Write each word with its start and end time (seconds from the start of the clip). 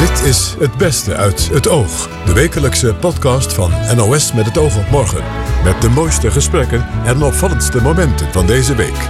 Dit 0.00 0.22
is 0.22 0.54
Het 0.58 0.76
Beste 0.76 1.16
uit 1.16 1.48
het 1.48 1.68
Oog. 1.68 2.08
De 2.24 2.32
wekelijkse 2.32 2.94
podcast 2.94 3.52
van 3.52 3.72
NOS 3.96 4.32
met 4.32 4.46
het 4.46 4.58
oog 4.58 4.78
op 4.78 4.90
morgen. 4.90 5.22
Met 5.64 5.80
de 5.80 5.88
mooiste 5.88 6.30
gesprekken 6.30 6.86
en 7.04 7.22
opvallendste 7.22 7.82
momenten 7.82 8.32
van 8.32 8.46
deze 8.46 8.74
week. 8.74 9.08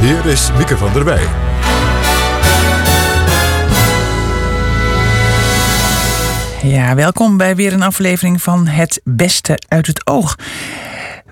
Hier 0.00 0.26
is 0.26 0.50
Mieke 0.56 0.76
van 0.76 0.92
der 0.92 1.04
Wij. 1.04 1.26
Ja, 6.62 6.94
welkom 6.94 7.36
bij 7.36 7.56
weer 7.56 7.72
een 7.72 7.82
aflevering 7.82 8.42
van 8.42 8.66
Het 8.66 9.00
Beste 9.04 9.58
uit 9.68 9.86
het 9.86 10.06
Oog. 10.06 10.36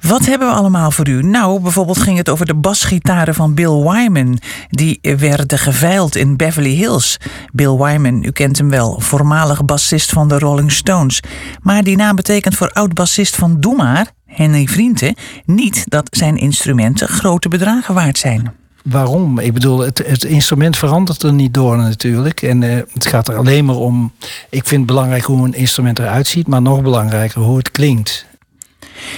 Wat 0.01 0.27
hebben 0.27 0.49
we 0.49 0.55
allemaal 0.55 0.91
voor 0.91 1.09
u? 1.09 1.23
Nou, 1.23 1.61
bijvoorbeeld 1.61 1.99
ging 1.99 2.17
het 2.17 2.29
over 2.29 2.47
de 2.47 2.55
basgitaren 2.55 3.35
van 3.35 3.55
Bill 3.55 3.83
Wyman. 3.83 4.39
Die 4.69 4.99
werden 5.19 5.59
geveild 5.59 6.17
in 6.17 6.37
Beverly 6.37 6.75
Hills. 6.75 7.17
Bill 7.53 7.77
Wyman, 7.77 8.25
u 8.25 8.31
kent 8.31 8.59
hem 8.59 8.71
wel, 8.71 9.01
voormalig 9.01 9.65
bassist 9.65 10.11
van 10.11 10.29
de 10.29 10.39
Rolling 10.39 10.73
Stones. 10.73 11.23
Maar 11.63 11.83
die 11.83 11.97
naam 11.97 12.17
betekent 12.17 12.55
voor 12.55 12.71
oud-bassist 12.71 13.37
van 13.37 13.61
Doe 13.61 13.77
Maar, 13.77 14.11
Henry 14.27 14.67
Vrienden, 14.67 15.15
niet 15.45 15.85
dat 15.89 16.09
zijn 16.11 16.37
instrumenten 16.37 17.09
grote 17.09 17.49
bedragen 17.49 17.95
waard 17.95 18.19
zijn. 18.19 18.53
Waarom? 18.85 19.39
Ik 19.39 19.53
bedoel, 19.53 19.79
het, 19.79 20.03
het 20.07 20.25
instrument 20.25 20.77
verandert 20.77 21.23
er 21.23 21.33
niet 21.33 21.55
door 21.55 21.77
natuurlijk. 21.77 22.43
En 22.43 22.63
uh, 22.63 22.77
het 22.93 23.07
gaat 23.07 23.29
er 23.29 23.37
alleen 23.37 23.65
maar 23.65 23.77
om. 23.77 24.13
Ik 24.51 24.67
vind 24.67 24.81
het 24.81 24.87
belangrijk 24.87 25.25
hoe 25.25 25.45
een 25.45 25.55
instrument 25.55 25.99
eruit 25.99 26.27
ziet, 26.27 26.47
maar 26.47 26.63
nog 26.63 26.83
belangrijker 26.83 27.41
hoe 27.41 27.57
het 27.57 27.71
klinkt. 27.71 28.29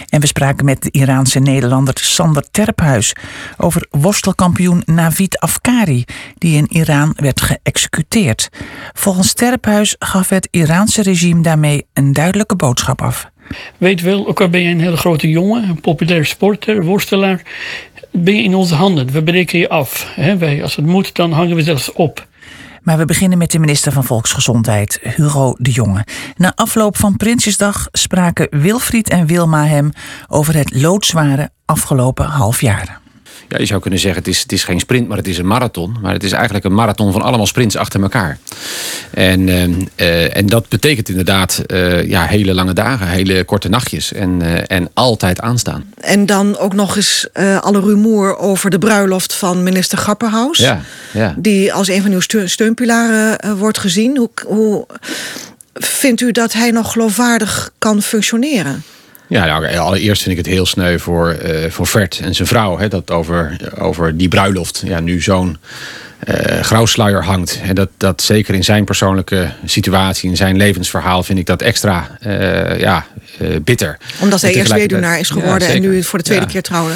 En 0.09 0.21
we 0.21 0.27
spraken 0.27 0.65
met 0.65 0.83
de 0.83 0.91
Iraanse 0.91 1.39
Nederlander 1.39 1.95
Sander 1.99 2.45
Terphuis 2.51 3.15
over 3.57 3.87
worstelkampioen 3.91 4.83
Navid 4.85 5.39
Afkari, 5.39 6.05
die 6.39 6.57
in 6.57 6.73
Iran 6.73 7.13
werd 7.17 7.41
geëxecuteerd. 7.41 8.49
Volgens 8.93 9.33
Terphuis 9.33 9.97
gaf 9.99 10.29
het 10.29 10.49
Iraanse 10.51 11.03
regime 11.03 11.43
daarmee 11.43 11.87
een 11.93 12.13
duidelijke 12.13 12.57
boodschap 12.57 13.03
af. 13.03 13.31
Weet 13.79 14.01
wel, 14.01 14.29
ook 14.29 14.41
al 14.41 14.49
ben 14.49 14.63
je 14.63 14.71
een 14.71 14.81
hele 14.81 14.97
grote 14.97 15.29
jongen, 15.29 15.69
een 15.69 15.81
populair 15.81 16.27
sporter, 16.27 16.85
worstelaar, 16.85 17.43
ben 18.11 18.37
je 18.37 18.43
in 18.43 18.55
onze 18.55 18.75
handen. 18.75 19.11
We 19.11 19.23
breken 19.23 19.59
je 19.59 19.69
af. 19.69 20.15
Wij, 20.39 20.63
als 20.63 20.77
het 20.77 20.87
moet, 20.87 21.15
dan 21.15 21.33
hangen 21.33 21.57
we 21.57 21.63
zelfs 21.63 21.93
op. 21.93 22.27
Maar 22.83 22.99
we 22.99 23.05
beginnen 23.05 23.39
met 23.39 23.51
de 23.51 23.59
minister 23.59 23.93
van 23.93 24.05
Volksgezondheid, 24.05 24.99
Hugo 25.03 25.55
de 25.59 25.71
Jonge. 25.71 26.07
Na 26.37 26.53
afloop 26.55 26.97
van 26.97 27.17
Prinsjesdag 27.17 27.89
spraken 27.93 28.47
Wilfried 28.51 29.09
en 29.09 29.27
Wilma 29.27 29.67
hem 29.67 29.93
over 30.29 30.55
het 30.55 30.75
loodzware 30.75 31.51
afgelopen 31.65 32.27
half 32.27 32.61
jaar. 32.61 33.02
Ja, 33.53 33.59
je 33.59 33.67
zou 33.67 33.81
kunnen 33.81 34.01
zeggen, 34.01 34.21
het 34.21 34.31
is, 34.31 34.41
het 34.41 34.53
is 34.53 34.65
geen 34.65 34.81
sprint, 34.81 35.09
maar 35.09 35.17
het 35.17 35.29
is 35.29 35.39
een 35.39 35.47
marathon. 35.47 35.97
Maar 36.03 36.13
het 36.13 36.25
is 36.25 36.33
eigenlijk 36.33 36.65
een 36.65 36.75
marathon 36.75 37.13
van 37.13 37.23
allemaal 37.23 37.47
sprints 37.47 37.77
achter 37.77 38.03
elkaar. 38.03 38.39
En, 39.11 39.49
uh, 39.49 40.37
en 40.37 40.47
dat 40.47 40.69
betekent 40.69 41.09
inderdaad 41.09 41.63
uh, 41.67 42.09
ja, 42.09 42.27
hele 42.27 42.55
lange 42.55 42.73
dagen, 42.73 43.07
hele 43.07 43.45
korte 43.45 43.69
nachtjes. 43.69 44.13
En, 44.13 44.67
en 44.69 44.91
altijd 44.95 45.41
aanstaan. 45.41 45.85
En 46.01 46.27
dan 46.27 46.59
ook 46.59 46.75
nog 46.75 46.97
eens 46.97 47.29
alle 47.61 47.81
rumoer 47.81 48.39
over 48.39 48.71
de 48.71 48.79
bruiloft 48.79 49.35
van 49.35 49.63
minister 49.63 49.99
Grapperhaus. 49.99 50.59
Ja, 50.59 50.81
ja. 51.13 51.35
Die 51.39 51.73
als 51.73 51.89
een 51.89 52.03
van 52.03 52.13
uw 52.13 52.47
steunpilaren 52.47 53.57
wordt 53.57 53.79
gezien. 53.79 54.17
Hoe, 54.17 54.31
hoe 54.47 54.87
vindt 55.75 56.21
u 56.21 56.33
dat 56.33 56.53
hij 56.53 56.71
nog 56.71 56.93
geloofwaardig 56.93 57.71
kan 57.79 58.03
functioneren? 58.03 58.83
Ja, 59.33 59.47
nou, 59.47 59.77
allereerst 59.77 60.23
vind 60.23 60.39
ik 60.39 60.45
het 60.45 60.55
heel 60.55 60.67
sneu 60.67 60.99
voor, 60.99 61.37
uh, 61.43 61.71
voor 61.71 61.87
Vert 61.87 62.21
en 62.23 62.35
zijn 62.35 62.49
vrouw. 62.49 62.79
Hè, 62.79 62.89
dat 62.89 63.11
over, 63.11 63.57
over 63.79 64.17
die 64.17 64.29
bruiloft 64.29 64.83
ja, 64.87 65.01
nu 65.01 65.21
zo'n 65.21 65.57
uh, 66.29 66.61
grauwsluier 66.61 67.25
hangt. 67.25 67.61
En 67.63 67.75
dat, 67.75 67.89
dat 67.97 68.23
zeker 68.23 68.55
in 68.55 68.65
zijn 68.65 68.85
persoonlijke 68.85 69.51
situatie, 69.65 70.31
in 70.31 70.37
zijn 70.37 70.57
levensverhaal, 70.57 71.23
vind 71.23 71.39
ik 71.39 71.47
dat 71.47 71.63
extra 71.63 72.19
uh, 72.27 72.81
ja, 72.81 73.07
bitter. 73.63 73.99
Omdat 74.21 74.41
hij 74.41 74.55
eerst 74.55 74.73
weduwnaar 74.73 75.19
is 75.19 75.31
geworden 75.31 75.69
ja, 75.69 75.75
en 75.75 75.81
nu 75.81 76.03
voor 76.03 76.19
de 76.19 76.25
tweede 76.25 76.47
keer 76.47 76.63
trouwde 76.63 76.95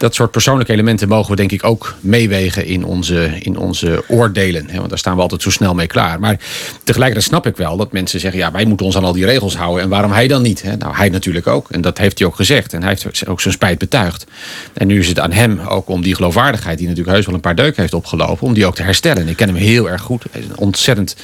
dat 0.00 0.14
soort 0.14 0.30
persoonlijke 0.30 0.72
elementen 0.72 1.08
mogen 1.08 1.30
we 1.30 1.36
denk 1.36 1.52
ik 1.52 1.64
ook 1.64 1.94
meewegen 2.00 2.66
in 2.66 2.84
onze, 2.84 3.38
in 3.40 3.56
onze 3.56 4.04
oordelen. 4.08 4.66
Want 4.74 4.88
daar 4.88 4.98
staan 4.98 5.16
we 5.16 5.22
altijd 5.22 5.42
zo 5.42 5.50
snel 5.50 5.74
mee 5.74 5.86
klaar. 5.86 6.20
Maar 6.20 6.38
tegelijkertijd 6.84 7.28
snap 7.28 7.46
ik 7.46 7.56
wel 7.56 7.76
dat 7.76 7.92
mensen 7.92 8.20
zeggen... 8.20 8.40
ja, 8.40 8.52
wij 8.52 8.64
moeten 8.64 8.86
ons 8.86 8.96
aan 8.96 9.04
al 9.04 9.12
die 9.12 9.24
regels 9.24 9.56
houden. 9.56 9.82
En 9.82 9.88
waarom 9.88 10.12
hij 10.12 10.28
dan 10.28 10.42
niet? 10.42 10.64
Nou, 10.78 10.94
hij 10.94 11.08
natuurlijk 11.08 11.46
ook. 11.46 11.70
En 11.70 11.80
dat 11.80 11.98
heeft 11.98 12.18
hij 12.18 12.28
ook 12.28 12.34
gezegd. 12.34 12.72
En 12.72 12.82
hij 12.82 12.88
heeft 12.88 13.26
ook 13.26 13.40
zijn 13.40 13.54
spijt 13.54 13.78
betuigd. 13.78 14.26
En 14.72 14.86
nu 14.86 14.98
is 14.98 15.08
het 15.08 15.18
aan 15.18 15.32
hem 15.32 15.60
ook 15.60 15.88
om 15.88 16.02
die 16.02 16.14
geloofwaardigheid... 16.14 16.78
die 16.78 16.86
natuurlijk 16.86 17.16
heus 17.16 17.26
wel 17.26 17.34
een 17.34 17.40
paar 17.40 17.54
deuken 17.54 17.80
heeft 17.80 17.94
opgelopen... 17.94 18.46
om 18.46 18.54
die 18.54 18.66
ook 18.66 18.74
te 18.74 18.82
herstellen. 18.82 19.22
En 19.22 19.28
ik 19.28 19.36
ken 19.36 19.48
hem 19.48 19.56
heel 19.56 19.90
erg 19.90 20.02
goed. 20.02 20.24
Hij 20.30 20.40
is 20.40 20.46
een 20.46 20.58
ontzettend 20.58 21.16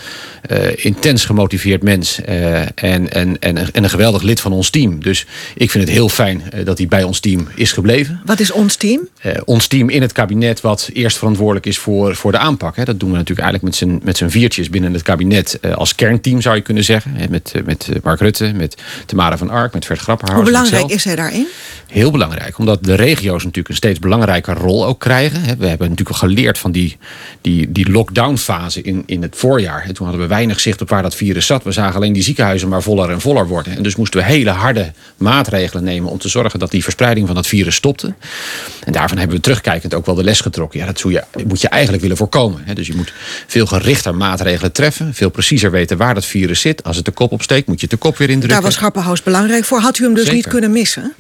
uh, 0.51 0.85
intens 0.85 1.25
gemotiveerd 1.25 1.83
mens. 1.83 2.21
Uh, 2.29 2.61
en, 2.61 2.71
en, 2.75 3.11
en, 3.13 3.39
en, 3.41 3.85
een 3.85 3.91
geweldig 3.91 4.23
lid 4.23 4.41
van 4.41 4.53
ons 4.53 4.71
team. 4.71 5.03
Dus 5.03 5.27
ik 5.55 5.71
vind 5.71 5.85
het 5.85 5.93
heel 5.93 6.09
fijn 6.09 6.43
uh, 6.55 6.65
dat 6.65 6.79
hij 6.79 6.87
bij 6.87 7.03
ons 7.03 7.21
team 7.21 7.49
is 7.55 7.73
gebleven. 7.73 8.21
Wat 8.25 8.41
is 8.41 8.51
ons 8.67 8.77
team? 8.77 9.09
ons 9.45 9.67
team 9.67 9.89
in 9.89 10.03
het 10.03 10.13
kabinet 10.13 10.61
wat 10.61 10.91
eerst 10.93 11.19
verantwoordelijk 11.19 11.67
is 11.67 11.79
voor, 11.79 12.17
voor 12.17 12.33
de 12.33 12.39
aanpak. 12.39 12.77
Hè. 12.77 12.85
Dat 12.85 13.01
doen 13.01 13.11
we 13.11 13.17
natuurlijk 13.17 13.49
eigenlijk 13.49 13.79
met 13.81 13.91
z'n, 13.91 14.01
met 14.05 14.17
z'n 14.17 14.29
viertjes 14.29 14.71
binnen 14.71 14.93
het 14.93 15.03
kabinet. 15.03 15.59
als 15.75 15.95
kernteam 15.95 16.41
zou 16.41 16.57
je 16.57 16.63
kunnen 16.63 16.85
zeggen. 16.85 17.15
Hè, 17.15 17.29
met, 17.29 17.53
met 17.65 17.89
Mark 18.03 18.21
Rutte, 18.21 18.53
met 18.55 18.77
Tamara 19.07 19.39
van 19.39 19.51
Ark, 19.51 19.73
met 19.73 19.85
Vert 19.85 20.01
Grapperhaus. 20.01 20.37
Hoe 20.37 20.47
belangrijk 20.47 20.91
is 20.91 21.05
hij 21.05 21.17
daarin? 21.17 21.47
Heel 21.87 22.11
belangrijk. 22.11 22.59
Omdat 22.59 22.85
de 22.85 22.95
regio's 22.95 23.45
natuurlijk 23.45 23.69
een 23.69 23.75
steeds 23.75 23.99
belangrijker 23.99 24.55
rol 24.55 24.87
ook 24.87 25.01
krijgen. 25.01 25.59
We 25.59 25.67
hebben 25.67 25.89
natuurlijk 25.89 26.17
geleerd 26.17 26.59
van 26.59 26.73
die, 26.73 26.97
die, 27.41 27.73
die 27.73 27.91
lockdown 27.91 28.37
fase 28.37 28.83
in, 28.83 29.03
in 29.07 29.23
het 29.23 29.37
voorjaar. 29.37 29.93
Toen 29.93 30.07
hadden 30.07 30.25
we 30.25 30.35
weinig 30.35 30.61
zicht 30.61 30.81
op 30.81 30.89
waar 30.89 31.03
dat 31.03 31.15
virus 31.15 31.47
zat. 31.47 31.63
We 31.65 31.73
zagen 31.73 31.95
alleen 31.95 32.13
die 32.13 32.23
ziekenhuizen 32.23 32.69
maar 32.69 32.83
voller 32.83 33.11
en 33.11 33.21
voller 33.21 33.47
worden. 33.47 33.77
En 33.77 33.83
dus 33.83 33.97
moesten 33.97 34.21
we 34.21 34.27
hele 34.27 34.51
harde 34.51 34.93
maatregelen 35.17 35.85
nemen 35.85 36.11
om 36.11 36.19
te 36.19 36.29
zorgen 36.29 36.59
dat 36.59 36.71
die 36.71 36.83
verspreiding 36.83 37.27
van 37.27 37.35
dat 37.35 37.47
virus 37.47 37.75
stopte. 37.75 38.15
En 38.85 38.93
daarvan 38.93 39.19
hebben 39.19 39.37
we 39.37 39.43
terugkijkend 39.43 39.95
ook 39.95 40.07
wel 40.07 40.15
de 40.15 40.25
les 40.25 40.41
getrokken. 40.41 40.81
Ja, 40.81 40.87
dat 40.87 41.01
je, 41.01 41.25
moet 41.47 41.61
je 41.61 41.69
eigenlijk 41.69 42.03
willen 42.03 42.17
voorkomen. 42.17 42.75
Dus 42.75 42.87
je 42.87 42.95
moet 42.95 43.13
veel 43.47 43.67
gerichter 43.67 44.15
maatregelen 44.15 44.73
treffen. 44.73 45.15
Veel 45.15 45.31
preciezer 45.31 45.71
weten 45.71 45.97
waar 45.97 46.15
dat 46.15 46.25
virus 46.25 46.61
zit. 46.61 46.85
Als 46.85 46.97
het 46.97 47.05
de 47.05 47.11
kop 47.11 47.33
opsteekt, 47.33 47.67
moet 47.67 47.81
je 47.81 47.87
de 47.87 47.97
kop 47.97 48.17
weer 48.17 48.31
indrukken. 48.31 48.55
Daar 48.55 48.67
was 48.67 48.77
Grappenhaus 48.77 49.23
belangrijk 49.23 49.65
voor. 49.65 49.81
Had 49.81 49.99
u 49.99 50.05
hem 50.05 50.15
dus 50.15 50.23
Zeker. 50.23 50.37
niet 50.37 50.49
kunnen 50.49 50.73
missen? 50.73 51.15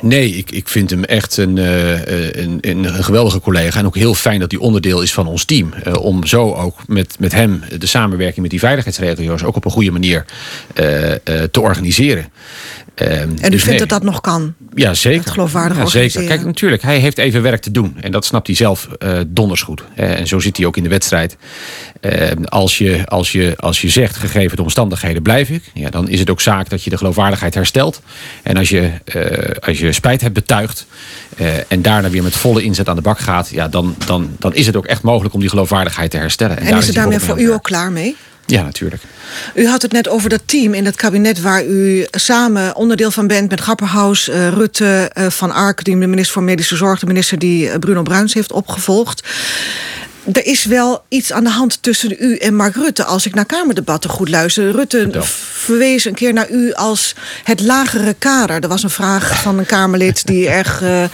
Nee, 0.00 0.30
ik, 0.30 0.50
ik 0.50 0.68
vind 0.68 0.90
hem 0.90 1.04
echt 1.04 1.36
een, 1.36 1.56
uh, 1.56 2.04
een, 2.32 2.58
een, 2.60 2.86
geweldige 3.04 3.40
collega. 3.40 3.78
En 3.78 3.86
ook 3.86 3.96
heel 3.96 4.14
fijn 4.14 4.40
dat 4.40 4.50
hij 4.50 4.60
onderdeel 4.60 5.02
is 5.02 5.12
van 5.12 5.26
ons 5.26 5.44
team. 5.44 5.72
Uh, 5.86 5.94
om 5.94 6.26
zo 6.26 6.52
ook 6.54 6.86
met, 6.86 7.16
met 7.18 7.32
hem 7.32 7.62
de 7.78 7.86
samenwerking 7.86 8.40
met 8.40 8.50
die 8.50 8.58
veiligheidsregio's... 8.58 9.42
ook 9.42 9.56
op 9.56 9.64
een 9.64 9.70
goede 9.70 9.90
manier 9.90 10.24
te 11.50 11.60
organiseren. 11.60 12.26
En 12.98 13.30
u 13.30 13.34
dus 13.34 13.62
vindt 13.62 13.66
nee. 13.66 13.78
dat 13.78 13.88
dat 13.88 14.02
nog 14.02 14.20
kan? 14.20 14.54
Ja, 14.74 14.94
zeker. 14.94 15.30
geloofwaardig 15.30 15.78
ja, 15.78 15.86
zeker. 15.86 16.24
Kijk, 16.24 16.44
natuurlijk, 16.44 16.82
hij 16.82 16.98
heeft 16.98 17.18
even 17.18 17.42
werk 17.42 17.60
te 17.60 17.70
doen. 17.70 17.96
En 18.00 18.12
dat 18.12 18.24
snapt 18.24 18.46
hij 18.46 18.56
zelf 18.56 18.88
donders 19.26 19.62
goed. 19.62 19.84
en 19.94 20.26
zo 20.26 20.38
zit 20.38 20.56
hij 20.56 20.66
ook 20.66 20.76
in 20.76 20.82
de 20.82 20.88
wedstrijd. 20.88 21.36
als, 22.44 22.78
je, 22.78 23.06
als, 23.06 23.32
je, 23.32 23.54
als 23.56 23.80
je 23.80 23.88
zegt, 23.88 24.16
gegeven 24.16 24.56
de 24.56 24.62
omstandigheden 24.62 25.22
blijf 25.22 25.50
ik... 25.50 25.62
Ja, 25.74 25.90
dan 25.90 26.08
is 26.08 26.18
het 26.18 26.30
ook 26.30 26.40
zaak 26.40 26.68
dat 26.68 26.84
je 26.84 26.90
de 26.90 26.96
geloofwaardigheid 26.96 27.54
herstelt. 27.54 28.02
En 28.42 28.56
als 28.56 28.68
je, 28.68 28.90
als 29.60 29.78
je 29.78 29.92
spijt 29.92 30.20
hebt 30.20 30.34
betuigd... 30.34 30.86
Uh, 31.40 31.46
en 31.68 31.82
daarna 31.82 32.10
weer 32.10 32.22
met 32.22 32.36
volle 32.36 32.62
inzet 32.62 32.88
aan 32.88 32.96
de 32.96 33.02
bak 33.02 33.18
gaat... 33.18 33.48
Ja, 33.48 33.68
dan, 33.68 33.94
dan, 34.06 34.36
dan 34.38 34.54
is 34.54 34.66
het 34.66 34.76
ook 34.76 34.86
echt 34.86 35.02
mogelijk 35.02 35.34
om 35.34 35.40
die 35.40 35.48
geloofwaardigheid 35.48 36.10
te 36.10 36.16
herstellen. 36.16 36.58
En, 36.58 36.66
en 36.66 36.76
is 36.76 36.86
het 36.86 36.94
daarmee 36.94 37.18
voor 37.18 37.40
u 37.40 37.52
ook 37.52 37.62
klaar 37.62 37.92
mee? 37.92 38.16
Ja, 38.50 38.62
natuurlijk. 38.62 39.02
U 39.54 39.68
had 39.68 39.82
het 39.82 39.92
net 39.92 40.08
over 40.08 40.28
dat 40.28 40.42
team 40.44 40.74
in 40.74 40.84
het 40.84 40.96
kabinet 40.96 41.40
waar 41.40 41.64
u 41.64 42.06
samen 42.10 42.76
onderdeel 42.76 43.10
van 43.10 43.26
bent 43.26 43.50
met 43.50 43.60
Grapperhaus, 43.60 44.28
uh, 44.28 44.48
Rutte, 44.48 45.10
uh, 45.18 45.26
Van 45.26 45.52
Ark, 45.52 45.84
die 45.84 45.98
de 45.98 46.06
minister 46.06 46.32
voor 46.32 46.42
Medische 46.42 46.76
Zorg, 46.76 47.00
de 47.00 47.06
minister 47.06 47.38
die 47.38 47.78
Bruno 47.78 48.02
Bruins 48.02 48.34
heeft 48.34 48.52
opgevolgd 48.52 49.22
er 50.32 50.46
is 50.46 50.64
wel 50.64 51.04
iets 51.08 51.32
aan 51.32 51.44
de 51.44 51.50
hand 51.50 51.82
tussen 51.82 52.16
u 52.18 52.36
en 52.36 52.56
Mark 52.56 52.74
Rutte. 52.74 53.04
Als 53.04 53.26
ik 53.26 53.34
naar 53.34 53.44
Kamerdebatten 53.44 54.10
goed 54.10 54.28
luister. 54.28 54.70
Rutte 54.70 54.98
Vertel. 54.98 55.22
verwees 55.52 56.04
een 56.04 56.14
keer 56.14 56.32
naar 56.32 56.50
u 56.50 56.72
als 56.72 57.14
het 57.44 57.60
lagere 57.60 58.14
kader. 58.18 58.62
Er 58.62 58.68
was 58.68 58.82
een 58.82 58.90
vraag 58.90 59.40
van 59.40 59.58
een 59.58 59.66
Kamerlid 59.66 60.26
die 60.26 60.48
erg 60.58 60.82
uh, 60.82 61.04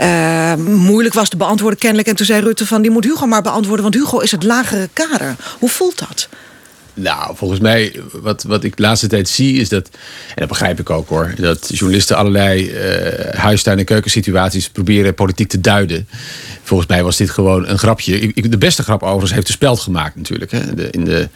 uh, 0.00 0.54
moeilijk 0.64 1.14
was 1.14 1.28
te 1.28 1.36
beantwoorden 1.36 1.78
kennelijk. 1.78 2.08
En 2.08 2.16
toen 2.16 2.26
zei 2.26 2.40
Rutte 2.42 2.66
van 2.66 2.82
die 2.82 2.90
moet 2.90 3.04
Hugo 3.04 3.26
maar 3.26 3.42
beantwoorden. 3.42 3.82
Want 3.82 3.94
Hugo 3.94 4.18
is 4.18 4.30
het 4.30 4.42
lagere 4.42 4.88
kader. 4.92 5.36
Hoe 5.58 5.68
voelt 5.68 5.98
dat? 5.98 6.28
Nou, 6.98 7.36
volgens 7.36 7.60
mij, 7.60 8.00
wat, 8.12 8.42
wat 8.42 8.64
ik 8.64 8.76
de 8.76 8.82
laatste 8.82 9.06
tijd 9.06 9.28
zie, 9.28 9.60
is 9.60 9.68
dat, 9.68 9.88
en 10.28 10.34
dat 10.34 10.48
begrijp 10.48 10.80
ik 10.80 10.90
ook 10.90 11.08
hoor, 11.08 11.34
dat 11.36 11.68
journalisten 11.72 12.16
allerlei 12.16 12.70
uh, 12.70 13.34
huistuin- 13.34 13.78
en 13.78 13.84
keukensituaties 13.84 14.68
proberen 14.68 15.14
politiek 15.14 15.48
te 15.48 15.60
duiden. 15.60 16.08
Volgens 16.62 16.88
mij 16.88 17.02
was 17.02 17.16
dit 17.16 17.30
gewoon 17.30 17.68
een 17.68 17.78
grapje. 17.78 18.20
Ik, 18.20 18.50
de 18.50 18.58
beste 18.58 18.82
grap 18.82 19.02
overigens 19.02 19.32
heeft 19.32 19.46
de 19.46 19.52
Speld 19.52 19.80
gemaakt 19.80 20.16
natuurlijk. 20.16 20.50
Hè. 20.50 20.74
De, 20.74 20.90
in 20.90 21.04
de, 21.04 21.28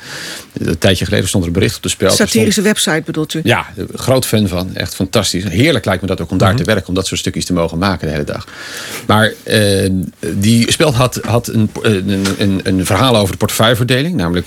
een 0.53 0.79
tijdje 0.79 1.05
geleden 1.05 1.29
stond 1.29 1.43
er 1.43 1.49
een 1.49 1.59
bericht 1.59 1.77
op 1.77 1.83
de 1.83 1.89
Speld. 1.89 2.13
Satirische 2.13 2.51
stond, 2.61 2.67
website 2.67 3.03
bedoelt 3.05 3.35
u? 3.35 3.41
Ja, 3.45 3.67
groot 3.95 4.27
fan 4.27 4.49
van. 4.49 4.75
Echt 4.75 4.95
fantastisch. 4.95 5.45
Heerlijk 5.45 5.85
lijkt 5.85 6.03
me 6.03 6.09
dat 6.09 6.21
ook 6.21 6.31
om 6.31 6.39
daar 6.39 6.49
mm 6.49 6.55
-hmm. 6.57 6.65
te 6.65 6.71
werken. 6.71 6.89
Om 6.89 6.95
dat 6.95 7.07
soort 7.07 7.21
stukjes 7.21 7.45
te 7.45 7.53
mogen 7.53 7.79
maken 7.79 8.07
de 8.07 8.13
hele 8.13 8.25
dag. 8.25 8.47
Maar 9.07 9.33
uh, 9.45 9.91
die 10.35 10.73
Speld 10.73 10.95
had, 10.95 11.21
had 11.23 11.49
een, 11.49 11.71
een, 11.83 12.27
een, 12.39 12.61
een, 12.65 12.87
verhaal 12.87 13.17
over 13.17 13.33
de 13.33 13.39
portefeuilleverdeling. 13.39 14.17
Namelijk 14.17 14.47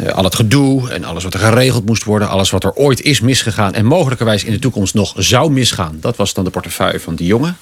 uh, 0.00 0.08
al 0.08 0.24
het 0.24 0.34
gedoe 0.34 0.51
en 0.60 1.04
alles 1.04 1.24
wat 1.24 1.34
er 1.34 1.40
geregeld 1.40 1.86
moest 1.86 2.04
worden, 2.04 2.28
alles 2.28 2.50
wat 2.50 2.64
er 2.64 2.72
ooit 2.74 3.00
is 3.00 3.20
misgegaan 3.20 3.74
en 3.74 3.84
mogelijkerwijs 3.84 4.44
in 4.44 4.52
de 4.52 4.58
toekomst 4.58 4.94
nog 4.94 5.14
zou 5.16 5.50
misgaan. 5.50 5.96
Dat 6.00 6.16
was 6.16 6.34
dan 6.34 6.44
de 6.44 6.50
portefeuille 6.50 7.00
van 7.00 7.14
die 7.14 7.26
jongen. 7.26 7.56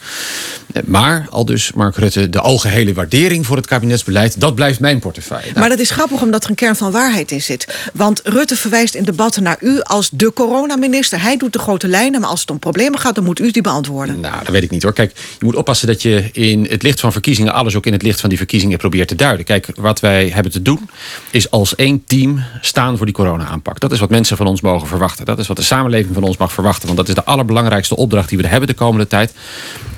Maar, 0.84 1.26
al 1.30 1.44
dus 1.44 1.72
Mark 1.72 1.96
Rutte, 1.96 2.30
de 2.30 2.40
algehele 2.40 2.94
waardering 2.94 3.46
voor 3.46 3.56
het 3.56 3.66
kabinetsbeleid, 3.66 4.40
dat 4.40 4.54
blijft 4.54 4.80
mijn 4.80 4.98
portefeuille. 4.98 5.46
Nou, 5.46 5.58
Maar 5.58 5.68
dat 5.68 5.78
is 5.78 5.90
grappig 5.90 6.22
omdat 6.22 6.44
er 6.44 6.50
een 6.50 6.56
kern 6.56 6.76
van 6.76 6.92
waarheid 6.92 7.30
in 7.30 7.42
zit. 7.42 7.90
Want 7.92 8.20
Rutte 8.24 8.56
verwijst 8.56 8.94
in 8.94 9.04
debatten 9.04 9.42
naar 9.42 9.56
u 9.60 9.80
als 9.80 10.10
de 10.12 10.32
coronaminister. 10.32 11.22
Hij 11.22 11.36
doet 11.36 11.52
de 11.52 11.58
grote 11.58 11.88
lijnen, 11.88 12.20
maar 12.20 12.30
als 12.30 12.40
het 12.40 12.50
om 12.50 12.58
problemen 12.58 12.98
gaat, 12.98 13.14
dan 13.14 13.24
moet 13.24 13.40
u 13.40 13.50
die 13.50 13.62
beantwoorden. 13.62 14.20
Nou, 14.20 14.44
dat 14.44 14.52
weet 14.52 14.62
ik 14.62 14.70
niet 14.70 14.82
hoor. 14.82 14.92
Kijk, 14.92 15.12
je 15.38 15.44
moet 15.44 15.56
oppassen 15.56 15.86
dat 15.86 16.02
je 16.02 16.28
in 16.32 16.66
het 16.70 16.82
licht 16.82 17.00
van 17.00 17.12
verkiezingen 17.12 17.52
alles 17.52 17.76
ook 17.76 17.86
in 17.86 17.92
het 17.92 18.02
licht 18.02 18.20
van 18.20 18.28
die 18.28 18.38
verkiezingen 18.38 18.78
probeert 18.78 19.08
te 19.08 19.14
duiden. 19.14 19.44
Kijk, 19.44 19.68
wat 19.74 20.00
wij 20.00 20.28
hebben 20.28 20.52
te 20.52 20.62
doen 20.62 20.90
is 21.30 21.50
als 21.50 21.74
één 21.74 22.04
team 22.04 22.42
staan 22.70 22.96
voor 22.96 23.06
die 23.06 23.14
corona-aanpak. 23.14 23.80
Dat 23.80 23.92
is 23.92 24.00
wat 24.00 24.10
mensen 24.10 24.36
van 24.36 24.46
ons 24.46 24.60
mogen 24.60 24.88
verwachten. 24.88 25.24
Dat 25.24 25.38
is 25.38 25.46
wat 25.46 25.56
de 25.56 25.62
samenleving 25.62 26.14
van 26.14 26.22
ons 26.22 26.36
mag 26.36 26.52
verwachten. 26.52 26.84
Want 26.86 26.98
dat 26.98 27.08
is 27.08 27.14
de 27.14 27.24
allerbelangrijkste 27.24 27.96
opdracht 27.96 28.28
die 28.28 28.38
we 28.38 28.46
hebben 28.46 28.68
de 28.68 28.74
komende 28.74 29.06
tijd. 29.06 29.34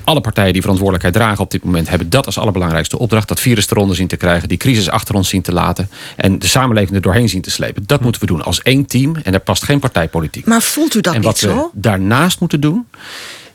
Alle 0.03 0.21
partijen 0.21 0.53
die 0.53 0.61
verantwoordelijkheid 0.61 1.15
dragen 1.23 1.43
op 1.43 1.51
dit 1.51 1.63
moment 1.63 1.89
hebben 1.89 2.09
dat 2.09 2.25
als 2.25 2.37
allerbelangrijkste 2.37 2.99
opdracht. 2.99 3.27
Dat 3.27 3.39
virus 3.39 3.69
eronder 3.69 3.95
zien 3.95 4.07
te 4.07 4.17
krijgen, 4.17 4.47
die 4.47 4.57
crisis 4.57 4.89
achter 4.89 5.15
ons 5.15 5.29
zien 5.29 5.41
te 5.41 5.53
laten. 5.53 5.89
En 6.15 6.39
de 6.39 6.47
samenleving 6.47 6.95
er 6.95 7.01
doorheen 7.01 7.29
zien 7.29 7.41
te 7.41 7.51
slepen. 7.51 7.83
Dat 7.85 8.01
moeten 8.01 8.21
we 8.21 8.27
doen 8.27 8.43
als 8.43 8.61
één 8.61 8.85
team. 8.85 9.15
En 9.15 9.31
daar 9.31 9.41
past 9.41 9.63
geen 9.63 9.79
partijpolitiek. 9.79 10.45
Maar 10.45 10.61
voelt 10.61 10.95
u 10.95 11.01
dat 11.01 11.13
en 11.13 11.19
niet 11.19 11.29
wat 11.29 11.39
we 11.39 11.47
zo? 11.47 11.71
daarnaast 11.73 12.39
moeten 12.39 12.61
doen, 12.61 12.87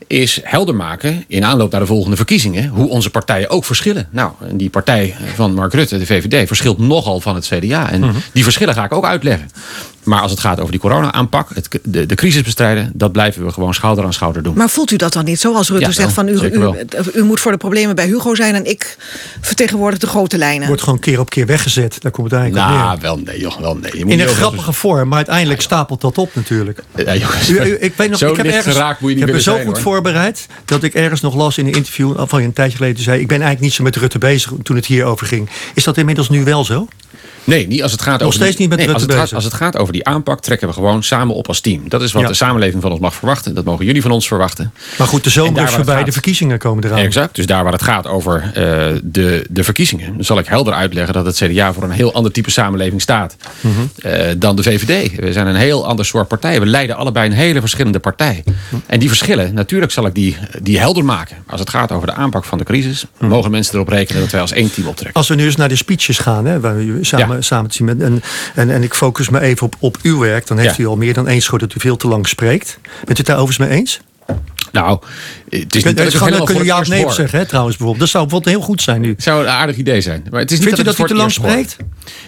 is 0.07 0.39
helder 0.43 0.75
maken 0.75 1.23
in 1.27 1.45
aanloop 1.45 1.71
naar 1.71 1.79
de 1.79 1.85
volgende 1.85 2.15
verkiezingen 2.15 2.67
hoe 2.67 2.89
onze 2.89 3.09
partijen 3.09 3.49
ook 3.49 3.65
verschillen. 3.65 4.07
Nou, 4.11 4.31
en 4.47 4.57
die 4.57 4.69
partij 4.69 5.15
van 5.35 5.53
Mark 5.53 5.73
Rutte, 5.73 5.97
de 5.97 6.05
VVD, 6.05 6.47
verschilt 6.47 6.77
nogal 6.77 7.19
van 7.19 7.35
het 7.35 7.45
CDA. 7.45 7.91
En 7.91 8.13
die 8.33 8.43
verschillen 8.43 8.73
ga 8.73 8.83
ik 8.83 8.93
ook 8.93 9.05
uitleggen. 9.05 9.49
Maar 10.09 10.21
als 10.21 10.31
het 10.31 10.39
gaat 10.39 10.59
over 10.59 10.71
die 10.71 10.79
corona-aanpak, 10.79 11.49
het, 11.53 11.79
de, 11.83 12.05
de 12.05 12.15
crisis 12.15 12.41
bestrijden, 12.41 12.91
dat 12.93 13.11
blijven 13.11 13.45
we 13.45 13.51
gewoon 13.51 13.73
schouder 13.73 14.03
aan 14.05 14.13
schouder 14.13 14.43
doen. 14.43 14.53
Maar 14.57 14.69
voelt 14.69 14.91
u 14.91 14.95
dat 14.95 15.13
dan 15.13 15.25
niet 15.25 15.39
zo? 15.39 15.53
Als 15.53 15.69
Rutte 15.69 15.85
Ja, 15.85 15.91
zegt 15.91 16.13
van 16.13 16.27
u, 16.27 16.31
u, 16.41 16.73
u 17.13 17.23
moet 17.23 17.39
voor 17.39 17.51
de 17.51 17.57
problemen 17.57 17.95
bij 17.95 18.05
Hugo 18.05 18.35
zijn 18.35 18.55
en 18.55 18.65
ik 18.65 18.97
vertegenwoordig 19.41 19.99
de 19.99 20.07
grote 20.07 20.37
lijnen. 20.37 20.67
Wordt 20.67 20.81
gewoon 20.81 20.99
keer 20.99 21.19
op 21.19 21.29
keer 21.29 21.45
weggezet. 21.45 21.97
Daar 22.01 22.11
komt 22.11 22.31
het 22.31 22.39
eigenlijk 22.39 22.69
op 22.71 22.75
nou, 22.77 22.91
neer. 22.91 23.01
wel 23.01 23.17
nee, 23.17 23.39
joh, 23.39 23.59
wel 23.59 23.75
nee. 23.75 23.97
Je 23.97 24.03
moet 24.05 24.13
In 24.13 24.19
een 24.19 24.25
over- 24.25 24.37
grappige 24.37 24.73
vorm, 24.73 25.07
maar 25.07 25.17
uiteindelijk 25.17 25.61
stapelt 25.61 26.01
dat 26.01 26.17
op 26.17 26.29
natuurlijk. 26.35 26.83
Ja, 26.95 27.15
jongens, 27.15 27.49
U- 27.49 27.61
u- 27.61 27.77
ik 27.79 27.93
weet 27.95 28.09
nog, 28.09 28.19
zo 28.19 28.29
ik 28.31 28.37
heb 28.37 28.45
ergens, 28.45 28.75
geraakt 28.75 28.99
moet 29.01 29.09
je 29.09 29.15
ik 29.15 29.21
niet 29.25 29.29
heb 29.33 29.35
me 29.35 29.41
zo 29.43 29.51
zijn, 29.53 29.65
goed 29.65 29.73
hoor. 29.73 29.83
voorbereid 29.83 30.45
dat 30.65 30.83
ik 30.83 30.93
ergens 30.93 31.21
nog 31.21 31.35
las 31.35 31.57
in 31.57 31.65
een 31.67 31.73
interview 31.73 32.13
van 32.27 32.41
een 32.41 32.53
tijdje 32.53 32.77
geleden 32.77 33.03
zei: 33.03 33.19
ik 33.19 33.27
ben 33.27 33.37
eigenlijk 33.37 33.65
niet 33.65 33.73
zo 33.73 33.83
met 33.83 33.95
Rutte 33.95 34.17
bezig 34.17 34.51
toen 34.63 34.75
het 34.75 34.85
hierover 34.85 35.27
ging. 35.27 35.49
Is 35.73 35.83
dat 35.83 35.97
inmiddels 35.97 36.29
nu 36.29 36.43
wel 36.43 36.65
zo? 36.65 36.87
Nee, 37.43 37.67
niet 37.67 37.83
als 37.83 37.91
het 37.91 38.01
gaat 38.01 38.19
Nog 38.19 38.27
over 38.27 38.33
steeds 38.39 38.55
die, 38.55 38.67
niet 38.67 38.69
met 38.77 38.85
nee, 38.85 38.93
als, 38.95 39.03
het 39.03 39.13
gaat, 39.13 39.33
als 39.33 39.43
het 39.43 39.53
gaat 39.53 39.77
over 39.77 39.93
die 39.93 40.05
aanpak, 40.05 40.41
trekken 40.41 40.67
we 40.67 40.73
gewoon 40.73 41.03
samen 41.03 41.35
op 41.35 41.47
als 41.47 41.59
team. 41.59 41.89
Dat 41.89 42.01
is 42.01 42.11
wat 42.11 42.21
Ja. 42.21 42.27
de 42.27 42.33
samenleving 42.33 42.81
van 42.81 42.91
ons 42.91 42.99
mag 42.99 43.13
verwachten. 43.15 43.55
Dat 43.55 43.63
mogen 43.65 43.85
jullie 43.85 44.01
van 44.01 44.11
ons 44.11 44.27
verwachten. 44.27 44.73
Maar 44.97 45.07
goed, 45.07 45.23
de 45.23 45.29
zomer 45.29 45.63
is 45.63 45.69
voorbij, 45.71 45.95
gaat. 45.95 46.05
de 46.05 46.11
verkiezingen 46.11 46.57
komen 46.57 46.83
eraan. 46.83 46.97
Exact. 46.97 47.35
Dus 47.35 47.45
daar 47.45 47.63
waar 47.63 47.73
het 47.73 47.81
gaat 47.83 48.07
over 48.07 48.51
eh, 48.53 48.53
de, 49.03 49.45
de 49.49 49.63
verkiezingen, 49.63 50.13
dan 50.15 50.23
zal 50.23 50.37
ik 50.39 50.45
helder 50.47 50.73
uitleggen 50.73 51.13
dat 51.13 51.25
het 51.25 51.35
CDA 51.35 51.73
voor 51.73 51.83
een 51.83 51.91
heel 51.91 52.13
ander 52.13 52.31
type 52.31 52.51
samenleving 52.51 53.01
staat 53.01 53.35
Mhm. 53.61 53.71
eh, 54.01 54.25
dan 54.37 54.55
de 54.55 54.63
VVD. 54.63 55.15
We 55.19 55.33
zijn 55.33 55.47
een 55.47 55.55
heel 55.55 55.87
ander 55.87 56.05
soort 56.05 56.27
partij. 56.27 56.59
We 56.59 56.65
leiden 56.65 56.95
allebei 56.95 57.25
een 57.29 57.35
hele 57.35 57.59
verschillende 57.59 57.99
partij. 57.99 58.43
En 58.85 58.99
die 58.99 59.07
verschillen, 59.07 59.53
natuurlijk 59.53 59.91
zal 59.91 60.05
ik 60.05 60.15
die, 60.15 60.37
die 60.61 60.79
helder 60.79 61.05
maken. 61.05 61.37
Als 61.47 61.59
het 61.59 61.69
gaat 61.69 61.91
over 61.91 62.07
de 62.07 62.13
aanpak 62.13 62.45
van 62.45 62.57
de 62.57 62.63
crisis, 62.63 63.05
Mhm. 63.17 63.29
mogen 63.29 63.51
mensen 63.51 63.73
erop 63.73 63.87
rekenen 63.87 64.21
dat 64.21 64.31
wij 64.31 64.41
als 64.41 64.51
één 64.51 64.71
team 64.73 64.87
optrekken. 64.87 65.15
Als 65.15 65.27
we 65.27 65.35
nu 65.35 65.45
eens 65.45 65.55
naar 65.55 65.69
de 65.69 65.75
speeches 65.75 66.17
gaan, 66.17 66.45
hè, 66.45 66.59
waar 66.59 66.75
we 66.77 66.97
samen, 67.01 67.28
Ja. 67.35 67.41
samen 67.41 67.69
te 67.69 67.75
zien 67.75 67.85
met, 67.85 68.01
en, 68.01 68.21
en, 68.55 68.69
en 68.69 68.83
ik 68.83 68.93
focus 68.93 69.29
me 69.29 69.39
even 69.39 69.65
op, 69.65 69.75
op 69.79 69.97
uw 70.01 70.19
werk, 70.19 70.47
dan 70.47 70.57
heeft 70.57 70.77
u 70.77 70.87
al 70.87 70.97
meer 70.97 71.13
dan 71.13 71.27
eens 71.27 71.43
gehoord 71.43 71.61
dat 71.61 71.75
u 71.75 71.79
veel 71.79 71.97
te 71.97 72.07
lang 72.07 72.27
spreekt. 72.27 72.79
Bent 72.81 73.09
u 73.09 73.13
het 73.13 73.25
daar 73.25 73.37
overigens 73.37 73.67
mee 73.67 73.77
eens? 73.77 74.01
Nou, 74.71 74.99
het 75.49 75.75
is 75.75 75.83
niet 75.83 75.97
dat 75.97 76.05
het 76.13 76.23
helemaal 76.23 76.45
kun 76.45 76.55
je 76.55 76.63
ja 76.63 76.79
of 76.79 76.87
nee 76.87 77.11
zeggen, 77.11 77.39
hè, 77.39 77.45
trouwens 77.45 77.77
bijvoorbeeld. 77.77 77.99
Dat 77.99 78.09
zou 78.09 78.23
bijvoorbeeld 78.23 78.55
heel 78.55 78.65
goed 78.65 78.81
zijn 78.81 79.01
nu. 79.01 79.09
Het 79.09 79.23
zou 79.23 79.43
een 79.43 79.49
aardig 79.49 79.75
idee 79.75 80.01
zijn. 80.01 80.25
Maar 80.31 80.39
het 80.39 80.51
is 80.51 80.57
niet 80.57 80.67
Vindt 80.67 80.79
u 80.81 80.83
dat, 80.83 80.95
dat 80.95 81.05
ik 81.05 81.11
u 81.11 81.15
te 81.15 81.19
lang 81.19 81.31
spreekt? 81.31 81.77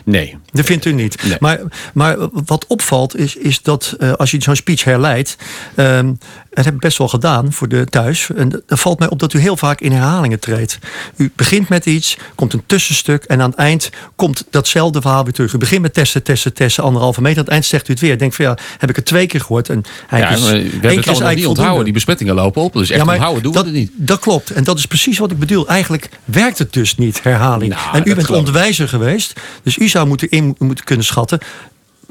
Nee. 0.03 0.37
Dat 0.51 0.65
vindt 0.65 0.85
u 0.85 0.93
niet. 0.93 1.23
Nee. 1.23 1.37
Maar, 1.39 1.59
maar 1.93 2.17
wat 2.45 2.67
opvalt 2.67 3.17
is, 3.17 3.35
is 3.35 3.61
dat 3.61 3.95
eh, 3.99 4.13
als 4.13 4.31
je 4.31 4.41
zo'n 4.41 4.55
speech 4.55 4.83
herleidt. 4.83 5.35
ehm 5.75 6.13
dat 6.53 6.65
heb 6.65 6.73
ik 6.73 6.79
best 6.79 6.97
wel 6.97 7.07
gedaan 7.07 7.53
voor 7.53 7.67
de 7.67 7.85
thuis. 7.85 8.29
En 8.35 8.49
dan 8.49 8.77
valt 8.77 8.99
mij 8.99 9.09
op 9.09 9.19
dat 9.19 9.33
u 9.33 9.39
heel 9.39 9.57
vaak 9.57 9.81
in 9.81 9.91
herhalingen 9.91 10.39
treedt. 10.39 10.79
U 11.15 11.31
begint 11.35 11.69
met 11.69 11.85
iets, 11.85 12.17
komt 12.35 12.53
een 12.53 12.63
tussenstuk. 12.65 13.23
En 13.23 13.41
aan 13.41 13.49
het 13.49 13.59
eind 13.59 13.89
komt 14.15 14.43
datzelfde 14.49 15.01
verhaal 15.01 15.23
weer 15.23 15.33
terug. 15.33 15.53
U 15.53 15.57
begint 15.57 15.81
met 15.81 15.93
testen, 15.93 16.23
testen, 16.23 16.53
testen, 16.53 16.83
anderhalve 16.83 17.21
meter. 17.21 17.37
Aan 17.37 17.43
het 17.43 17.53
eind 17.53 17.65
zegt 17.65 17.87
u 17.87 17.91
het 17.91 18.01
weer. 18.01 18.17
Denk 18.17 18.33
van 18.33 18.45
ja, 18.45 18.57
heb 18.77 18.89
ik 18.89 18.95
het 18.95 19.05
twee 19.05 19.27
keer 19.27 19.39
gehoord. 19.41 19.69
En 19.69 19.83
Ja, 20.09 20.29
is, 20.29 20.41
maar 20.41 20.51
we 20.51 20.57
hebben 20.57 20.71
het 20.95 21.07
allemaal 21.07 21.09
niet 21.09 21.19
onthouden. 21.19 21.55
voldoende. 21.55 21.83
Die 21.83 21.93
besmettingen 21.93 22.35
lopen 22.35 22.61
op. 22.61 22.73
Dus 22.73 22.89
echt 22.89 23.01
onthouden 23.07 23.43
doen 23.43 23.53
dat, 23.53 23.63
we 23.63 23.69
het 23.69 23.77
niet. 23.79 23.91
Dat 23.95 24.19
klopt. 24.19 24.49
En 24.51 24.63
dat 24.63 24.77
is 24.77 24.85
precies 24.85 25.17
wat 25.17 25.31
ik 25.31 25.39
bedoel. 25.39 25.67
Eigenlijk 25.67 26.09
werkt 26.25 26.57
het 26.57 26.73
dus 26.73 26.95
niet, 26.97 27.23
herhaling. 27.23 27.73
Nou, 27.73 27.95
en 27.95 28.01
u 28.01 28.03
bent 28.03 28.25
geloof 28.25 28.29
ik. 28.29 28.35
onderwijzer 28.47 28.87
geweest. 28.87 29.33
Dus 29.63 29.77
u 29.77 29.87
zou 29.87 30.07
moeten 30.07 30.29
in 30.29 30.55
moeten 30.59 30.85
kunnen 30.85 31.05
schatten 31.05 31.39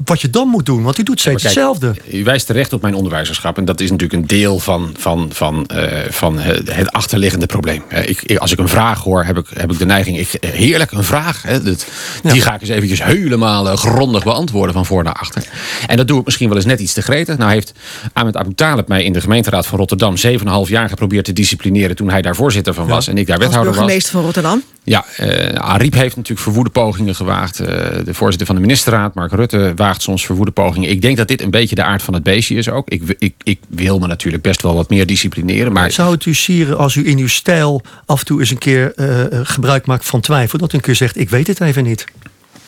wat 0.05 0.21
je 0.21 0.29
dan 0.29 0.47
moet 0.47 0.65
doen. 0.65 0.83
Want 0.83 0.97
u 0.97 1.03
doet 1.03 1.19
steeds 1.19 1.41
kijk, 1.41 1.53
hetzelfde. 1.55 1.93
U 2.11 2.23
wijst 2.23 2.45
terecht 2.45 2.73
op 2.73 2.81
mijn 2.81 2.95
onderwijzerschap. 2.95 3.57
En 3.57 3.65
dat 3.65 3.79
is 3.79 3.89
natuurlijk 3.91 4.21
een 4.21 4.27
deel 4.27 4.59
van, 4.59 4.93
van, 4.97 5.29
van, 5.33 5.67
eh, 5.67 6.09
van 6.09 6.39
het 6.39 6.91
achterliggende 6.91 7.45
probleem. 7.45 7.83
Eh, 7.87 8.09
Ik, 8.09 8.37
als 8.37 8.51
ik 8.51 8.59
een 8.59 8.67
vraag 8.67 9.03
hoor, 9.03 9.23
heb 9.23 9.37
ik, 9.37 9.45
heb 9.53 9.71
ik 9.71 9.79
de 9.79 9.85
neiging... 9.85 10.17
Ik, 10.19 10.33
eh, 10.33 10.49
heerlijk, 10.49 10.91
een 10.91 11.03
vraag. 11.03 11.41
Hè, 11.41 11.63
dat, 11.63 11.85
Die 12.21 12.41
ga 12.41 12.53
ik 12.53 12.61
eens 12.61 12.69
eventjes 12.69 13.03
helemaal 13.03 13.75
grondig 13.75 14.23
beantwoorden 14.23 14.73
van 14.73 14.85
voor 14.85 15.03
naar 15.03 15.13
achter. 15.13 15.43
En 15.87 15.97
dat 15.97 16.07
doe 16.07 16.19
ik 16.19 16.25
misschien 16.25 16.47
wel 16.47 16.57
eens 16.57 16.65
net 16.65 16.79
iets 16.79 16.93
te 16.93 17.01
gretig. 17.01 17.37
Nou 17.37 17.51
heeft 17.51 17.73
Ahmed 18.13 18.37
Abu 18.37 18.53
Talib 18.53 18.87
mij 18.87 19.03
in 19.03 19.13
de 19.13 19.21
gemeenteraad 19.21 19.65
van 19.67 19.77
Rotterdam... 19.79 20.15
7,5 20.27 20.69
jaar 20.69 20.89
geprobeerd 20.89 21.25
te 21.25 21.33
disciplineren 21.33 21.95
toen 21.95 22.09
hij 22.09 22.21
daar 22.21 22.35
voorzitter 22.35 22.73
van 22.73 22.87
was. 22.87 23.07
En 23.07 23.17
ik 23.17 23.27
daar 23.27 23.35
Als 23.35 23.45
wethouder 23.45 23.71
was. 23.71 23.79
burgemeester 23.81 24.11
van 24.13 24.23
Rotterdam. 24.23 24.63
Ja, 24.83 25.05
eh 25.17 25.53
Ariep 25.53 25.93
heeft 25.93 26.15
natuurlijk 26.15 26.41
verwoede 26.41 26.69
pogingen 26.69 27.15
gewaagd. 27.15 27.59
Eh, 27.59 27.65
de 28.05 28.13
voorzitter 28.13 28.47
van 28.47 28.55
de 28.55 28.61
ministerraad, 28.61 29.13
Mark 29.13 29.31
Rutte, 29.31 29.71
waagt 29.75 30.01
soms 30.01 30.25
verwoede 30.25 30.51
pogingen. 30.51 30.89
Ik 30.89 31.01
denk 31.01 31.17
dat 31.17 31.27
dit 31.27 31.41
een 31.41 31.51
beetje 31.51 31.75
de 31.75 31.83
aard 31.83 32.01
van 32.01 32.13
het 32.13 32.23
beestje 32.23 32.55
is 32.55 32.69
ook. 32.69 32.89
Ik, 32.89 33.15
ik, 33.19 33.33
ik 33.43 33.59
wil 33.69 33.99
me 33.99 34.07
natuurlijk 34.07 34.43
best 34.43 34.61
wel 34.61 34.75
wat 34.75 34.89
meer 34.89 35.05
disciplineren. 35.05 35.71
Maar 35.73 35.91
Zou 35.91 36.11
het 36.11 36.25
u 36.25 36.33
sieren 36.33 36.77
als 36.77 36.95
u 36.95 37.07
in 37.07 37.17
uw 37.17 37.27
stijl 37.27 37.81
af 38.05 38.19
en 38.19 38.25
toe 38.25 38.39
eens 38.39 38.51
een 38.51 38.57
keer 38.57 38.93
eh, 38.95 39.39
gebruik 39.43 39.85
maakt 39.85 40.05
van 40.05 40.21
twijfel? 40.21 40.59
Dat 40.59 40.73
u 40.73 40.75
een 40.75 40.83
keer 40.83 40.95
zegt, 40.95 41.17
ik 41.17 41.29
weet 41.29 41.47
het 41.47 41.61
even 41.61 41.83
niet. 41.83 42.05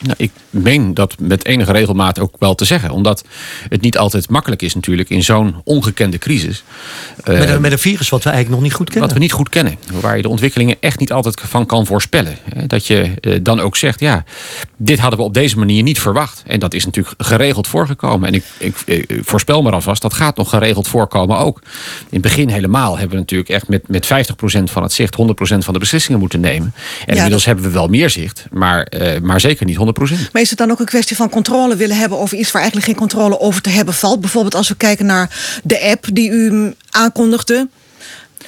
Nou, 0.04 0.14
ik 0.16 0.30
meen 0.50 0.94
dat 0.94 1.14
met 1.18 1.44
enige 1.44 1.72
regelmaat 1.72 2.18
ook 2.18 2.36
wel 2.38 2.54
te 2.54 2.64
zeggen. 2.64 2.90
Omdat 2.90 3.24
het 3.68 3.80
niet 3.80 3.98
altijd 3.98 4.30
makkelijk 4.30 4.62
is 4.62 4.74
natuurlijk 4.74 5.10
in 5.10 5.22
zo'n 5.22 5.54
ongekende 5.64 6.18
crisis. 6.18 6.64
Eh, 7.24 7.38
Met 7.38 7.48
een, 7.48 7.60
met 7.60 7.72
een 7.72 7.78
virus 7.78 8.08
wat 8.08 8.22
we 8.22 8.30
eigenlijk 8.30 8.60
nog 8.60 8.68
niet 8.68 8.78
goed 8.78 8.90
kennen. 8.90 9.08
Wat 9.08 9.18
we 9.18 9.22
niet 9.22 9.32
goed 9.32 9.48
kennen. 9.48 9.76
Waar 10.00 10.16
je 10.16 10.22
de 10.22 10.28
ontwikkelingen 10.28 10.76
echt 10.80 10.98
niet 10.98 11.12
altijd 11.12 11.40
van 11.40 11.66
kan 11.66 11.86
voorspellen. 11.86 12.38
Dat 12.66 12.86
je 12.86 13.12
eh, 13.20 13.38
dan 13.42 13.60
ook 13.60 13.76
zegt, 13.76 14.00
ja, 14.00 14.24
dit 14.76 14.98
hadden 14.98 15.18
we 15.18 15.24
op 15.24 15.34
deze 15.34 15.58
manier 15.58 15.82
niet 15.82 16.00
verwacht. 16.00 16.42
En 16.46 16.58
dat 16.60 16.74
is 16.74 16.84
natuurlijk 16.84 17.14
geregeld 17.18 17.66
voorgekomen. 17.66 18.28
En 18.28 18.34
ik, 18.34 18.44
ik, 18.58 18.76
ik 18.84 19.20
voorspel 19.24 19.62
maar 19.62 19.72
alvast, 19.72 20.02
dat 20.02 20.14
gaat 20.14 20.36
nog 20.36 20.48
geregeld 20.48 20.88
voorkomen 20.88 21.38
ook. 21.38 21.60
In 21.98 22.06
het 22.10 22.22
begin 22.22 22.48
helemaal 22.48 22.92
hebben 22.92 23.14
we 23.14 23.20
natuurlijk 23.20 23.50
echt 23.50 23.68
met, 23.68 23.88
met 23.88 24.06
50% 24.06 24.08
van 24.64 24.82
het 24.82 24.92
zicht 24.92 25.16
100% 25.16 25.24
van 25.58 25.72
de 25.72 25.78
beslissingen 25.80 26.20
moeten 26.20 26.40
nemen. 26.40 26.74
En 27.06 27.14
inmiddels 27.14 27.44
hebben 27.44 27.64
we 27.64 27.70
wel 27.70 27.88
meer 27.88 28.10
zicht, 28.10 28.46
maar, 28.50 28.82
eh, 28.82 29.20
maar 29.20 29.40
zeker 29.40 29.66
niet 29.66 29.76
100%. 29.76 29.93
Maar 30.32 30.42
is 30.42 30.50
het 30.50 30.58
dan 30.58 30.70
ook 30.70 30.80
een 30.80 30.86
kwestie 30.86 31.16
van 31.16 31.28
controle 31.28 31.76
willen 31.76 31.96
hebben 31.96 32.18
over 32.18 32.36
iets 32.36 32.52
waar 32.52 32.62
eigenlijk 32.62 32.90
geen 32.90 33.00
controle 33.00 33.40
over 33.40 33.62
te 33.62 33.70
hebben 33.70 33.94
valt? 33.94 34.20
Bijvoorbeeld 34.20 34.54
als 34.54 34.68
we 34.68 34.76
kijken 34.76 35.06
naar 35.06 35.60
de 35.62 35.80
app 35.80 36.06
die 36.12 36.30
u 36.30 36.50
mm, 36.50 36.74
aankondigde. 36.90 37.68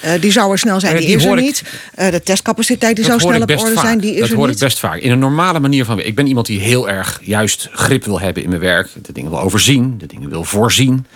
Eh, 0.07 0.21
die 0.21 0.33
zou 0.33 0.53
er 0.53 0.59
snel 0.59 0.81
zijn, 0.81 0.93
Eh, 0.93 0.99
die, 0.99 1.07
die 1.07 1.17
is 1.17 1.23
er 1.23 1.29
hoor 1.29 1.39
ik- 1.39 1.45
niet. 1.45 1.63
Eh, 1.95 2.11
de 2.11 2.23
testcapaciteit 2.23 2.97
die 2.97 3.05
Dat 3.05 3.21
zou 3.21 3.23
hoor 3.35 3.45
snel 3.47 3.57
op 3.57 3.65
orde 3.65 3.75
vaak. 3.75 3.85
zijn, 3.85 3.99
die 4.01 4.15
is 4.15 4.21
dat 4.21 4.29
er 4.29 4.37
hoor 4.37 4.47
niet. 4.47 4.55
ik 4.57 4.63
best 4.63 4.79
vaak. 4.79 4.99
In 4.99 5.11
een 5.11 5.19
normale 5.19 5.61
manier 5.61 5.85
van... 5.85 6.01
Ik 6.01 6.15
ben 6.15 6.27
iemand 6.27 6.47
die 6.47 6.61
heel 6.61 6.89
erg 6.89 7.21
juist 7.23 7.69
grip 7.73 8.05
wil 8.05 8.21
hebben 8.21 8.43
in 8.43 8.49
mijn 8.49 8.61
werk. 8.61 8.89
De 9.03 9.13
dingen 9.13 9.31
wil 9.31 9.41
overzien, 9.41 9.95
de 9.99 10.07
dingen 10.07 10.29
wil 10.29 10.45
voorzien. 10.45 11.07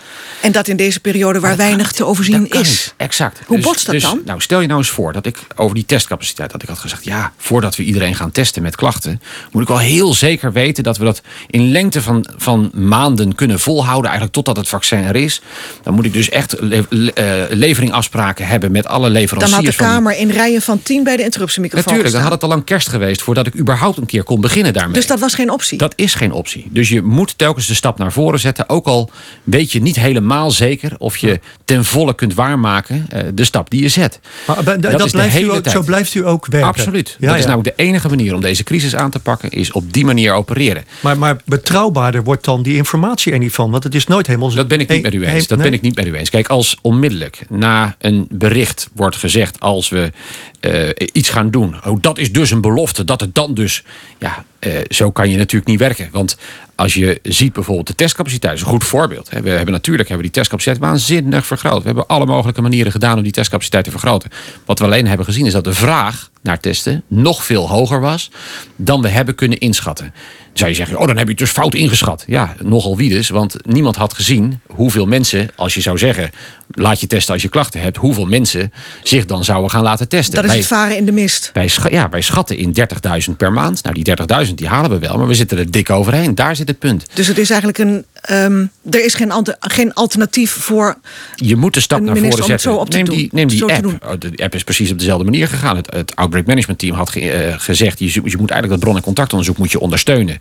En 0.41 0.51
dat 0.51 0.67
in 0.67 0.75
deze 0.75 0.99
periode 0.99 1.39
waar 1.39 1.55
weinig 1.55 1.91
te 1.91 2.05
overzien 2.05 2.47
Dat 2.49 2.61
is. 2.61 2.69
niet. 2.69 2.93
Exact. 2.97 3.39
Hoe 3.45 3.59
botst 3.59 3.85
dat 3.85 4.01
dan? 4.01 4.21
Nou, 4.25 4.41
stel 4.41 4.59
je 4.61 4.67
nou 4.67 4.79
eens 4.79 4.89
voor 4.89 5.13
dat 5.13 5.25
ik 5.25 5.37
over 5.55 5.75
die 5.75 5.85
testcapaciteit 5.85 6.51
dat 6.51 6.61
ik 6.63 6.67
had 6.69 6.79
gezegd, 6.79 7.05
ja, 7.05 7.31
voordat 7.37 7.75
we 7.75 7.83
iedereen 7.83 8.15
gaan 8.15 8.31
testen 8.31 8.61
met 8.61 8.75
klachten, 8.75 9.21
moet 9.51 9.61
ik 9.61 9.67
wel 9.67 9.77
heel 9.79 10.13
zeker 10.13 10.51
weten 10.51 10.83
dat 10.83 10.97
we 10.97 11.03
dat 11.03 11.21
in 11.47 11.71
lengte 11.71 12.01
van, 12.01 12.25
van 12.37 12.71
maanden 12.73 13.35
kunnen 13.35 13.59
volhouden, 13.59 14.03
eigenlijk 14.09 14.33
totdat 14.33 14.55
het 14.57 14.67
vaccin 14.69 15.03
er 15.03 15.15
is. 15.15 15.41
Dan 15.83 15.93
moet 15.93 16.05
ik 16.05 16.13
dus 16.13 16.29
echt 16.29 16.55
le- 16.59 16.85
le- 16.89 17.47
leveringafspraken 17.49 18.47
hebben 18.47 18.71
met 18.71 18.80
met 18.81 18.91
alle 18.91 19.03
Dan 19.03 19.11
leveranciers. 19.11 19.65
had 19.65 19.65
de 19.65 19.83
Kamer 19.83 20.17
in 20.17 20.29
rijen 20.29 20.61
van 20.61 20.81
tien 20.83 21.03
bij 21.03 21.17
de 21.17 21.23
interruptiemicrofoon 21.23 21.85
Natuurlijk, 21.85 22.13
dan 22.13 22.23
had 22.23 22.31
het 22.31 22.43
al 22.43 22.49
lang 22.49 22.63
kerst 22.63 22.87
geweest 22.87 23.21
voordat 23.21 23.47
ik 23.47 23.59
überhaupt 23.59 23.97
een 23.97 24.05
keer 24.05 24.23
kon 24.23 24.41
beginnen 24.41 24.73
daarmee. 24.73 24.93
Dus 24.93 25.07
dat 25.07 25.19
was 25.19 25.33
geen 25.33 25.51
optie. 25.51 25.77
Dat 25.77 25.93
is 25.95 26.13
geen 26.13 26.31
optie. 26.31 26.67
Dus 26.69 26.89
je 26.89 27.01
moet 27.01 27.37
telkens 27.37 27.67
de 27.67 27.73
stap 27.73 27.97
naar 27.97 28.11
voren 28.11 28.39
zetten. 28.39 28.69
Ook 28.69 28.85
al 28.85 29.09
weet 29.43 29.71
je 29.71 29.81
niet 29.81 29.95
helemaal 29.95 30.51
zeker 30.51 30.91
of 30.97 31.17
je 31.17 31.39
ten 31.65 31.85
volle 31.85 32.15
kunt 32.15 32.33
waarmaken 32.33 33.05
eh, 33.09 33.23
de 33.33 33.43
stap 33.43 33.69
die 33.69 33.81
je 33.81 33.89
zet. 33.89 34.19
Maar 34.47 34.63
bij- 34.63 34.77
dat 34.77 35.05
is 35.05 35.11
de 35.11 35.11
blijft 35.11 35.39
u 35.39 35.51
ook, 35.51 35.63
tijd. 35.63 35.75
zo 35.75 35.81
blijft 35.81 36.13
u 36.13 36.27
ook 36.27 36.45
werken. 36.45 36.69
Absoluut. 36.69 37.17
Ja, 37.19 37.27
dat 37.27 37.35
is 37.35 37.41
ja. 37.41 37.47
namelijk 37.47 37.77
de 37.77 37.83
enige 37.83 38.09
manier 38.09 38.33
om 38.33 38.41
deze 38.41 38.63
crisis 38.63 38.95
aan 38.95 39.11
te 39.11 39.19
pakken, 39.19 39.49
is 39.49 39.71
op 39.71 39.93
die 39.93 40.05
manier 40.05 40.33
opereren. 40.33 40.83
Maar, 40.99 41.17
maar 41.17 41.37
betrouwbaarder 41.45 42.23
wordt 42.23 42.45
dan 42.45 42.61
die 42.61 42.75
informatie 42.75 43.33
er 43.33 43.39
niet 43.39 43.53
van. 43.53 43.71
Want 43.71 43.83
het 43.83 43.95
is 43.95 44.07
nooit 44.07 44.27
helemaal... 44.27 44.53
Dat 44.53 44.67
ben 44.67 44.79
ik 44.79 44.89
niet 44.89 45.01
met 45.01 45.13
u 45.13 45.25
eens. 45.25 45.47
Dat 45.47 45.57
nee. 45.57 45.69
ben 45.69 45.77
ik 45.77 45.81
niet 45.83 45.95
met 45.95 46.07
u 46.07 46.15
eens. 46.15 46.29
Kijk, 46.29 46.47
als 46.47 46.77
onmiddellijk 46.81 47.41
na 47.49 47.95
een 47.99 48.27
bericht 48.29 48.60
wordt 48.93 49.15
gezegd 49.15 49.59
als 49.59 49.89
we 49.89 50.11
eh, 50.59 50.89
iets 51.11 51.29
gaan 51.29 51.49
doen. 51.51 51.75
Oh, 51.85 52.01
dat 52.01 52.17
is 52.17 52.31
dus 52.31 52.51
een 52.51 52.61
belofte. 52.61 53.03
Dat 53.03 53.21
het 53.21 53.35
dan 53.35 53.53
dus. 53.53 53.83
Ja, 54.19 54.45
eh, 54.59 54.73
zo 54.89 55.11
kan 55.11 55.29
je 55.29 55.37
natuurlijk 55.37 55.71
niet 55.71 55.79
werken. 55.79 56.09
Want 56.11 56.37
als 56.75 56.93
je 56.93 57.19
ziet 57.23 57.53
bijvoorbeeld 57.53 57.87
de 57.87 57.95
testcapaciteit, 57.95 58.53
is 58.55 58.61
een 58.61 58.67
goed 58.67 58.83
voorbeeld. 58.83 59.29
We 59.29 59.49
hebben 59.49 59.73
natuurlijk 59.73 60.07
hebben 60.07 60.25
die 60.25 60.35
testcapaciteit 60.35 60.79
waanzinnig 60.79 61.45
vergroot. 61.45 61.79
We 61.79 61.85
hebben 61.85 62.07
alle 62.07 62.25
mogelijke 62.25 62.61
manieren 62.61 62.91
gedaan 62.91 63.17
om 63.17 63.23
die 63.23 63.31
testcapaciteit 63.31 63.83
te 63.83 63.91
vergroten. 63.91 64.29
Wat 64.65 64.79
we 64.79 64.85
alleen 64.85 65.07
hebben 65.07 65.25
gezien 65.25 65.45
is 65.45 65.51
dat 65.51 65.63
de 65.63 65.73
vraag 65.73 66.29
naar 66.41 66.59
testen 66.59 67.03
nog 67.07 67.43
veel 67.43 67.69
hoger 67.69 68.01
was 68.01 68.31
dan 68.75 69.01
we 69.01 69.07
hebben 69.07 69.35
kunnen 69.35 69.59
inschatten. 69.59 70.13
Zou 70.53 70.69
je 70.69 70.75
zeggen, 70.75 70.97
oh 70.99 71.07
dan 71.07 71.15
heb 71.17 71.25
je 71.25 71.31
het 71.31 71.39
dus 71.39 71.49
fout 71.51 71.73
ingeschat. 71.73 72.23
Ja, 72.27 72.55
nogal 72.63 72.97
wie 72.97 73.09
dus, 73.09 73.29
want 73.29 73.55
niemand 73.65 73.95
had 73.95 74.13
gezien 74.13 74.59
hoeveel 74.67 75.05
mensen, 75.05 75.49
als 75.55 75.73
je 75.73 75.81
zou 75.81 75.97
zeggen, 75.97 76.29
laat 76.71 76.99
je 76.99 77.07
testen 77.07 77.33
als 77.33 77.41
je 77.41 77.49
klachten 77.49 77.81
hebt, 77.81 77.97
hoeveel 77.97 78.25
mensen 78.25 78.73
zich 79.03 79.25
dan 79.25 79.43
zouden 79.43 79.69
gaan 79.69 79.83
laten 79.83 80.07
testen. 80.07 80.35
Dat 80.35 80.43
is 80.43 80.49
Wij- 80.49 80.59
het 80.59 80.67
varen 80.67 80.97
in 80.97 81.05
de 81.05 81.11
mist. 81.11 81.49
wij, 81.53 81.69
ja, 81.89 82.09
wij 82.09 82.21
schatten 82.21 82.57
in 82.57 82.71
30.000 82.71 83.37
per 83.37 83.51
maand. 83.53 83.83
Nou, 83.83 83.95
die 83.95 84.03
30.000 84.03 84.53
die 84.57 84.67
halen 84.67 84.89
we 84.89 84.99
wel, 84.99 85.17
maar 85.17 85.27
we 85.27 85.33
zitten 85.33 85.57
er 85.57 85.71
dik 85.71 85.89
overheen. 85.89 86.35
Daar 86.35 86.55
zit 86.55 86.67
het 86.67 86.79
punt. 86.79 87.05
Dus 87.13 87.27
het 87.27 87.37
is 87.37 87.49
eigenlijk 87.49 87.79
een. 87.79 88.05
ehm, 88.21 88.65
er 88.89 89.05
is 89.05 89.13
geen, 89.13 89.31
geen 89.59 89.93
alternatief 89.93 90.51
voor. 90.51 90.97
Je 91.35 91.55
moet 91.55 91.73
de 91.73 91.79
stap 91.79 92.01
naar 92.01 92.17
voren 92.17 92.31
zetten. 92.31 92.59
zo 92.59 92.75
op 92.75 92.89
te 92.89 92.97
neem 92.97 93.09
die, 93.09 93.29
neem 93.31 93.47
die 93.47 93.63
app. 93.63 93.85
Oh, 94.05 94.11
De 94.19 94.31
app 94.43 94.55
is 94.55 94.63
precies 94.63 94.91
op 94.91 94.99
dezelfde 94.99 95.23
manier 95.23 95.47
gegaan. 95.47 95.75
Het, 95.75 95.93
het 95.93 96.15
Outbreak 96.15 96.45
Management 96.45 96.79
Team 96.79 96.95
had 96.95 97.09
ge- 97.09 97.31
eh, 97.31 97.55
gezegd... 97.59 97.99
Je, 97.99 98.05
je 98.05 98.21
moet 98.37 98.51
eigenlijk 98.51 98.69
dat 98.69 98.79
bron- 98.79 98.95
en 98.95 99.01
contactonderzoek 99.01 99.57
moet 99.57 99.71
je 99.71 99.79
ondersteunen. 99.79 100.40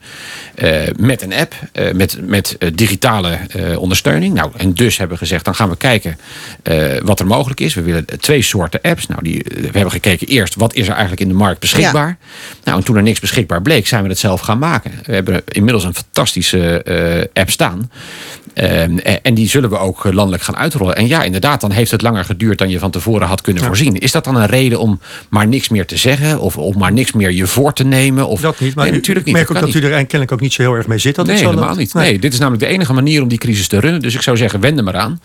Eh, 0.54 0.80
met 0.97 1.23
een 1.23 1.35
app, 1.35 1.54
eh, 1.73 1.92
met, 1.92 2.19
met 2.26 2.57
eh, 2.59 2.71
digitale 2.75 3.38
ondersteuning. 3.76 4.35
Nou, 4.35 4.50
en 4.57 4.75
dus 4.75 4.97
hebben 4.97 5.16
we 5.16 5.23
gezegd, 5.23 5.45
dan 5.45 5.54
gaan 5.54 5.69
we 5.69 5.76
kijken 5.76 6.19
wat 7.02 7.21
er 7.21 7.26
mogelijk 7.26 7.61
is. 7.61 7.75
We 7.75 7.83
willen 7.83 8.04
twee 8.21 8.42
soorten 8.42 8.80
apps. 8.83 9.07
Nou, 9.07 9.23
die, 9.23 9.45
we 9.45 9.71
hebben 9.73 9.90
gekeken 9.90 10.26
eerst, 10.26 10.54
wat 10.54 10.75
is 10.75 10.87
er 10.87 10.92
eigenlijk 10.92 11.21
in 11.21 11.28
de 11.28 11.35
markt 11.35 11.61
beschikbaar? 11.61 12.19
Nou, 12.64 12.78
en 12.78 12.85
toen 12.85 12.97
er 12.97 13.02
niks 13.02 13.21
beschikbaar 13.21 13.62
bleek, 13.62 13.87
zijn 13.87 14.02
we 14.02 14.09
het 14.09 14.19
zelf 14.19 14.40
gaan 14.40 14.59
maken. 14.59 14.92
We 15.04 15.14
hebben 15.14 15.42
inmiddels 15.49 15.85
een 15.85 15.95
fantastische 15.95 17.28
app 17.35 17.50
staan. 17.50 17.90
Ehm, 18.54 18.99
en 19.23 19.35
die 19.35 19.49
zullen 19.49 19.71
we 19.71 19.78
ook 19.78 20.04
landelijk 20.12 20.42
gaan 20.42 20.57
uitrollen. 20.57 20.97
En 20.97 21.09
ja, 21.09 21.23
inderdaad, 21.23 21.61
dan 21.61 21.71
heeft 21.71 21.90
het 21.90 22.02
langer 22.02 22.25
geduurd 22.25 22.59
dan 22.59 22.69
je 22.69 22.78
van 22.78 22.90
tevoren 22.90 23.26
had 23.26 23.40
kunnen 23.40 23.62
voorzien. 23.62 23.99
Is 23.99 24.12
dat 24.12 24.25
dan 24.25 24.37
een 24.37 24.47
reden 24.47 24.80
om 24.80 25.00
maar 25.28 25.47
niks 25.47 25.69
meer 25.69 25.87
te 25.87 25.97
zeggen? 25.97 26.40
Of 26.40 26.57
om 26.57 26.78
maar 26.78 26.92
niks 26.92 27.12
meer 27.12 27.33
je 27.33 27.47
voor 27.47 27.73
te 27.73 27.85
nemen? 27.85 28.28
Of, 28.28 28.40
Dat 28.40 28.61
niet, 28.61 28.75
maar 28.75 28.85
nee, 28.85 28.92
u- 28.92 28.97
natuurlijk 28.97 29.26
niet. 29.26 29.35
merk 29.35 29.50
ook 29.50 29.61
dat 29.61 29.75
u. 29.75 29.89
er 29.90 29.99
kennelijk 29.99 30.32
ook 30.32 30.40
niet 30.40 30.52
zo 30.52 30.62
heel 30.62 30.75
erg 30.75 30.87
mee 30.87 30.99
zit. 30.99 31.14
Dat 31.14 31.26
Nee, 31.26 31.37
helemaal 31.37 31.68
dat- 31.68 31.76
niet. 31.76 31.94
Nee. 31.94 32.04
Nee, 32.11 32.18
dit 32.18 32.32
is 32.32 32.38
namelijk 32.38 32.62
de 32.64 32.68
enige 32.68 32.92
manier 32.92 33.23
om 33.23 33.28
die 33.28 33.38
crisis 33.38 33.68
te 33.68 33.80
runnen. 33.80 34.00
Dus 34.00 34.14
ik 34.14 34.23
zou 34.23 34.37
zeggen, 34.37 34.61
wend 34.61 34.78
er 34.78 34.85
maar 34.85 34.97
aan. 34.97 35.20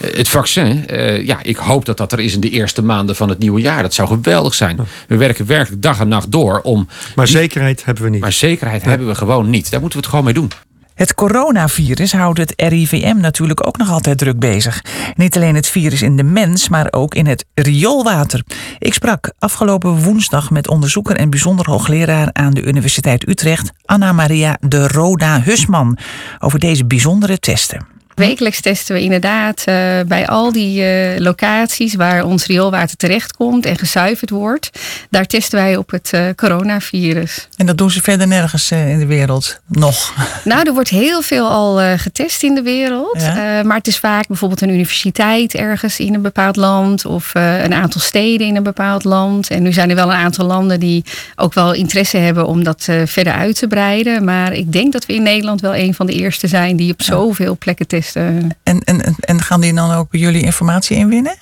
Eh, 0.00 0.16
het 0.16 0.28
vaccin, 0.28 0.86
eh, 0.88 1.26
ja, 1.26 1.38
ik 1.42 1.56
hoop 1.56 1.84
dat 1.84 1.96
dat 1.96 2.12
er 2.12 2.20
is 2.20 2.34
in 2.34 2.40
de 2.40 2.50
eerste 2.50 2.82
maanden 2.82 3.16
van 3.16 3.28
het 3.28 3.38
nieuwe 3.38 3.60
jaar. 3.60 3.82
Dat 3.82 3.94
zou 3.94 4.08
geweldig 4.08 4.54
zijn. 4.54 4.78
We 5.08 5.16
werken 5.16 5.46
werkelijk 5.46 5.82
dag 5.82 6.00
en 6.00 6.08
nacht 6.08 6.32
door 6.32 6.60
om... 6.60 6.88
Maar 7.14 7.24
die- 7.26 7.34
zekerheid 7.36 7.84
hebben 7.84 8.04
we 8.04 8.10
niet. 8.10 8.20
maar 8.20 8.32
zekerheid 8.32 8.84
hebben 8.84 9.06
we 9.06 9.14
gewoon 9.14 9.50
niet. 9.50 9.70
Daar 9.70 9.80
moeten 9.80 9.98
we 9.98 10.04
het 10.04 10.14
gewoon 10.14 10.24
mee 10.24 10.34
doen. 10.34 10.50
Het 10.96 11.14
coronavirus 11.14 12.12
houdt 12.12 12.38
het 12.38 12.52
RIVM 12.56 13.16
natuurlijk 13.16 13.66
ook 13.66 13.76
nog 13.76 13.90
altijd 13.90 14.18
druk 14.18 14.38
bezig. 14.38 14.84
Niet 15.16 15.36
alleen 15.36 15.54
het 15.54 15.66
virus 15.68 16.02
in 16.02 16.16
de 16.16 16.22
mens, 16.22 16.68
maar 16.68 16.86
ook 16.90 17.14
in 17.14 17.26
het 17.26 17.44
rioolwater. 17.54 18.42
Ik 18.78 18.94
sprak 18.94 19.32
afgelopen 19.38 20.02
woensdag 20.02 20.50
met 20.50 20.68
onderzoeker 20.68 21.16
en 21.16 21.30
bijzonder 21.30 21.66
hoogleraar 21.70 22.28
aan 22.32 22.54
de 22.54 22.62
Universiteit 22.62 23.28
Utrecht, 23.28 23.72
Anna 23.84 24.12
Maria 24.12 24.56
de 24.60 24.88
Roda 24.88 25.42
Husman, 25.42 25.98
over 26.38 26.58
deze 26.58 26.86
bijzondere 26.86 27.38
testen. 27.38 27.95
Wekelijks 28.16 28.60
testen 28.60 28.94
we 28.94 29.00
inderdaad 29.00 29.62
eh, 29.64 29.74
bij 30.06 30.26
al 30.26 30.52
die 30.52 30.84
eh, 30.84 31.20
locaties 31.20 31.94
waar 31.94 32.24
ons 32.24 32.46
rioolwater 32.46 32.96
terechtkomt 32.96 33.66
en 33.66 33.78
gezuiverd 33.78 34.30
wordt. 34.30 34.70
Daar 35.10 35.26
testen 35.26 35.58
wij 35.58 35.76
op 35.76 35.90
het 35.90 36.10
eh, 36.12 36.22
coronavirus. 36.36 37.48
En 37.56 37.66
dat 37.66 37.78
doen 37.78 37.90
ze 37.90 38.02
verder 38.02 38.26
nergens 38.26 38.70
in 38.70 38.98
de 38.98 39.06
wereld 39.06 39.60
nog. 39.66 40.14
Nou, 40.44 40.66
er 40.66 40.72
wordt 40.72 40.88
heel 40.88 41.22
veel 41.22 41.48
al 41.48 41.98
getest 41.98 42.42
in 42.42 42.54
de 42.54 42.62
wereld. 42.62 43.20
Ja? 43.20 43.62
Maar 43.62 43.76
het 43.76 43.86
is 43.86 43.98
vaak 43.98 44.26
bijvoorbeeld 44.26 44.60
een 44.60 44.70
universiteit 44.70 45.54
ergens 45.54 45.98
in 45.98 46.14
een 46.14 46.22
bepaald 46.22 46.56
land. 46.56 47.04
Of 47.04 47.30
een 47.34 47.74
aantal 47.74 48.00
steden 48.00 48.46
in 48.46 48.56
een 48.56 48.62
bepaald 48.62 49.04
land. 49.04 49.50
En 49.50 49.62
nu 49.62 49.72
zijn 49.72 49.90
er 49.90 49.96
wel 49.96 50.10
een 50.10 50.16
aantal 50.18 50.46
landen 50.46 50.80
die 50.80 51.04
ook 51.36 51.54
wel 51.54 51.72
interesse 51.72 52.16
hebben 52.16 52.46
om 52.46 52.64
dat 52.64 52.88
verder 53.04 53.32
uit 53.32 53.58
te 53.58 53.66
breiden. 53.66 54.24
Maar 54.24 54.52
ik 54.52 54.72
denk 54.72 54.92
dat 54.92 55.06
we 55.06 55.14
in 55.14 55.22
Nederland 55.22 55.60
wel 55.60 55.76
een 55.76 55.94
van 55.94 56.06
de 56.06 56.12
eerste 56.12 56.46
zijn 56.46 56.76
die 56.76 56.92
op 56.92 57.02
zoveel 57.02 57.56
plekken 57.58 57.86
testen. 57.86 58.05
En, 58.14 58.50
en, 58.62 58.80
en- 58.84 59.14
en 59.20 59.42
gaan 59.42 59.60
die 59.60 59.74
dan 59.74 59.92
ook 59.92 60.10
bij 60.10 60.20
jullie 60.20 60.42
informatie 60.42 60.96
inwinnen? 60.96 61.34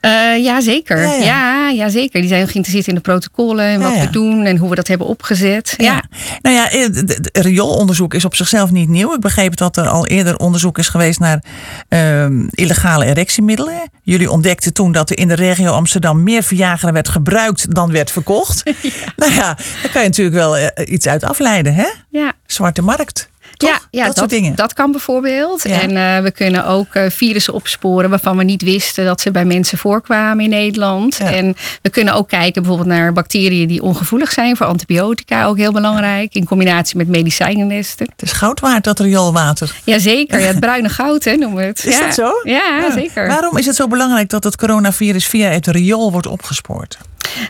Eh 0.00 0.42
ja, 0.44 0.60
zeker. 0.60 0.98
Ja, 0.98 1.12
Ja, 1.14 1.18
ja. 1.24 1.68
ja. 1.68 1.88
zeker. 1.88 2.20
Die 2.20 2.28
zijn 2.28 2.48
geïnteresseerd 2.48 2.86
in 2.88 2.94
de 2.94 3.00
protocollen 3.00 3.64
en 3.64 3.80
wat 3.80 3.94
ja. 3.94 4.00
we 4.00 4.10
doen 4.10 4.44
en 4.44 4.56
hoe 4.56 4.68
we 4.68 4.74
dat 4.74 4.88
hebben 4.88 5.06
opgezet. 5.06 5.74
Ja. 5.76 6.04
Nou 6.42 6.56
ja, 6.56 6.70
eh, 6.70 6.84
d- 6.86 7.28
rioolonderzoek 7.32 8.14
is 8.14 8.24
op 8.24 8.34
zichzelf 8.34 8.70
niet 8.70 8.88
nieuw. 8.88 9.14
Ik 9.14 9.20
begreep 9.20 9.56
dat 9.56 9.76
er 9.76 9.88
al 9.88 10.06
eerder 10.06 10.36
onderzoek 10.36 10.78
is 10.78 10.88
geweest 10.88 11.18
naar 11.18 11.42
ehm, 11.88 12.46
illegale 12.50 13.04
erectiemiddelen. 13.04 13.90
Jullie 14.02 14.30
ontdekten 14.30 14.72
toen 14.72 14.92
dat 14.92 15.10
er 15.10 15.18
in 15.18 15.28
de 15.28 15.34
regio 15.34 15.70
Amsterdam 15.72 16.22
meer 16.22 16.42
Viagra 16.42 16.92
werd 16.92 17.08
gebruikt 17.08 17.74
dan 17.74 17.92
werd 17.92 18.10
verkocht. 18.10 18.62
Nou 19.16 19.32
ja, 19.32 19.54
daar 19.82 19.90
kan 19.92 20.02
je 20.02 20.08
natuurlijk 20.08 20.36
wel 20.36 20.56
eh, 20.56 20.92
iets 20.92 21.06
uit 21.06 21.24
afleiden, 21.24 21.74
hè? 21.74 21.86
ja. 22.10 22.32
Zwarte 22.46 22.82
markt. 22.82 23.29
Toch? 23.60 23.70
Ja, 23.70 23.78
ja 23.90 24.06
dat, 24.06 24.16
soort 24.16 24.30
dingen. 24.30 24.54
dat 24.54 24.72
kan 24.72 24.92
bijvoorbeeld. 24.92 25.68
Ja. 25.68 25.80
En 25.80 25.96
eh, 25.96 26.22
we 26.22 26.30
kunnen 26.30 26.66
ook 26.66 26.94
eh, 26.94 27.10
virussen 27.10 27.54
opsporen 27.54 28.10
waarvan 28.10 28.36
we 28.36 28.44
niet 28.44 28.62
wisten 28.62 29.04
dat 29.04 29.20
ze 29.20 29.30
bij 29.30 29.44
mensen 29.44 29.78
voorkwamen 29.78 30.44
in 30.44 30.50
Nederland. 30.50 31.16
Ja. 31.16 31.32
En 31.32 31.56
we 31.82 31.90
kunnen 31.90 32.14
ook 32.14 32.28
kijken 32.28 32.62
bijvoorbeeld 32.62 32.88
naar 32.96 33.12
bacteriën 33.12 33.68
die 33.68 33.82
ongevoelig 33.82 34.32
zijn 34.32 34.56
voor 34.56 34.66
antibiotica, 34.66 35.44
ook 35.44 35.56
heel 35.56 35.72
belangrijk, 35.72 36.34
in 36.34 36.44
combinatie 36.44 36.96
met 36.96 37.08
medicijnennesten. 37.08 38.06
Het 38.16 38.22
is 38.22 38.32
goud 38.32 38.60
waard, 38.60 38.84
dat 38.84 39.00
rioolwater. 39.00 39.74
Jazeker, 39.84 40.40
ja, 40.40 40.46
het 40.46 40.60
bruine 40.66 40.88
goud 40.88 41.24
hè, 41.24 41.36
noemen 41.36 41.58
we 41.58 41.64
het. 41.64 41.84
Is 41.84 41.98
dat 41.98 42.14
zo? 42.14 42.32
Ja, 42.42 42.90
zeker. 42.94 43.26
Waarom 43.26 43.56
is 43.56 43.66
het 43.66 43.76
zo 43.76 43.86
belangrijk 43.86 44.28
dat 44.28 44.44
het 44.44 44.56
coronavirus 44.56 45.26
via 45.26 45.48
het 45.50 45.66
riool 45.66 46.12
wordt 46.12 46.26
opgespoord? 46.26 46.98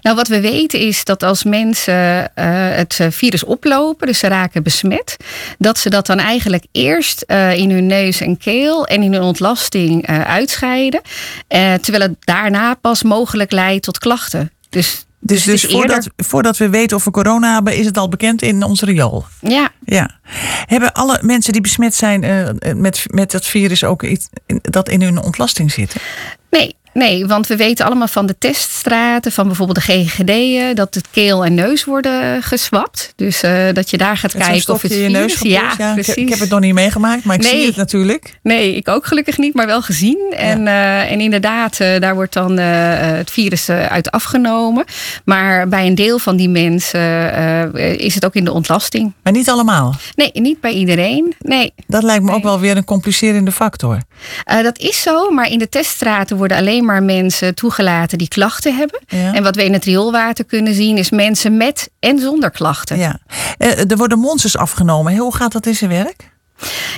Nou, 0.01 0.17
wat 0.17 0.29
we 0.29 0.41
weten 0.41 0.81
is 0.81 1.05
dat 1.05 1.23
als 1.23 1.45
mensen 1.45 2.35
eh, 2.35 2.45
het 2.77 2.97
eh, 3.01 3.07
virus 3.11 3.45
oplopen, 3.45 4.07
dus 4.07 4.19
ze 4.19 4.27
raken 4.29 4.63
besmet, 4.63 5.17
dat 5.59 5.79
ze 5.79 5.91
dat 5.91 6.07
dan 6.07 6.19
eigenlijk 6.19 6.65
eerst 6.73 7.21
eh, 7.23 7.55
in 7.55 7.71
hun 7.71 7.87
neus 7.87 8.21
en 8.21 8.37
keel 8.39 8.87
en 8.87 9.03
in 9.03 9.13
hun 9.13 9.23
ontlasting 9.23 10.07
uitscheiden, 10.07 11.01
terwijl 11.49 12.01
het 12.01 12.15
daarna 12.21 12.75
pas 12.75 13.03
mogelijk 13.03 13.53
leidt 13.53 13.85
tot 13.85 13.99
klachten. 13.99 14.51
Dus, 14.69 15.07
Dus, 15.19 15.45
dus 15.45 15.63
eerder- 15.63 15.79
voordat, 15.79 16.09
voordat 16.17 16.57
we 16.57 16.69
weten 16.69 16.97
of 16.97 17.05
we 17.05 17.11
corona 17.11 17.55
hebben, 17.55 17.77
is 17.77 17.87
het 17.87 17.99
al 17.99 18.09
bekend 18.09 18.43
in 18.43 18.63
ons 18.63 18.81
riool. 18.83 19.25
Ja, 19.41 19.71
Ja. 19.85 20.11
Hebben 20.67 20.93
alle 20.93 21.19
mensen 21.23 21.53
die 21.53 21.61
besmet 21.63 21.95
zijn 21.95 22.21
met, 22.77 23.05
met 23.07 23.31
dat 23.31 23.47
virus 23.47 23.85
ook 23.85 24.03
iets 24.03 24.29
dat 24.47 24.89
in 24.89 25.03
hun 25.03 25.23
ontlasting 25.23 25.73
zit? 25.73 25.95
nee. 26.51 26.79
Nee, 26.95 27.27
want 27.27 27.47
we 27.47 27.57
weten 27.57 27.87
allemaal 27.87 28.09
van 28.09 28.27
de 28.27 28.39
teststraten, 28.39 29.33
van 29.33 29.47
bijvoorbeeld 29.47 29.87
de 29.87 29.93
GGD'en, 29.93 30.75
dat 30.77 30.95
het 30.95 31.07
keel 31.11 31.45
en 31.45 31.55
neus 31.55 31.85
worden 31.85 32.43
geswapt. 32.43 33.13
Dus 33.17 33.43
eh, 33.43 33.63
dat 33.73 33.91
je 33.91 33.97
daar 33.99 34.17
gaat 34.17 34.33
kijken 34.33 34.75
of 34.75 34.83
het 34.83 34.93
in 34.93 34.99
je 34.99 35.09
neus 35.09 35.39
ja, 35.41 35.71
ik, 35.71 35.93
precies. 35.95 36.15
ik 36.15 36.29
heb 36.29 36.39
het 36.39 36.51
nog 36.51 36.61
niet 36.61 36.75
meegemaakt, 36.75 37.25
maar 37.25 37.37
ik 37.37 37.43
Nee. 37.43 37.51
zie 37.57 37.67
het 37.67 37.77
natuurlijk. 37.77 38.39
Nee, 38.43 38.75
ik 38.77 38.89
ook 38.89 39.07
gelukkig 39.07 39.39
niet, 39.39 39.55
maar 39.55 39.67
wel 39.67 39.83
gezien. 39.83 40.33
En, 40.37 40.67
eh, 40.67 41.11
en 41.13 41.21
inderdaad, 41.21 41.81
eh, 41.81 42.01
daar 42.01 42.15
wordt 42.15 42.33
dan 42.33 42.59
eh, 42.59 42.67
het 43.01 43.31
virus 43.31 43.69
eh, 43.69 43.87
uit 43.87 44.11
afgenomen. 44.11 44.85
Maar 45.25 45.69
bij 45.69 45.87
een 45.87 45.95
deel 45.95 46.19
van 46.19 46.37
die 46.37 46.49
mensen 46.49 47.33
eh, 47.75 47.93
is 47.99 48.15
het 48.15 48.25
ook 48.25 48.35
in 48.35 48.45
de 48.45 48.53
ontlasting. 48.53 49.13
Maar 49.23 49.33
niet 49.33 49.49
allemaal. 49.51 49.95
Nee, 50.15 50.31
niet 50.33 50.61
bij 50.61 50.73
iedereen. 50.73 51.35
Nee, 51.39 51.73
Dat 51.87 52.03
lijkt 52.03 52.25
me 52.25 52.33
ook 52.33 52.43
wel 52.43 52.61
weer 52.61 52.77
een 52.77 52.85
complicerende 52.85 53.53
factor. 53.53 53.99
Eh, 54.45 54.63
dat 54.63 54.79
is 54.79 55.03
zo. 55.03 55.31
Maar 55.31 55.51
in 55.51 55.59
de 55.59 55.69
teststraten 55.69 56.37
worden 56.37 56.57
alleen 56.57 56.80
maar 56.85 57.03
mensen 57.03 57.55
toegelaten 57.55 58.19
die 58.19 58.29
klachten 58.29 58.77
hebben. 58.77 59.01
Ja. 59.07 59.35
En 59.35 59.43
wat 59.43 59.57
we 59.57 59.65
in 59.65 59.73
het 59.73 59.85
rioolwater 59.85 60.45
kunnen 60.45 60.75
zien, 60.75 60.97
is 60.97 61.11
mensen 61.11 61.57
met 61.57 61.91
en 61.99 62.19
zonder 62.19 62.51
klachten. 62.51 62.99
Ja. 62.99 63.19
Eh, 63.59 63.91
er 63.91 63.97
worden 63.97 64.19
monsters 64.19 64.57
afgenomen. 64.57 65.17
Hoe 65.17 65.35
gaat 65.35 65.53
dat 65.53 65.67
in 65.67 65.75
zijn 65.75 65.91
werk? 65.91 66.31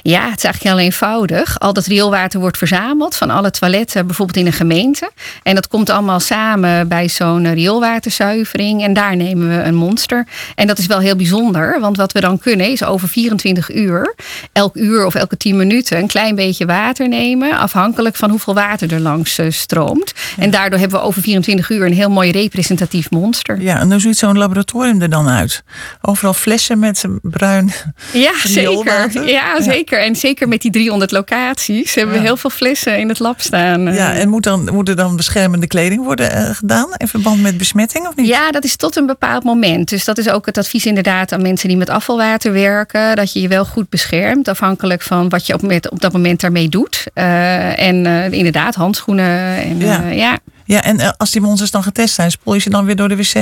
Ja, 0.03 0.29
het 0.29 0.39
is 0.39 0.45
eigenlijk 0.45 0.75
heel 0.75 0.85
eenvoudig. 0.85 1.59
Al 1.59 1.73
dat 1.73 1.87
rioolwater 1.87 2.41
wordt 2.41 2.59
verzameld 2.59 3.17
van 3.17 3.31
alle 3.31 3.51
toiletten, 3.51 4.07
bijvoorbeeld 4.07 4.39
in 4.39 4.47
een 4.47 4.53
gemeente. 4.53 5.11
En 5.43 5.55
dat 5.55 5.69
komt 5.69 5.91
allemaal 5.91 6.21
samen 6.21 6.89
bij 6.89 7.09
zo'n 7.09 7.55
rioolwaterzuivering. 7.55 8.83
En 8.83 8.93
daar 8.93 9.17
nemen 9.17 9.49
we 9.49 9.63
een 9.63 9.75
monster. 9.75 10.27
En 10.55 10.67
dat 10.67 10.79
is 10.79 10.87
wel 10.87 10.99
heel 10.99 11.17
bijzonder, 11.17 11.81
want 11.81 11.97
wat 11.97 12.13
we 12.13 12.21
dan 12.21 12.39
kunnen 12.39 12.71
is 12.71 12.85
over 12.85 13.09
24 13.09 13.75
uur, 13.75 14.15
elk 14.53 14.77
uur 14.77 15.07
of 15.07 15.15
elke 15.15 15.37
10 15.37 15.57
minuten, 15.57 15.99
een 15.99 16.07
klein 16.07 16.35
beetje 16.35 16.67
water 16.67 17.09
nemen. 17.09 17.59
Afhankelijk 17.59 18.17
van 18.17 18.31
hoeveel 18.31 18.55
water 18.55 18.93
er 18.93 19.01
langs 19.01 19.39
eh, 19.39 19.47
stroomt. 19.51 20.13
En 20.39 20.51
daardoor 20.51 20.79
hebben 20.79 20.99
we 21.01 21.05
over 21.07 21.23
24 21.23 21.71
uur 21.71 21.87
een 21.87 21.93
heel 21.93 22.11
mooi 22.11 22.31
representatief 22.31 23.11
monster. 23.11 23.61
Ja, 23.61 23.81
en 23.81 23.91
hoe 23.91 24.01
ziet 24.01 24.19
zo'n 24.19 24.39
laboratorium 24.39 25.03
er 25.03 25.11
dan 25.11 25.29
uit? 25.29 25.63
Overal 26.01 26.35
flessen 26.35 26.79
met 26.79 27.05
bruin 27.23 27.73
Ja, 28.13 28.33
zeker. 28.45 28.71
rioolwater? 28.71 29.29
Ja, 29.59 29.63
zeker. 29.63 30.01
En 30.01 30.17
zeker 30.17 30.49
met 30.49 30.63
die 30.63 30.71
300 30.71 31.11
locaties 31.11 31.95
hebben 31.95 32.15
we 32.15 32.21
heel 32.21 32.37
veel 32.37 32.51
flessen 32.51 32.99
in 32.99 33.09
het 33.09 33.19
lab 33.19 33.41
staan. 33.41 33.93
Ja, 33.93 34.15
en 34.15 34.29
moet, 34.29 34.43
dan, 34.43 34.69
moet 34.73 34.89
er 34.89 34.97
dan 34.97 35.17
beschermende 35.17 35.67
kleding 35.67 36.05
worden 36.05 36.33
eh, 36.33 36.51
gedaan 36.51 36.89
in 36.97 37.09
verband 37.09 37.43
met 37.43 37.59
besmetting 37.59 38.07
of 38.07 38.17
niet? 38.17 38.27
Ja, 38.27 38.51
dat 38.51 38.65
is 38.65 38.77
tot 38.77 38.97
een 38.97 39.07
bepaald 39.07 39.45
moment. 39.45 39.89
Dus 39.89 40.05
dat 40.05 40.19
is 40.19 40.29
ook 40.29 40.47
het 40.47 40.59
advies 40.59 40.87
inderdaad 40.87 41.33
aan 41.33 41.43
mensen 41.43 41.69
die 41.69 41.77
met 41.77 41.91
afvalwater 41.91 42.53
werken. 42.53 43.17
Dat 43.17 43.33
je 43.33 43.41
je 43.41 43.49
wel 43.49 43.65
goed 43.65 43.89
beschermt, 43.89 44.49
afhankelijk 44.49 45.03
van 45.03 45.29
wat 45.29 45.47
je 45.47 45.55
op, 45.55 45.63
met, 45.63 45.91
op 45.91 46.01
dat 46.01 46.13
moment 46.13 46.41
daarmee 46.41 46.69
doet. 46.69 47.07
Eh, 47.15 47.87
en 47.89 48.07
eh, 48.07 48.33
inderdaad, 48.33 48.75
handschoenen. 48.75 49.57
En, 49.57 49.81
ja. 50.15 50.39
Ja, 50.65 50.83
en 50.83 51.01
eh, 51.01 51.09
als 51.17 51.31
die 51.31 51.41
monsters 51.41 51.71
dan 51.71 51.83
getest 51.83 52.15
zijn, 52.15 52.31
spoel 52.31 52.55
je 52.55 52.61
ze 52.61 52.71
dan 52.71 52.85
weer 52.85 52.97
door 52.97 53.09
de 53.09 53.17
wc? 53.17 53.35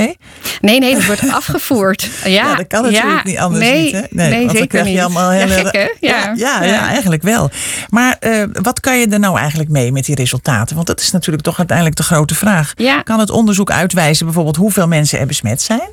Nee, 0.61 0.79
nee, 0.79 0.93
dat 0.93 1.05
wordt 1.05 1.31
afgevoerd. 1.41 2.09
Ja, 2.23 2.29
Ja, 2.29 2.55
dat 2.55 2.67
kan 2.67 2.83
natuurlijk 2.83 3.13
ja. 3.13 3.21
niet 3.23 3.37
anders 3.37 3.65
nee, 3.65 3.83
niet, 3.83 3.93
hè? 3.93 4.01
Nee, 4.09 4.45
want 4.45 4.57
dan 4.57 4.67
krijg 4.67 4.85
je 4.85 4.91
niet. 4.91 5.01
allemaal 5.01 5.29
hele... 5.29 5.55
Ja, 5.55 5.69
gek? 5.69 5.97
Ja, 5.99 6.33
ja, 6.35 6.63
ja, 6.63 6.87
eigenlijk 6.87 7.21
wel. 7.21 7.49
Maar 7.89 8.15
eh, 8.19 8.43
wat 8.61 8.79
kan 8.79 8.99
je 8.99 9.07
er 9.07 9.19
nou 9.19 9.37
eigenlijk 9.37 9.69
mee 9.69 9.91
met 9.91 10.05
die 10.05 10.15
resultaten? 10.15 10.75
Want 10.75 10.87
dat 10.87 10.99
is 11.01 11.11
natuurlijk 11.11 11.43
toch 11.43 11.57
uiteindelijk 11.57 11.97
de 11.97 12.03
grote 12.03 12.35
vraag. 12.35 12.73
Kan 13.03 13.19
het 13.19 13.29
onderzoek 13.29 13.71
uitwijzen 13.71 14.25
bijvoorbeeld 14.25 14.55
hoeveel 14.55 14.87
mensen 14.87 15.19
er 15.19 15.27
besmet 15.27 15.61
zijn? 15.61 15.89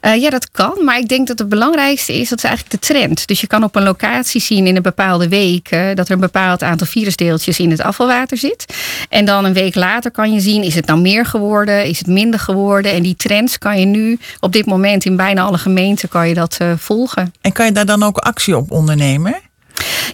Eh, 0.00 0.20
ja, 0.20 0.30
dat 0.30 0.50
kan. 0.50 0.84
Maar 0.84 0.98
ik 0.98 1.08
denk 1.08 1.26
dat 1.26 1.38
het 1.38 1.48
belangrijkste 1.48 2.20
is, 2.20 2.28
dat 2.28 2.38
is 2.38 2.44
eigenlijk 2.44 2.80
de 2.80 2.86
trend. 2.86 3.26
Dus 3.26 3.40
je 3.40 3.46
kan 3.46 3.64
op 3.64 3.76
een 3.76 3.82
locatie 3.82 4.40
zien 4.40 4.66
in 4.66 4.76
een 4.76 4.82
bepaalde 4.82 5.28
week 5.28 5.70
dat 5.94 6.06
er 6.06 6.12
een 6.12 6.20
bepaald 6.20 6.62
aantal 6.62 6.86
virusdeeltjes 6.86 7.58
in 7.58 7.70
het 7.70 7.80
afvalwater 7.80 8.36
zit. 8.36 8.74
En 9.08 9.24
dan 9.24 9.44
een 9.44 9.52
week 9.52 9.74
later 9.74 10.10
kan 10.10 10.32
je 10.32 10.40
zien, 10.40 10.62
is 10.62 10.74
het 10.74 10.86
nou 10.86 11.00
meer 11.00 11.26
geworden, 11.26 11.86
is 11.86 11.98
het 11.98 12.06
minder 12.06 12.40
geworden? 12.40 12.92
En 12.92 13.02
die 13.02 13.16
trends 13.16 13.58
kan 13.58 13.80
je 13.80 13.86
nu 13.86 14.18
op 14.40 14.52
dit 14.52 14.66
moment 14.66 15.04
in 15.04 15.16
bijna 15.16 15.42
alle 15.42 15.58
gemeenten 15.58 16.08
kan 16.08 16.28
je 16.28 16.34
dat 16.34 16.56
eh, 16.58 16.72
volgen. 16.76 17.32
En 17.40 17.52
kan 17.52 17.66
je 17.66 17.72
daar 17.72 17.86
dan 17.86 18.02
ook 18.02 18.18
actie 18.18 18.56
op 18.56 18.70
ondernemen? 18.70 19.34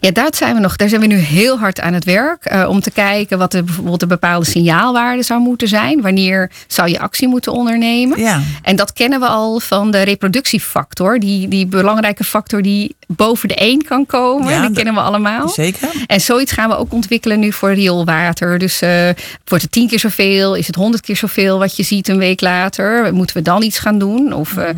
Ja, 0.00 0.10
daar 0.10 0.28
zijn 0.34 0.54
we 0.54 0.60
nog. 0.60 0.76
Daar 0.76 0.88
zijn 0.88 1.00
we 1.00 1.06
nu 1.06 1.16
heel 1.16 1.58
hard 1.58 1.80
aan 1.80 1.92
het 1.92 2.04
werk. 2.04 2.44
eh, 2.44 2.68
om 2.68 2.80
te 2.80 2.90
kijken 2.90 3.38
wat 3.38 3.52
de, 3.52 3.62
bijvoorbeeld 3.62 4.00
de 4.00 4.06
bepaalde 4.06 4.46
signaalwaarde 4.46 5.22
zou 5.22 5.40
moeten 5.40 5.68
zijn. 5.68 6.00
Wanneer 6.02 6.50
zou 6.66 6.88
je 6.88 6.98
actie 7.00 7.28
moeten 7.28 7.52
ondernemen? 7.52 8.18
Ja. 8.18 8.40
En 8.62 8.76
dat 8.76 8.92
kennen 8.92 9.20
we 9.20 9.26
al 9.26 9.60
van 9.60 9.90
de 9.90 10.02
reproductiefactor. 10.02 11.18
Die, 11.18 11.48
die 11.48 11.66
belangrijke 11.66 12.24
factor 12.24 12.62
die 12.62 12.96
boven 13.06 13.48
de 13.48 13.54
1 13.54 13.84
kan 13.84 14.06
komen. 14.06 14.52
Ja, 14.52 14.60
die 14.66 14.70
kennen 14.76 14.94
we 14.94 15.00
allemaal. 15.00 15.48
Zeker. 15.48 15.88
En 16.06 16.20
zoiets 16.20 16.52
gaan 16.52 16.68
we 16.68 16.76
ook 16.76 16.92
ontwikkelen 16.92 17.40
nu 17.40 17.52
voor 17.52 17.72
rioolwater. 17.74 18.58
Dus 18.58 18.80
eh, 18.80 19.08
wordt 19.44 19.62
het 19.64 19.72
tien 19.72 19.88
keer 19.88 19.98
zoveel? 19.98 20.54
Is 20.54 20.66
het 20.66 20.76
honderd 20.76 21.02
keer 21.02 21.16
zoveel 21.16 21.58
wat 21.58 21.76
je 21.76 21.82
ziet 21.82 22.08
een 22.08 22.18
week 22.18 22.40
later? 22.40 23.14
Moeten 23.14 23.36
we 23.36 23.42
dan 23.42 23.62
iets 23.62 23.78
gaan 23.78 23.98
doen? 23.98 24.32
Of 24.32 24.56
eh, 24.56 24.64
Mhm. 24.74 24.76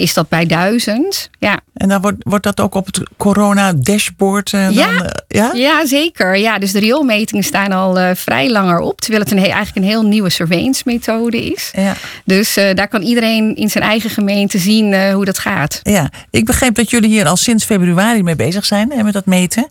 is 0.00 0.14
dat 0.14 0.28
bij 0.28 0.46
duizend? 0.46 1.30
Ja. 1.38 1.60
En 1.74 1.88
dan 1.88 2.00
wordt, 2.00 2.16
wordt 2.22 2.44
dat 2.44 2.60
ook 2.60 2.74
op 2.74 2.86
het 2.86 3.00
corona-dashboard? 3.16 4.43
Eh, 4.52 4.70
Ja. 4.70 4.88
eh, 4.88 5.08
ja? 5.28 5.50
Ja, 5.54 5.86
zeker. 5.86 6.36
Ja, 6.36 6.58
dus 6.58 6.72
de 6.72 6.78
rioolmetingen 6.78 7.44
staan 7.44 7.72
al 7.72 7.98
eh, 7.98 8.10
vrij 8.14 8.50
langer 8.50 8.78
op. 8.78 9.00
Terwijl 9.00 9.22
het 9.22 9.32
een, 9.32 9.38
eigenlijk 9.38 9.76
een 9.76 9.82
heel 9.82 10.02
nieuwe 10.02 10.30
surveillance 10.30 10.82
methode 10.84 11.44
is. 11.44 11.70
Ja. 11.76 11.94
Dus 12.24 12.54
daar 12.54 12.88
kan 12.88 13.02
iedereen 13.02 13.56
in 13.56 13.70
zijn 13.70 13.84
eigen 13.84 14.10
gemeente 14.10 14.58
zien 14.58 15.12
hoe 15.12 15.24
dat 15.24 15.38
gaat. 15.38 15.80
Ja, 15.82 16.10
ik 16.30 16.44
begreep 16.44 16.74
dat 16.74 16.90
jullie 16.90 17.08
hier 17.08 17.26
al 17.26 17.36
sinds 17.36 17.64
februari 17.64 18.22
mee 18.22 18.36
bezig 18.36 18.64
zijn 18.64 18.92
hè, 18.92 19.02
met 19.02 19.12
dat 19.12 19.26
meten. 19.26 19.68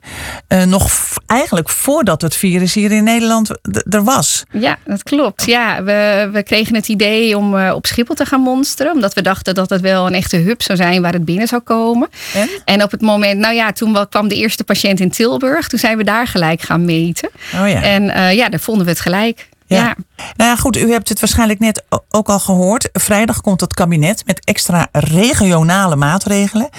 Nog 0.68 0.92
eigenlijk 1.26 1.70
voordat 1.70 2.22
het 2.22 2.36
virus 2.36 2.74
hier 2.74 2.92
in 2.92 3.04
Nederland 3.04 3.50
er 3.90 4.04
was. 4.04 4.44
Ja, 4.52 4.78
dat 4.86 5.04
klopt. 5.04 5.46
Ja, 5.46 5.84
we, 5.84 6.30
we 6.34 6.44
kregen 6.44 6.76
het 6.76 6.88
idee 6.88 7.38
om 7.38 7.68
op 7.70 7.86
Schiphol 7.86 8.16
te 8.16 8.26
gaan 8.26 8.42
monsteren. 8.42 8.92
Omdat 8.94 9.14
we 9.14 9.22
dachten 9.22 9.56
dat 9.56 9.70
het 9.70 9.82
wel 9.82 10.08
een 10.08 10.14
echte 10.14 10.38
hub 10.38 10.62
zou 10.62 10.78
zijn 10.78 11.02
waar 11.02 11.14
het 11.14 11.26
binnen 11.26 11.48
zou 11.48 11.62
komen. 11.62 12.10
En? 12.34 12.50
En 12.66 12.84
op 12.84 12.92
het 12.92 13.02
moment, 13.02 13.40
nou 13.40 13.54
ja, 13.56 13.72
toen 13.72 14.08
kwam 14.10 14.28
de 14.28 14.36
eerste 14.36 14.63
patiënt 14.66 15.00
in 15.00 15.10
Tilburg. 15.10 15.68
Toen 15.68 15.80
zijn 15.80 15.98
we 15.98 16.04
daar 16.04 16.28
gelijk 16.28 16.62
gaan 16.62 16.86
meten. 16.86 17.30
Oh 17.54 17.70
ja. 17.70 17.82
En 17.82 18.10
eh, 18.10 18.34
ja, 18.34 18.50
daar 18.50 18.60
vonden 18.60 18.86
we 18.86 18.92
het 18.92 19.00
gelijk. 19.00 19.50
Ja. 19.66 19.78
ja. 19.78 19.96
Nou 20.36 20.50
ja, 20.50 20.56
goed, 20.56 20.78
u 20.78 20.92
hebt 20.92 21.10
het 21.10 21.20
waarschijnlijk 21.20 21.60
net 21.60 21.84
ook 22.10 22.30
al 22.30 22.40
gehoord. 22.40 22.90
Vrijdag 22.94 23.42
komt 23.42 23.62
het 23.62 23.74
kabinet 23.74 24.24
met 24.26 24.46
extra 24.46 24.88
regionale 24.92 25.96
maatregelen. 25.96 26.70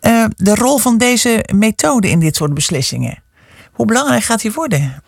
Eh, 0.00 0.24
de 0.36 0.54
rol 0.54 0.78
van 0.78 0.98
deze 0.98 1.44
methode 1.54 2.10
in 2.10 2.20
dit 2.20 2.36
soort 2.36 2.54
beslissingen. 2.54 3.22
Hoe 3.72 3.86
belangrijk 3.86 4.22
gaat 4.22 4.40
die 4.40 4.52
worden? 4.52 5.02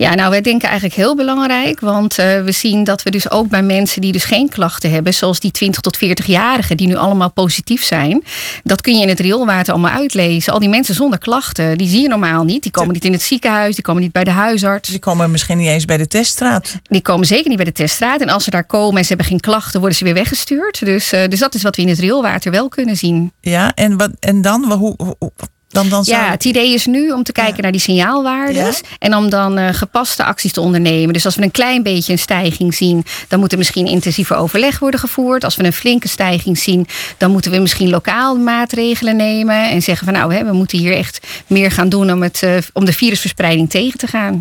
Ja, 0.00 0.14
nou, 0.14 0.30
wij 0.30 0.40
denken 0.40 0.68
eigenlijk 0.68 0.98
heel 0.98 1.16
belangrijk. 1.16 1.80
Want 1.80 2.18
eh, 2.18 2.42
we 2.42 2.52
zien 2.52 2.84
dat 2.84 3.02
we 3.02 3.10
dus 3.10 3.30
ook 3.30 3.48
bij 3.48 3.62
mensen 3.62 4.00
die 4.00 4.12
dus 4.12 4.24
geen 4.24 4.48
klachten 4.48 4.90
hebben, 4.90 5.14
zoals 5.14 5.40
die 5.40 5.50
20 5.50 5.80
tot 5.80 5.96
40-jarigen, 6.04 6.74
die 6.76 6.86
nu 6.86 6.96
allemaal 6.96 7.30
positief 7.30 7.84
zijn, 7.84 8.24
dat 8.62 8.80
kun 8.80 8.94
je 8.96 9.02
in 9.02 9.08
het 9.08 9.20
rioolwater 9.20 9.72
allemaal 9.72 9.90
uitlezen. 9.92 10.52
Al 10.52 10.58
die 10.58 10.68
mensen 10.68 10.94
zonder 10.94 11.18
klachten, 11.18 11.78
die 11.78 11.88
zie 11.88 12.00
je 12.00 12.08
normaal 12.08 12.44
niet. 12.44 12.62
Die 12.62 12.72
komen 12.72 12.92
niet 12.92 13.04
in 13.04 13.12
het 13.12 13.22
ziekenhuis, 13.22 13.74
die 13.74 13.84
komen 13.84 14.02
niet 14.02 14.12
bij 14.12 14.24
de 14.24 14.30
huisarts. 14.30 14.88
Die 14.88 14.98
komen 14.98 15.30
misschien 15.30 15.58
niet 15.58 15.68
eens 15.68 15.84
bij 15.84 15.96
de 15.96 16.06
teststraat. 16.06 16.76
Die 16.82 17.02
komen 17.02 17.26
zeker 17.26 17.48
niet 17.48 17.56
bij 17.56 17.66
de 17.66 17.72
teststraat. 17.72 18.20
En 18.20 18.28
als 18.28 18.44
ze 18.44 18.50
daar 18.50 18.64
komen 18.64 18.96
en 18.96 19.02
ze 19.02 19.08
hebben 19.08 19.26
geen 19.26 19.40
klachten, 19.40 19.80
worden 19.80 19.98
ze 19.98 20.04
weer 20.04 20.14
weggestuurd. 20.14 20.84
Dus, 20.84 21.12
eh, 21.12 21.28
dus 21.28 21.38
dat 21.38 21.54
is 21.54 21.62
wat 21.62 21.76
we 21.76 21.82
in 21.82 21.88
het 21.88 21.98
rioolwater 21.98 22.50
wel 22.50 22.68
kunnen 22.68 22.96
zien. 22.96 23.32
Ja, 23.40 23.74
en, 23.74 23.96
wat, 23.96 24.10
en 24.20 24.42
dan? 24.42 24.72
Hoe, 24.72 24.94
hoe- 24.96 25.16
hoe- 25.18 25.32
dan, 25.70 25.88
dan 25.88 26.04
zou- 26.04 26.20
Ja, 26.22 26.30
het 26.30 26.44
idee 26.44 26.74
is 26.74 26.86
nu 26.86 27.10
om 27.10 27.22
te 27.22 27.32
kijken 27.32 27.56
Ja. 27.56 27.62
naar 27.62 27.72
die 27.72 27.80
signaalwaardes. 27.80 28.76
Ja. 28.78 28.96
En 28.98 29.16
om 29.16 29.30
dan 29.30 29.58
eh, 29.58 29.74
gepaste 29.74 30.24
acties 30.24 30.52
te 30.52 30.60
ondernemen. 30.60 31.12
Dus 31.12 31.24
als 31.24 31.34
we 31.36 31.42
een 31.42 31.50
klein 31.50 31.82
beetje 31.82 32.12
een 32.12 32.18
stijging 32.18 32.74
zien, 32.74 33.04
dan 33.28 33.40
moet 33.40 33.52
er 33.52 33.58
misschien 33.58 33.86
intensiever 33.86 34.36
overleg 34.36 34.78
worden 34.78 35.00
gevoerd. 35.00 35.44
Als 35.44 35.56
we 35.56 35.64
een 35.64 35.72
flinke 35.72 36.08
stijging 36.08 36.58
zien, 36.58 36.86
dan 37.18 37.30
moeten 37.30 37.50
we 37.50 37.58
misschien 37.58 37.90
lokaal 37.90 38.36
maatregelen 38.36 39.16
nemen. 39.16 39.70
En 39.70 39.82
zeggen 39.82 40.04
van 40.06 40.14
nou, 40.14 40.34
hè, 40.34 40.44
we 40.44 40.52
moeten 40.52 40.78
hier 40.78 40.96
echt 40.96 41.26
meer 41.46 41.70
gaan 41.70 41.88
doen 41.88 42.12
om, 42.12 42.22
het, 42.22 42.42
eh, 42.42 42.56
om 42.72 42.84
de 42.84 42.92
virusverspreiding 42.92 43.70
tegen 43.70 43.98
te 43.98 44.06
gaan. 44.06 44.40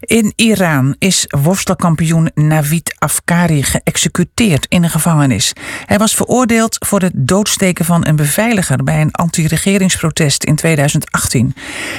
In 0.00 0.32
Iran 0.36 0.94
is 0.98 1.24
worstelkampioen 1.42 2.30
Navid 2.34 2.94
Afkari 2.98 3.62
geëxecuteerd 3.62 4.66
in 4.68 4.82
een 4.82 4.90
gevangenis. 4.90 5.52
Hij 5.84 5.98
was 5.98 6.14
veroordeeld 6.14 6.76
voor 6.86 7.00
het 7.00 7.12
doodsteken 7.14 7.84
van 7.84 8.06
een 8.06 8.16
beveiliger 8.16 8.84
bij 8.84 9.00
een 9.00 9.12
anti-regeringsprotest 9.12 10.44
in 10.44 10.56
2018. 10.56 11.54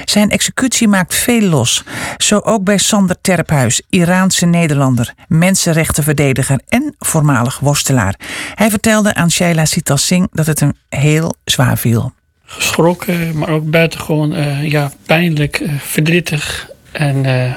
Zijn 0.05 0.29
executie 0.29 0.87
maakt 0.87 1.15
veel 1.15 1.41
los. 1.41 1.83
Zo 2.17 2.39
ook 2.39 2.63
bij 2.63 2.77
Sander 2.77 3.15
Terphuis, 3.21 3.81
Iraanse 3.89 4.45
Nederlander, 4.45 5.13
mensenrechtenverdediger 5.27 6.59
en 6.67 6.95
voormalig 6.99 7.59
worstelaar. 7.59 8.15
Hij 8.55 8.69
vertelde 8.69 9.13
aan 9.13 9.31
Shaila 9.31 9.65
Sitas 9.65 10.05
Singh 10.05 10.27
dat 10.31 10.45
het 10.45 10.59
hem 10.59 10.73
heel 10.89 11.35
zwaar 11.43 11.77
viel. 11.77 12.13
geschrokken, 12.45 13.37
maar 13.37 13.49
ook 13.49 13.69
buitengewoon 13.69 14.33
eh, 14.33 14.69
ja, 14.71 14.91
pijnlijk, 15.05 15.59
eh, 15.59 15.73
verdrietig. 15.79 16.69
En 16.91 17.25
eh, 17.25 17.53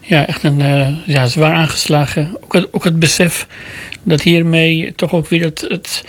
ja, 0.00 0.26
echt 0.26 0.42
een 0.42 0.60
eh, 0.60 0.88
ja, 1.06 1.26
zwaar 1.26 1.54
aangeslagen. 1.54 2.36
Ook 2.40 2.52
het, 2.52 2.68
ook 2.70 2.84
het 2.84 2.98
besef 2.98 3.46
dat 4.02 4.22
hiermee 4.22 4.92
toch 4.94 5.12
ook 5.12 5.28
weer 5.28 5.44
het, 5.44 5.64
het 5.68 6.04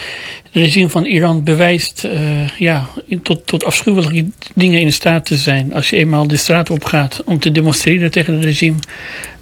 regime 0.51 0.89
van 0.89 1.05
Iran 1.05 1.43
bewijst 1.43 2.03
eh, 2.03 2.47
ja, 2.49 2.87
tot, 3.23 3.47
tot 3.47 3.63
afschuwelijke 3.63 4.25
dingen 4.55 4.81
in 4.81 4.93
staat 4.93 5.25
te 5.25 5.37
zijn. 5.37 5.73
Als 5.73 5.89
je 5.89 5.97
eenmaal 5.97 6.27
de 6.27 6.37
straat 6.37 6.69
op 6.69 6.83
gaat 6.83 7.21
om 7.25 7.39
te 7.39 7.51
demonstreren 7.51 8.11
tegen 8.11 8.33
het 8.33 8.43
regime, 8.43 8.77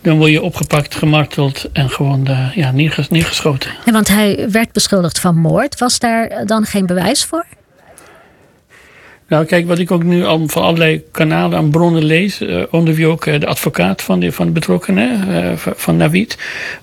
dan 0.02 0.17
word 0.17 0.32
je 0.32 0.41
opgepakt, 0.41 0.96
gemarteld 0.96 1.70
en 1.74 1.89
gewoon 1.89 2.28
ja, 2.56 2.72
neerges- 2.72 3.10
neergeschoten. 3.10 3.72
Ja, 3.86 3.91
want 3.91 4.08
hij 4.08 4.48
werd 4.52 4.72
beschuldigd 4.72 5.20
van 5.20 5.38
moord. 5.38 5.80
Was 5.80 6.00
daar 6.00 6.46
dan 6.46 6.65
geen 6.65 6.86
bewijs 6.86 7.26
voor? 7.26 7.46
Nou, 9.28 9.46
kijk, 9.46 9.68
wat 9.68 9.80
ik 9.80 9.92
ook 9.92 10.04
nu 10.04 10.26
al 10.26 10.48
van 10.48 10.63
allerlei 10.63 11.04
kanalen 11.12 11.60
en 11.60 11.70
bronnen 11.70 12.04
lees, 12.04 12.42
eh, 12.42 12.63
onder 12.72 12.94
wie 12.94 13.08
ook 13.08 13.26
eh, 13.26 13.40
de 13.40 13.46
advocaat 13.48 14.02
van 14.02 14.20
de, 14.20 14.32
van 14.32 14.46
de 14.46 14.52
betrokkenen, 14.52 15.34
eh, 15.44 15.52
van- 15.56 15.98
Navid, 15.98 16.38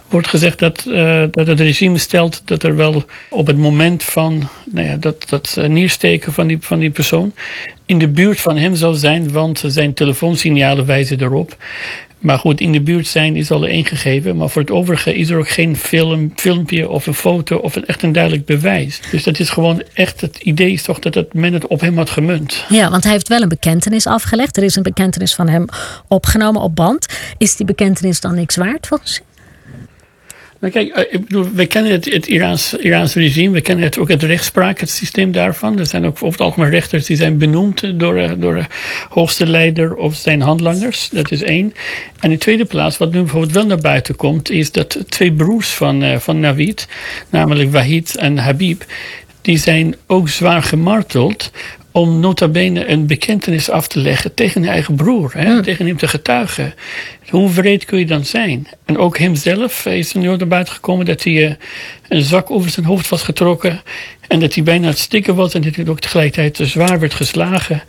wordt 0.08 0.28
gezegd 0.28 0.58
dat, 0.58 0.82
dat 1.30 1.46
het 1.46 1.60
regime 1.60 1.98
stelt 1.98 2.42
dat 2.44 2.62
er 2.62 2.76
wel 2.76 3.04
op 3.30 3.46
het 3.46 3.56
moment 3.56 4.02
van 4.02 4.48
nou 4.70 4.86
ja, 4.86 4.96
dat, 4.96 5.28
dat 5.28 5.58
neersteken 5.68 6.32
van 6.32 6.46
die, 6.46 6.58
van 6.60 6.78
die 6.78 6.90
persoon 6.90 7.32
in 7.86 7.98
de 7.98 8.08
buurt 8.08 8.40
van 8.40 8.56
hem 8.56 8.74
zou 8.74 8.94
zijn, 8.94 9.32
want 9.32 9.62
zijn 9.66 9.94
telefoonsignalen 9.94 10.86
wijzen 10.86 11.22
erop. 11.22 11.56
Maar 12.24 12.38
goed, 12.38 12.60
in 12.60 12.72
de 12.72 12.80
buurt 12.80 13.06
zijn 13.06 13.36
is 13.36 13.50
al 13.50 13.64
ingegeven. 13.64 14.36
Maar 14.36 14.48
voor 14.48 14.62
het 14.62 14.70
overige 14.70 15.14
is 15.14 15.30
er 15.30 15.38
ook 15.38 15.48
geen 15.48 15.76
film, 15.76 16.32
filmpje 16.36 16.88
of 16.88 17.06
een 17.06 17.14
foto 17.14 17.56
of 17.56 17.76
een, 17.76 17.86
echt 17.86 18.02
een 18.02 18.12
duidelijk 18.12 18.44
bewijs. 18.44 19.00
Dus 19.10 19.22
dat 19.22 19.38
is 19.38 19.50
gewoon 19.50 19.82
echt, 19.92 20.20
het 20.20 20.36
idee 20.36 20.72
is 20.72 20.82
toch 20.82 20.98
dat 20.98 21.14
het, 21.14 21.34
men 21.34 21.52
het 21.52 21.66
op 21.66 21.80
hem 21.80 21.96
had 21.96 22.10
gemunt. 22.10 22.64
Ja, 22.68 22.90
want 22.90 23.02
hij 23.02 23.12
heeft 23.12 23.28
wel 23.28 23.42
een 23.42 23.48
bekentenis 23.48 24.06
afgelegd. 24.06 24.56
Er 24.56 24.62
is 24.62 24.76
een 24.76 24.82
bekentenis 24.82 25.34
van 25.34 25.48
hem 25.48 25.64
opgenomen 26.08 26.60
op 26.60 26.76
band. 26.76 27.06
Is 27.38 27.56
die 27.56 27.66
bekentenis 27.66 28.20
dan 28.20 28.34
niks 28.34 28.56
waard 28.56 28.86
volgens 28.86 29.20
kijk, 30.70 30.88
eh, 30.88 31.20
we 31.54 31.66
kennen 31.66 31.92
het, 31.92 32.04
het 32.04 32.26
regime, 33.14 33.54
we 33.54 33.60
kennen 33.60 33.84
het, 33.84 33.98
ook 33.98 34.08
het 34.08 34.22
rechtspraak, 34.22 34.80
het 34.80 34.90
systeem 34.90 35.32
daarvan. 35.32 35.78
Er 35.78 35.86
zijn 35.86 36.06
ook 36.06 36.22
over 36.22 36.40
algemeen 36.40 36.70
rechters 36.70 37.06
die 37.06 37.16
zijn 37.16 37.38
benoemd 37.38 37.98
door, 38.00 38.16
eh, 38.16 38.30
door 38.36 38.54
de 38.54 38.64
hoogste 39.08 39.46
leider 39.46 39.94
of 39.94 40.14
zijn 40.14 40.40
handlangers. 40.40 41.08
Dat 41.08 41.30
is 41.30 41.42
één. 41.42 41.74
En 42.20 42.30
in 42.30 42.38
tweede 42.38 42.64
plaats, 42.64 42.98
wat 42.98 43.12
nu 43.12 43.18
bijvoorbeeld 43.20 43.52
wel 43.52 43.66
naar 43.66 43.80
buiten 43.80 44.16
komt, 44.16 44.50
is 44.50 44.72
dat 44.72 45.04
twee 45.08 45.32
broers 45.32 45.68
van, 45.68 46.02
uh, 46.02 46.18
van 46.18 46.40
Navid, 46.40 46.88
namelijk 47.30 47.72
Wahid 47.72 48.16
en 48.16 48.38
Habib, 48.38 48.82
die 49.40 49.58
zijn 49.58 49.96
ook 50.06 50.28
zwaar 50.28 50.62
gemarteld 50.62 51.50
om 51.96 52.20
nota 52.20 52.48
bene 52.48 52.88
een 52.88 53.06
bekentenis 53.06 53.70
af 53.70 53.88
te 53.88 53.98
leggen 53.98 54.34
tegen 54.34 54.62
hun 54.62 54.70
eigen 54.70 54.94
broer, 54.94 55.32
hè, 55.34 55.62
tegen 55.62 55.86
hem 55.86 55.96
te 55.96 56.08
getuigen. 56.08 56.74
Hoe 57.28 57.52
wreed 57.52 57.84
kun 57.84 57.98
je 57.98 58.06
dan 58.06 58.24
zijn? 58.24 58.66
En 58.84 58.98
ook 58.98 59.18
hemzelf 59.18 59.86
is 59.86 60.14
er 60.14 60.18
nu 60.18 60.36
naar 60.36 60.46
buiten 60.46 60.74
gekomen 60.74 61.06
dat 61.06 61.22
hij 61.22 61.32
uh, 61.32 61.52
een 62.08 62.22
zak 62.22 62.50
over 62.50 62.70
zijn 62.70 62.86
hoofd 62.86 63.08
was 63.08 63.22
getrokken 63.22 63.80
en 64.28 64.40
dat 64.40 64.54
hij 64.54 64.64
bijna 64.64 64.86
het 64.86 64.98
stikken 64.98 65.34
was 65.34 65.54
en 65.54 65.62
dat 65.62 65.74
hij 65.74 65.88
ook 65.88 66.00
tegelijkertijd 66.00 66.68
zwaar 66.68 67.00
werd 67.00 67.14
geslagen. 67.14 67.82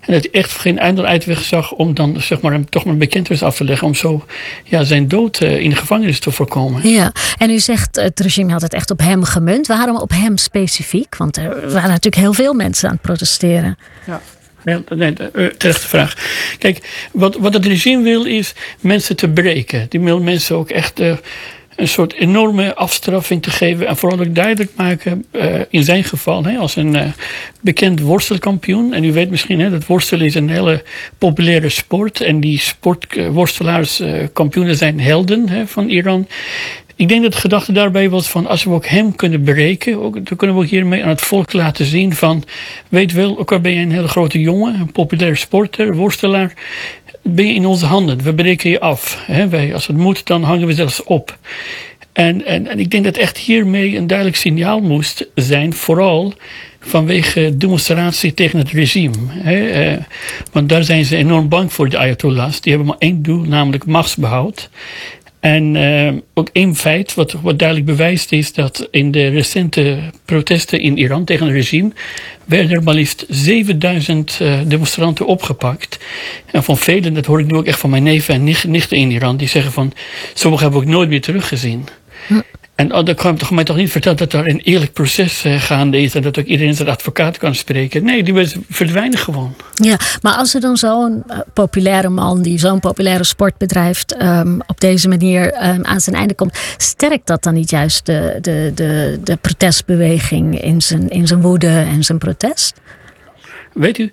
En 0.00 0.12
dat 0.12 0.22
hij 0.22 0.40
echt 0.40 0.50
geen 0.50 0.78
einde 0.78 1.04
uitweg 1.04 1.42
zag 1.42 1.72
om 1.72 1.94
dan 1.94 2.20
zeg 2.20 2.40
maar, 2.40 2.52
hem 2.52 2.70
toch 2.70 2.84
maar 2.84 2.92
een 2.92 2.98
bekentenis 2.98 3.42
af 3.42 3.56
te 3.56 3.64
leggen. 3.64 3.86
Om 3.86 3.94
zo 3.94 4.24
ja, 4.64 4.84
zijn 4.84 5.08
dood 5.08 5.40
uh, 5.40 5.60
in 5.60 5.70
de 5.70 5.76
gevangenis 5.76 6.20
te 6.20 6.30
voorkomen. 6.30 6.88
Ja, 6.88 7.12
en 7.38 7.50
u 7.50 7.58
zegt 7.58 7.96
het 7.96 8.20
regime 8.20 8.52
had 8.52 8.62
het 8.62 8.74
echt 8.74 8.90
op 8.90 8.98
hem 8.98 9.24
gemunt. 9.24 9.66
Waarom 9.66 9.96
op 9.96 10.10
hem 10.10 10.36
specifiek? 10.36 11.16
Want 11.16 11.36
er 11.36 11.72
waren 11.72 11.88
natuurlijk 11.88 12.22
heel 12.22 12.32
veel 12.32 12.54
mensen 12.54 12.88
aan 12.88 12.94
het 12.94 13.02
protesteren. 13.02 13.78
Ja. 14.06 14.20
Nee, 14.64 14.84
nee, 14.88 15.12
terechte 15.56 15.88
vraag. 15.88 16.14
Kijk, 16.58 17.08
wat, 17.12 17.36
wat 17.36 17.54
het 17.54 17.66
regime 17.66 18.02
wil 18.02 18.24
is 18.24 18.54
mensen 18.80 19.16
te 19.16 19.28
breken. 19.28 19.86
Die 19.88 20.00
wil 20.00 20.20
mensen 20.20 20.56
ook 20.56 20.70
echt 20.70 21.00
uh, 21.00 21.16
een 21.80 21.88
soort 21.88 22.12
enorme 22.12 22.74
afstraffing 22.74 23.42
te 23.42 23.50
geven. 23.50 23.86
En 23.86 23.96
vooral 23.96 24.20
ook 24.20 24.34
duidelijk 24.34 24.70
maken, 24.76 25.24
uh, 25.32 25.44
in 25.70 25.84
zijn 25.84 26.04
geval, 26.04 26.44
hè, 26.44 26.56
als 26.56 26.76
een 26.76 26.94
uh, 26.94 27.02
bekend 27.60 28.00
worstelkampioen. 28.00 28.94
En 28.94 29.04
u 29.04 29.12
weet 29.12 29.30
misschien, 29.30 29.60
hè, 29.60 29.70
dat 29.70 29.86
worstelen 29.86 30.26
is 30.26 30.34
een 30.34 30.50
hele 30.50 30.84
populaire 31.18 31.68
sport. 31.68 32.20
En 32.20 32.40
die 32.40 32.58
sportworstelaars, 32.58 34.02
kampioenen 34.32 34.76
zijn 34.76 35.00
helden 35.00 35.48
hè, 35.48 35.66
van 35.66 35.88
Iran. 35.88 36.26
Ik 37.00 37.08
denk 37.08 37.22
dat 37.22 37.32
de 37.32 37.38
gedachte 37.38 37.72
daarbij 37.72 38.10
was 38.10 38.30
van 38.30 38.46
als 38.46 38.64
we 38.64 38.70
ook 38.70 38.86
hem 38.86 39.16
kunnen 39.16 39.44
bereiken, 39.44 40.02
ook, 40.02 40.14
dan 40.14 40.36
kunnen 40.36 40.56
we 40.56 40.62
ook 40.62 40.68
hiermee 40.68 41.02
aan 41.02 41.08
het 41.08 41.20
volk 41.20 41.52
laten 41.52 41.84
zien 41.84 42.14
van 42.14 42.44
weet 42.88 43.12
wel, 43.12 43.38
ook 43.38 43.52
al 43.52 43.60
ben 43.60 43.72
je 43.72 43.80
een 43.80 43.92
hele 43.92 44.08
grote 44.08 44.40
jongen, 44.40 44.80
een 44.80 44.92
populair 44.92 45.36
sporter, 45.36 45.96
worstelaar, 45.96 46.54
ben 47.22 47.46
je 47.46 47.54
in 47.54 47.66
onze 47.66 47.86
handen. 47.86 48.22
We 48.22 48.34
breken 48.34 48.70
je 48.70 48.80
af. 48.80 49.22
Hè? 49.26 49.48
Wij, 49.48 49.74
als 49.74 49.86
het 49.86 49.96
moet, 49.96 50.26
dan 50.26 50.42
hangen 50.42 50.66
we 50.66 50.74
zelfs 50.74 51.02
op. 51.02 51.38
En, 52.12 52.46
en, 52.46 52.66
en 52.66 52.78
ik 52.78 52.90
denk 52.90 53.04
dat 53.04 53.16
echt 53.16 53.38
hiermee 53.38 53.96
een 53.96 54.06
duidelijk 54.06 54.36
signaal 54.36 54.80
moest 54.80 55.28
zijn, 55.34 55.72
vooral 55.72 56.34
vanwege 56.80 57.56
demonstratie 57.56 58.34
tegen 58.34 58.58
het 58.58 58.70
regime. 58.70 59.16
Hè? 59.28 59.68
Eh, 59.68 59.98
want 60.52 60.68
daar 60.68 60.84
zijn 60.84 61.04
ze 61.04 61.16
enorm 61.16 61.48
bang 61.48 61.72
voor, 61.72 61.88
de 61.88 61.98
Ayatollahs. 61.98 62.60
Die 62.60 62.72
hebben 62.72 62.88
maar 62.88 62.98
één 62.98 63.22
doel, 63.22 63.44
namelijk 63.44 63.86
machtsbehoud. 63.86 64.70
En 65.40 65.74
uh, 65.74 66.12
ook 66.34 66.48
één 66.52 66.76
feit 66.76 67.14
wat, 67.14 67.32
wat 67.32 67.58
duidelijk 67.58 67.88
bewijst 67.88 68.32
is 68.32 68.52
dat 68.52 68.88
in 68.90 69.10
de 69.10 69.28
recente 69.28 69.98
protesten 70.24 70.80
in 70.80 70.98
Iran 70.98 71.24
tegen 71.24 71.46
het 71.46 71.54
regime 71.54 71.90
werden 72.44 72.70
er 72.70 72.82
maar 72.82 72.94
liefst 72.94 73.24
7000 73.28 74.38
uh, 74.42 74.58
demonstranten 74.66 75.26
opgepakt. 75.26 75.98
En 76.52 76.62
van 76.62 76.78
velen, 76.78 77.14
dat 77.14 77.26
hoor 77.26 77.40
ik 77.40 77.46
nu 77.46 77.56
ook 77.56 77.66
echt 77.66 77.78
van 77.78 77.90
mijn 77.90 78.02
neven 78.02 78.34
en 78.34 78.44
nichten 78.70 78.96
in 78.96 79.10
Iran, 79.10 79.36
die 79.36 79.48
zeggen 79.48 79.72
van 79.72 79.92
sommigen 80.34 80.66
hebben 80.66 80.82
we 80.82 80.86
ook 80.86 80.94
nooit 80.94 81.08
meer 81.08 81.20
teruggezien. 81.20 81.86
Hm. 82.26 82.40
En 82.80 82.94
oh, 82.94 83.04
dan 83.04 83.14
kan 83.14 83.36
je 83.38 83.54
mij 83.54 83.64
toch 83.64 83.76
niet 83.76 83.90
vertellen 83.90 84.18
dat 84.18 84.32
er 84.32 84.48
een 84.48 84.60
eerlijk 84.60 84.92
proces 84.92 85.44
uh, 85.44 85.60
gaande 85.60 86.00
is 86.00 86.14
en 86.14 86.22
dat 86.22 86.38
ook 86.38 86.44
iedereen 86.44 86.74
zijn 86.74 86.88
advocaat 86.88 87.38
kan 87.38 87.54
spreken. 87.54 88.04
Nee, 88.04 88.22
die 88.22 88.34
mensen 88.34 88.64
verdwijnen 88.68 89.18
gewoon. 89.18 89.54
Ja, 89.74 89.98
maar 90.22 90.34
als 90.34 90.54
er 90.54 90.60
dan 90.60 90.76
zo'n 90.76 91.22
uh, 91.28 91.38
populaire 91.52 92.08
man 92.08 92.42
die 92.42 92.58
zo'n 92.58 92.80
populaire 92.80 93.24
sport 93.24 93.58
bedrijft 93.58 94.22
um, 94.22 94.60
op 94.66 94.80
deze 94.80 95.08
manier 95.08 95.68
um, 95.68 95.84
aan 95.84 96.00
zijn 96.00 96.16
einde 96.16 96.34
komt, 96.34 96.58
sterkt 96.76 97.26
dat 97.26 97.42
dan 97.42 97.54
niet 97.54 97.70
juist 97.70 98.06
de, 98.06 98.38
de, 98.40 98.72
de, 98.74 99.20
de 99.24 99.36
protestbeweging 99.36 100.62
in 100.62 100.82
zijn, 100.82 101.08
in 101.08 101.26
zijn 101.26 101.40
woede 101.40 101.68
en 101.68 102.04
zijn 102.04 102.18
protest? 102.18 102.80
Weet 103.72 103.98
u, 103.98 104.10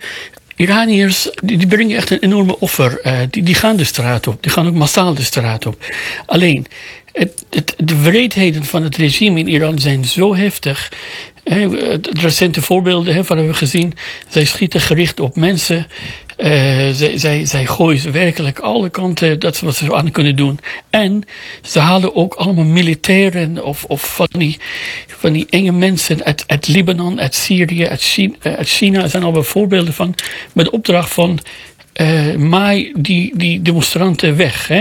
Iraniërs 0.57 1.29
die, 1.43 1.67
brengen 1.67 1.97
echt 1.97 2.09
een 2.09 2.19
enorme 2.19 2.59
offer. 2.59 2.99
Uh, 3.03 3.19
die, 3.29 3.43
die 3.43 3.55
gaan 3.55 3.75
de 3.75 3.83
straat 3.83 4.27
op. 4.27 4.43
Die 4.43 4.51
gaan 4.51 4.67
ook 4.67 4.73
massaal 4.73 5.13
de 5.13 5.23
straat 5.23 5.65
op. 5.65 5.85
Alleen, 6.25 6.65
het, 7.11 7.45
het, 7.49 7.73
de 7.77 8.01
wreedheden 8.01 8.65
van 8.65 8.83
het 8.83 8.95
regime 8.95 9.39
in 9.39 9.47
Iran 9.47 9.79
zijn 9.79 10.05
zo 10.05 10.35
heftig. 10.35 10.91
De 11.47 12.09
recente 12.13 12.61
voorbeelden 12.61 13.25
van 13.25 13.37
hebben 13.37 13.53
we 13.53 13.59
gezien. 13.59 13.93
Zij 14.27 14.45
schieten 14.45 14.81
gericht 14.81 15.19
op 15.19 15.35
mensen. 15.35 15.87
Uh, 16.37 16.47
zij, 16.91 17.17
zij, 17.17 17.45
zij 17.45 17.65
gooien 17.65 17.99
ze 17.99 18.11
werkelijk 18.11 18.59
alle 18.59 18.89
kanten 18.89 19.39
dat 19.39 19.55
ze 19.55 19.65
wat 19.65 19.75
ze 19.75 19.95
aan 19.95 20.11
kunnen 20.11 20.35
doen. 20.35 20.59
En 20.89 21.23
ze 21.61 21.79
halen 21.79 22.15
ook 22.15 22.33
allemaal 22.33 22.63
militairen 22.63 23.63
of, 23.65 23.83
of 23.83 24.15
van, 24.15 24.27
die, 24.31 24.59
van 25.07 25.33
die 25.33 25.45
enge 25.49 25.71
mensen 25.71 26.23
uit, 26.23 26.43
uit 26.47 26.67
Libanon, 26.67 27.19
uit 27.19 27.35
Syrië, 27.35 27.87
uit 27.87 28.01
China. 28.01 28.35
China 28.61 29.03
er 29.03 29.09
zijn 29.09 29.23
al 29.23 29.33
wat 29.33 29.47
voorbeelden 29.47 29.93
van. 29.93 30.15
Met 30.53 30.69
opdracht 30.69 31.13
van 31.13 31.39
uh, 32.01 32.35
maai 32.35 32.91
die, 32.97 33.31
die 33.35 33.61
demonstranten 33.61 34.35
weg. 34.35 34.71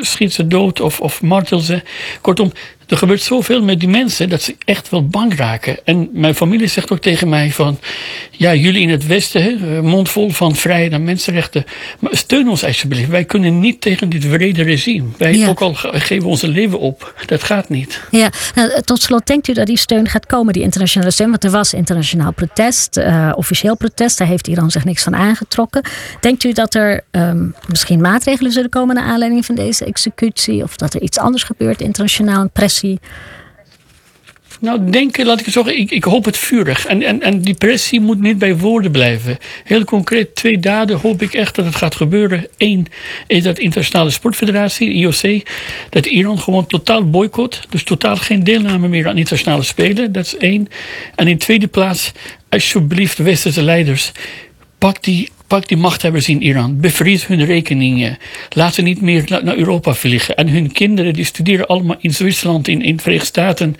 Schiet 0.00 0.32
ze 0.32 0.46
dood 0.46 0.80
of, 0.80 1.00
of 1.00 1.22
martel 1.22 1.58
ze. 1.58 1.82
Kortom, 2.20 2.52
er 2.90 2.96
gebeurt 2.96 3.22
zoveel 3.22 3.62
met 3.62 3.80
die 3.80 3.88
mensen 3.88 4.28
dat 4.28 4.42
ze 4.42 4.56
echt 4.64 4.88
wel 4.88 5.06
bang 5.06 5.36
raken. 5.36 5.78
En 5.84 6.08
mijn 6.12 6.34
familie 6.34 6.66
zegt 6.66 6.92
ook 6.92 7.00
tegen 7.00 7.28
mij 7.28 7.50
van... 7.50 7.78
ja, 8.30 8.54
jullie 8.54 8.82
in 8.82 8.90
het 8.90 9.06
Westen, 9.06 9.42
hè, 9.42 9.76
eh, 9.76 9.82
mondvol 9.82 10.30
van 10.30 10.56
vrijheid 10.56 10.92
en 10.92 11.04
mensenrechten... 11.04 11.64
maar 11.98 12.16
steun 12.16 12.48
ons 12.48 12.64
alsjeblieft. 12.64 13.08
Wij 13.08 13.24
kunnen 13.24 13.60
niet 13.60 13.80
tegen 13.80 14.08
dit 14.08 14.28
wrede 14.28 14.62
regime. 14.62 15.08
Wij 15.16 15.36
ja. 15.36 15.48
ook 15.48 15.60
al 15.60 15.74
geven 15.74 16.28
onze 16.28 16.48
leven 16.48 16.78
op. 16.78 17.22
Dat 17.26 17.42
gaat 17.42 17.68
niet. 17.68 18.00
Ja, 18.10 18.30
nou, 18.54 18.82
tot 18.82 19.02
slot, 19.02 19.26
denkt 19.26 19.48
u 19.48 19.52
dat 19.52 19.66
die 19.66 19.78
steun 19.78 20.08
gaat 20.08 20.26
komen, 20.26 20.52
die 20.52 20.62
internationale 20.62 21.10
steun? 21.10 21.30
Want 21.30 21.44
er 21.44 21.50
was 21.50 21.74
internationaal 21.74 22.32
protest, 22.32 22.96
uh, 22.96 23.32
officieel 23.34 23.76
protest. 23.76 24.18
Daar 24.18 24.28
heeft 24.28 24.48
Iran 24.48 24.70
zich 24.70 24.84
niks 24.84 25.02
van 25.02 25.16
aangetrokken. 25.16 25.82
Denkt 26.20 26.44
u 26.44 26.52
dat 26.52 26.74
er 26.74 27.04
um, 27.10 27.54
misschien 27.68 28.00
maatregelen 28.00 28.52
zullen 28.52 28.70
komen... 28.70 28.94
naar 28.94 29.04
aanleiding 29.04 29.46
van 29.46 29.54
deze 29.54 29.84
executie? 29.84 30.62
Of 30.62 30.76
dat 30.76 30.94
er 30.94 31.02
iets 31.02 31.18
anders 31.18 31.42
gebeurt 31.42 31.80
internationaal, 31.80 32.48
pressie? 32.52 32.79
Nou, 34.60 34.90
denken, 34.90 35.26
laat 35.26 35.38
ik 35.38 35.44
het 35.44 35.54
zeggen, 35.54 35.78
ik, 35.78 35.90
ik 35.90 36.04
hoop 36.04 36.24
het 36.24 36.36
vurig. 36.38 36.86
En, 36.86 37.02
en, 37.02 37.22
en 37.22 37.40
die 37.40 37.54
pressie 37.54 38.00
moet 38.00 38.20
niet 38.20 38.38
bij 38.38 38.56
woorden 38.56 38.90
blijven. 38.90 39.38
Heel 39.64 39.84
concreet, 39.84 40.34
twee 40.34 40.58
daden 40.58 40.98
hoop 40.98 41.22
ik 41.22 41.34
echt 41.34 41.54
dat 41.54 41.64
het 41.64 41.74
gaat 41.74 41.94
gebeuren. 41.94 42.46
Eén 42.56 42.86
is 43.26 43.42
dat 43.42 43.58
Internationale 43.58 44.10
Sportfederatie, 44.10 44.92
IOC, 44.92 45.46
dat 45.90 46.06
Iran 46.06 46.38
gewoon 46.38 46.66
totaal 46.66 47.10
boycott. 47.10 47.66
Dus 47.68 47.82
totaal 47.82 48.16
geen 48.16 48.44
deelname 48.44 48.88
meer 48.88 49.08
aan 49.08 49.16
internationale 49.16 49.62
spelen. 49.62 50.12
Dat 50.12 50.24
is 50.24 50.36
één. 50.36 50.68
En 51.14 51.28
in 51.28 51.38
tweede 51.38 51.66
plaats, 51.66 52.12
alsjeblieft, 52.48 53.18
westerse 53.18 53.62
leiders, 53.62 54.12
pak 54.78 55.02
die 55.02 55.30
Pak 55.50 55.68
die 55.68 55.76
machthebbers 55.76 56.28
in 56.28 56.42
Iran, 56.42 56.80
bevries 56.80 57.26
hun 57.26 57.44
rekeningen. 57.44 58.18
Laat 58.48 58.74
ze 58.74 58.82
niet 58.82 59.00
meer 59.00 59.40
naar 59.42 59.56
Europa 59.56 59.94
vliegen. 59.94 60.36
En 60.36 60.48
hun 60.48 60.72
kinderen 60.72 61.12
die 61.12 61.24
studeren 61.24 61.66
allemaal 61.66 61.96
in 62.00 62.14
Zwitserland, 62.14 62.68
in, 62.68 62.82
in 62.82 62.96
de 62.96 63.02
Verenigde 63.02 63.28
Staten. 63.28 63.76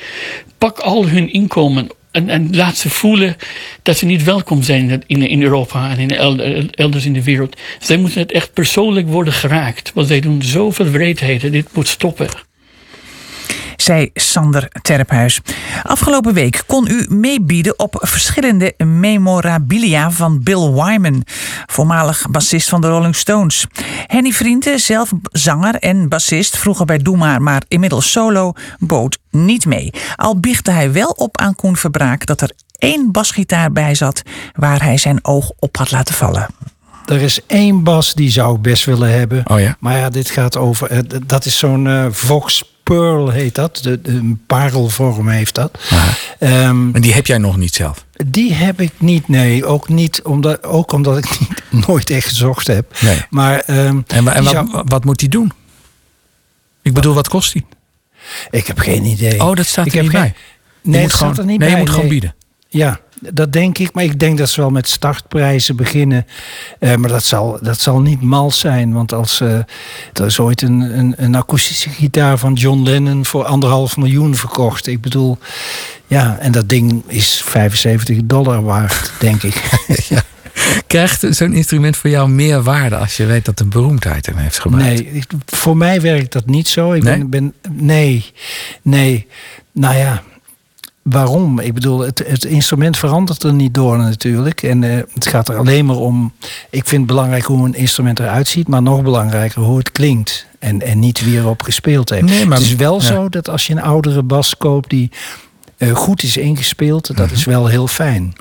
Pak 0.58 0.78
al 0.78 1.08
hun 1.08 1.32
inkomen 1.32 1.88
en, 2.10 2.28
en 2.28 2.56
laat 2.56 2.76
ze 2.76 2.90
voelen 2.90 3.36
dat 3.82 3.96
ze 3.96 4.06
niet 4.06 4.24
welkom 4.24 4.62
zijn 4.62 5.02
in, 5.06 5.28
in 5.28 5.42
Europa 5.42 5.90
en 5.90 5.98
in 5.98 6.70
elders 6.70 7.04
in 7.04 7.12
de 7.12 7.24
wereld. 7.24 7.56
Zij 7.80 7.96
moeten 7.96 8.20
het 8.20 8.32
echt 8.32 8.52
persoonlijk 8.52 9.08
worden 9.08 9.32
geraakt. 9.32 9.92
Want 9.94 10.06
zij 10.06 10.20
doen 10.20 10.42
zoveel 10.42 10.90
wreedheden. 10.90 11.52
Dit 11.52 11.68
moet 11.72 11.88
stoppen 11.88 12.28
zei 13.80 14.10
Sander 14.14 14.68
Terphuis. 14.82 15.40
Afgelopen 15.82 16.34
week 16.34 16.62
kon 16.66 16.86
u 16.90 17.06
meebieden 17.08 17.78
op 17.78 17.96
verschillende 18.00 18.74
memorabilia 18.84 20.10
van 20.10 20.42
Bill 20.42 20.70
Wyman, 20.72 21.22
voormalig 21.66 22.26
bassist 22.30 22.68
van 22.68 22.80
de 22.80 22.88
Rolling 22.88 23.16
Stones. 23.16 23.66
Henny 24.06 24.32
Vrienden, 24.32 24.78
zelf 24.80 25.12
zanger 25.32 25.74
en 25.74 26.08
bassist, 26.08 26.56
vroeger 26.58 26.86
bij 26.86 26.98
Doe 26.98 27.16
Maar, 27.16 27.42
maar 27.42 27.62
inmiddels 27.68 28.10
solo, 28.10 28.52
bood 28.78 29.18
niet 29.30 29.66
mee. 29.66 29.90
Al 30.16 30.40
biechtte 30.40 30.70
hij 30.70 30.92
wel 30.92 31.08
op 31.10 31.38
aan 31.38 31.54
Koen 31.54 31.76
Verbraak 31.76 32.26
dat 32.26 32.40
er 32.40 32.50
één 32.78 33.12
basgitaar 33.12 33.72
bij 33.72 33.94
zat 33.94 34.22
waar 34.54 34.82
hij 34.82 34.98
zijn 34.98 35.18
oog 35.22 35.50
op 35.58 35.76
had 35.76 35.90
laten 35.90 36.14
vallen. 36.14 36.46
er 37.06 37.20
is 37.22 37.40
één 37.46 37.82
bas 37.82 38.14
die 38.14 38.30
zou 38.30 38.56
ik 38.56 38.62
best 38.62 38.84
willen 38.84 39.10
hebben. 39.18 39.42
Oh 39.50 39.60
ja? 39.60 39.76
Maar 39.78 39.98
ja, 39.98 40.08
dit 40.10 40.30
gaat 40.30 40.56
over. 40.56 40.90
eh, 40.90 40.98
Dat 41.26 41.44
is 41.44 41.58
zo'n 41.58 41.86
eh, 41.86 42.06
Vox 42.10 42.62
Pearl 42.96 43.30
heet 43.30 43.54
dat. 43.54 43.76
De, 43.82 44.00
de, 44.00 44.10
een 44.10 44.40
parelvorm 44.46 45.28
heeft 45.28 45.54
dat. 45.54 45.78
Ehm, 46.38 46.94
En 46.94 47.00
die 47.00 47.12
heb 47.12 47.26
jij 47.26 47.38
nog 47.38 47.56
niet 47.56 47.74
zelf? 47.74 48.04
die 48.26 48.52
heb 48.52 48.80
ik 48.80 48.92
niet, 48.98 49.28
nee. 49.28 49.64
Ook, 49.64 49.88
niet 49.88 50.22
omdat, 50.22 50.64
ook 50.64 50.92
omdat 50.92 51.18
ik 51.18 51.38
niet, 51.40 51.62
nooit 51.86 52.10
echt 52.10 52.28
gezocht 52.28 52.66
heb. 52.66 52.96
Nee. 53.00 53.24
Maar 53.30 53.58
ehm, 53.60 54.00
En, 54.06 54.24
wat, 54.24 54.46
zou- 54.46 54.82
wat 54.84 55.04
moet 55.04 55.18
die 55.18 55.28
doen? 55.28 55.52
Ik 56.82 56.94
bedoel, 56.94 57.14
wat 57.14 57.28
kost 57.28 57.52
die? 57.52 57.66
ik 58.50 58.66
heb 58.66 58.78
geen 58.78 59.04
idee. 59.04 59.42
Oh, 59.44 59.54
dat 59.54 59.66
staat 59.66 59.86
ik 59.86 59.94
er 59.94 60.02
niet 60.02 60.12
heb 60.12 60.20
bij. 60.20 60.30
geen- 60.30 60.38
Je 60.82 60.90
Nee, 60.90 61.02
moet 61.02 61.14
gewoon, 61.14 61.36
er 61.36 61.44
niet 61.44 61.46
nee, 61.46 61.58
bij. 61.58 61.70
je 61.70 61.76
moet 61.76 61.88
gewoon 61.90 62.04
nee. 62.04 62.12
bieden. 62.12 62.34
Ja, 62.68 63.00
dat 63.20 63.52
denk 63.52 63.78
ik. 63.78 63.92
Maar 63.92 64.04
ik 64.04 64.18
denk 64.20 64.38
dat 64.38 64.48
ze 64.48 64.60
wel 64.60 64.70
met 64.70 64.88
startprijzen 64.88 65.76
beginnen. 65.76 66.26
Eh, 66.78 66.94
maar 66.94 67.10
dat 67.10 67.24
zal, 67.24 67.58
dat 67.62 67.80
zal 67.80 68.00
niet 68.00 68.20
mal 68.22 68.50
zijn. 68.50 68.92
Want 68.92 69.12
als 69.12 69.40
eh, 69.40 69.54
er 70.12 70.26
is 70.26 70.38
ooit 70.40 70.62
een, 70.62 70.80
een, 70.98 71.14
een 71.16 71.34
akoestische 71.34 71.90
gitaar 71.90 72.38
van 72.38 72.52
John 72.52 72.82
Lennon 72.82 73.24
voor 73.26 73.44
anderhalf 73.44 73.96
miljoen 73.96 74.34
verkocht. 74.34 74.86
Ik 74.86 75.00
bedoel, 75.00 75.38
ja, 76.06 76.38
en 76.40 76.52
dat 76.52 76.68
ding 76.68 77.02
is 77.06 77.42
75 77.44 78.18
dollar 78.24 78.62
waard, 78.62 79.12
denk 79.18 79.42
ik. 79.42 79.62
Krijgt 80.86 81.26
zo'n 81.30 81.52
instrument 81.52 81.96
voor 81.96 82.10
jou 82.10 82.28
meer 82.28 82.62
waarde 82.62 82.96
als 82.96 83.16
je 83.16 83.26
weet 83.26 83.44
dat 83.44 83.60
een 83.60 83.68
beroemdheid 83.68 84.26
hem 84.26 84.36
heeft 84.36 84.58
gemaakt? 84.58 84.84
Nee, 84.84 85.22
voor 85.46 85.76
mij 85.76 86.00
werkt 86.00 86.32
dat 86.32 86.46
niet 86.46 86.68
zo. 86.68 86.92
Ik 86.92 87.02
Nee? 87.02 87.24
ben, 87.24 87.28
ben. 87.30 87.54
Nee, 87.70 88.32
nee. 88.82 89.26
Nou 89.72 89.96
ja. 89.96 90.22
Waarom? 91.10 91.58
Ik 91.58 91.74
bedoel, 91.74 91.98
het, 92.00 92.22
het 92.26 92.44
instrument 92.44 92.96
verandert 92.96 93.42
er 93.42 93.52
niet 93.52 93.74
door 93.74 93.98
natuurlijk. 93.98 94.62
En 94.62 94.84
eh, 94.84 95.02
het 95.14 95.26
gaat 95.26 95.48
er 95.48 95.56
alleen 95.56 95.86
maar 95.86 95.96
om. 95.96 96.32
Ik 96.70 96.86
vind 96.86 96.90
het 97.02 97.06
belangrijk 97.06 97.44
hoe 97.44 97.66
een 97.66 97.74
instrument 97.74 98.18
eruit 98.18 98.48
ziet, 98.48 98.68
maar 98.68 98.82
nog 98.82 99.02
belangrijker 99.02 99.62
hoe 99.62 99.78
het 99.78 99.92
klinkt. 99.92 100.46
En, 100.58 100.82
en 100.82 100.98
niet 100.98 101.24
wie 101.24 101.36
erop 101.36 101.62
gespeeld 101.62 102.10
heeft. 102.10 102.24
Nee, 102.24 102.46
maar- 102.46 102.58
het 102.58 102.66
is 102.66 102.74
wel 102.74 102.94
ja. 103.00 103.06
zo 103.06 103.28
dat 103.28 103.48
als 103.48 103.66
je 103.66 103.72
een 103.72 103.82
oudere 103.82 104.22
bas 104.22 104.56
koopt 104.56 104.90
die 104.90 105.10
eh, 105.76 105.90
goed 105.94 106.22
is 106.22 106.36
ingespeeld, 106.36 107.06
dat 107.16 107.26
Mhm. 107.26 107.34
is 107.34 107.44
wel 107.44 107.66
heel 107.66 107.86
fijn. 107.86 108.32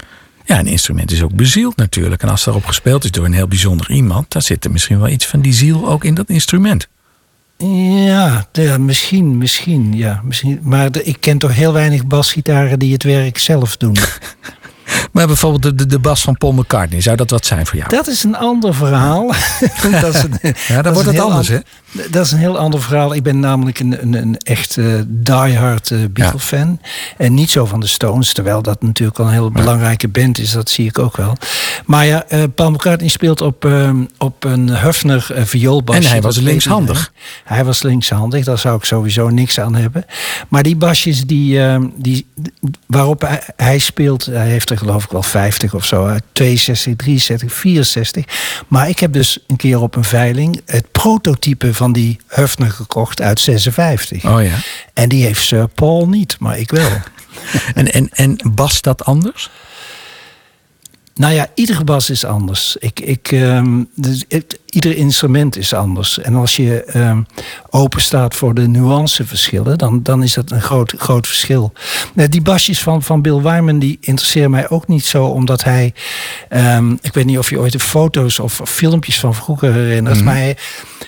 Ja, 0.46 0.60
een 0.60 0.68
instrument 0.68 1.12
is 1.12 1.22
ook 1.24 1.34
bezield 1.36 1.76
natuurlijk. 1.78 2.22
En 2.24 2.30
als 2.30 2.44
daarop 2.44 2.66
gespeeld 2.66 3.04
is 3.04 3.12
door 3.12 3.26
een 3.26 3.34
heel 3.34 3.48
bijzonder 3.48 3.92
iemand, 3.92 4.32
dan 4.32 4.42
zit 4.42 4.66
er 4.66 4.72
misschien 4.72 5.00
wel 5.00 5.10
iets 5.10 5.26
van 5.26 5.42
die 5.42 5.54
ziel 5.54 5.90
ook 5.90 6.04
in 6.04 6.14
dat 6.14 6.30
instrument. 6.30 6.88
Ja, 7.64 8.48
misschien, 8.78 9.38
misschien, 9.38 9.98
ja. 9.98 10.22
Misschien, 10.24 10.60
maar 10.64 10.90
ik 11.04 11.18
ken 11.20 11.38
toch 11.38 11.56
heel 11.56 11.74
weinig 11.74 12.06
basgitaren 12.06 12.80
die 12.80 12.94
het 12.94 13.04
werk 13.04 13.38
zelf 13.38 13.78
doen. 13.78 13.96
Maar 15.12 15.28
bijvoorbeeld 15.28 15.64
de, 15.64 15.76
de, 15.76 15.86
de 15.86 16.00
bas 16.00 16.22
van 16.22 16.38
Paul 16.38 16.52
McCartney, 16.54 17.02
zou 17.02 17.16
dat 17.16 17.30
wat 17.30 17.46
zijn 17.46 17.66
voor 17.66 17.78
jou? 17.78 17.90
Dat 17.90 18.08
is 18.08 18.24
een 18.24 18.36
ander 18.36 18.74
verhaal. 18.76 19.28
dat 20.02 20.16
is 20.16 20.24
een, 20.24 20.40
Ja, 20.68 20.82
dan 20.82 20.84
dat 20.84 20.94
wordt 20.94 21.10
het 21.10 21.20
anders, 21.20 21.52
an- 21.52 21.64
Dat 22.12 22.26
is 22.26 22.32
een 22.32 22.38
heel 22.38 22.58
ander 22.58 22.82
verhaal. 22.82 23.14
Ik 23.16 23.24
ben 23.24 23.40
namelijk 23.40 23.80
een, 23.80 24.02
een, 24.02 24.14
een 24.14 24.38
echt 24.38 24.78
eh, 24.78 24.86
diehard 25.08 25.92
eh, 25.92 26.00
Beatle-fan. 26.12 26.80
En 27.18 27.34
niet 27.34 27.50
zo 27.52 27.66
van 27.66 27.80
de 27.80 27.88
Stones, 27.88 28.34
terwijl 28.34 28.62
dat 28.62 28.82
natuurlijk 28.82 29.20
al 29.20 29.26
een 29.26 29.32
heel 29.32 29.52
belangrijke 29.52 30.08
band 30.08 30.40
is. 30.40 30.52
Dat 30.52 30.70
zie 30.70 30.88
ik 30.88 31.00
ook 31.00 31.18
wel. 31.18 31.38
Maar 31.86 32.06
ja, 32.06 32.26
eh, 32.28 32.44
Paul 32.56 32.72
McCartney 32.72 33.10
speelt 33.10 33.42
op, 33.42 33.66
eh, 33.66 33.92
op 34.18 34.44
een 34.44 34.78
Hufner 34.78 35.28
vioolbasje. 35.36 36.02
En 36.04 36.10
hij 36.10 36.22
was 36.22 36.38
linkshandig. 36.38 37.12
Hij 37.44 37.66
was 37.66 37.82
linkshandig, 37.84 38.46
daar 38.46 38.58
zou 38.58 38.78
ik 38.78 38.84
sowieso 38.84 39.30
niks 39.30 39.60
aan 39.60 39.76
hebben. 39.76 40.06
Maar 40.48 40.64
die 40.64 40.76
basjes 40.76 41.22
die, 41.26 41.64
eh, 41.64 41.82
die, 41.96 42.28
waarop 42.86 43.22
hij, 43.22 43.42
hij 43.56 43.80
speelt, 43.80 44.26
hij 44.26 44.48
heeft 44.48 44.70
er 44.70 44.78
geloof 44.78 44.99
ik 45.04 45.12
wel 45.12 45.24
50 45.24 45.74
of 45.74 45.86
zo. 45.86 46.06
uit 46.06 46.24
62, 46.32 46.96
63, 46.96 47.54
64. 47.54 48.26
Maar 48.68 48.90
ik 48.90 49.00
heb 49.00 49.14
dus 49.14 49.40
een 49.48 49.56
keer 49.56 49.82
op 49.82 49.96
een 49.96 50.04
veiling 50.04 50.62
het 50.66 50.92
prototype 50.92 51.74
van 51.74 51.94
die 51.94 52.20
Hufner 52.28 52.72
gekocht 52.72 53.22
uit 53.22 53.40
56. 53.40 54.26
Oh 54.26 54.44
ja. 54.44 54.56
En 54.94 55.10
die 55.10 55.26
heeft 55.26 55.46
Sir 55.46 55.68
Paul 55.68 56.08
niet, 56.08 56.36
maar 56.40 56.60
ik 56.60 56.72
wel. 56.72 56.90
En, 57.74 57.92
en, 57.92 58.10
en 58.14 58.38
bas 58.52 58.82
dat 58.82 59.06
anders? 59.06 59.50
Nou 61.20 61.34
ja, 61.34 61.48
iedere 61.54 61.84
bas 61.84 62.10
is 62.10 62.26
anders. 62.26 62.76
Ik, 62.80 63.00
ik, 63.00 63.32
ehm, 63.32 63.84
dus 63.96 64.26
ieder 64.66 64.96
instrument 64.96 65.58
is 65.58 65.74
anders. 65.74 66.20
En 66.20 66.36
als 66.36 66.56
je 66.56 66.84
ehm, 66.84 67.22
open 67.70 68.02
staat 68.02 68.36
voor 68.36 68.54
de 68.54 68.68
nuanceverschillen, 68.68 69.78
dan, 69.78 70.04
dan 70.04 70.24
is 70.24 70.34
dat 70.34 70.52
een 70.52 70.62
groot, 70.62 70.94
groot 70.98 71.28
verschil. 71.28 71.74
Nou, 72.14 72.30
die 72.30 72.42
basjes 72.42 72.82
van, 72.82 73.04
van 73.04 73.22
Bill 73.22 73.42
Wyman, 73.42 73.80
die 73.80 73.98
interesseren 74.02 74.52
mij 74.52 74.70
ook 74.70 74.88
niet 74.88 75.06
zo, 75.06 75.26
omdat 75.26 75.64
hij. 75.64 75.94
ehm, 76.50 76.92
ik 77.02 77.14
weet 77.14 77.26
niet 77.26 77.38
of 77.38 77.50
je 77.50 77.60
ooit 77.60 77.72
de 77.72 77.80
foto's 77.80 78.40
of 78.40 78.62
filmpjes 78.66 79.20
van 79.20 79.36
vroeger 79.36 79.74
herinnert, 79.74 80.24
maar 80.24 80.36
hij, 80.36 80.58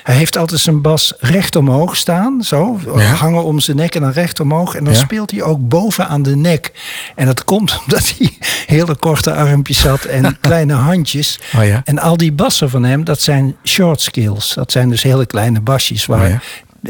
hij 0.03 0.15
heeft 0.15 0.37
altijd 0.37 0.59
zijn 0.61 0.81
bas 0.81 1.13
recht 1.19 1.55
omhoog 1.55 1.95
staan, 1.95 2.43
zo, 2.43 2.79
Ja. 2.95 3.01
hangen 3.01 3.43
om 3.43 3.59
zijn 3.59 3.77
nek 3.77 3.95
en 3.95 4.01
dan 4.01 4.11
recht 4.11 4.39
omhoog. 4.39 4.75
En 4.75 4.83
dan 4.83 4.93
Ja. 4.93 4.99
speelt 4.99 5.31
hij 5.31 5.41
ook 5.41 5.67
boven 5.67 6.07
aan 6.07 6.21
de 6.23 6.35
nek. 6.35 6.71
En 7.15 7.25
dat 7.25 7.43
komt 7.43 7.77
omdat 7.83 8.13
hij 8.17 8.37
hele 8.65 8.95
korte 8.95 9.33
armpjes 9.33 9.83
had 9.83 10.03
en 10.03 10.37
kleine 10.41 10.73
handjes. 10.73 11.39
Oh 11.57 11.65
ja. 11.65 11.81
En 11.85 11.99
al 11.99 12.17
die 12.17 12.31
bassen 12.31 12.69
van 12.69 12.83
hem, 12.83 13.03
dat 13.03 13.21
zijn 13.21 13.55
short 13.63 14.01
skills. 14.01 14.53
Dat 14.53 14.71
zijn 14.71 14.89
dus 14.89 15.03
hele 15.03 15.25
kleine 15.25 15.61
basjes. 15.61 16.05
Waar 16.05 16.27
Oh 16.31 16.35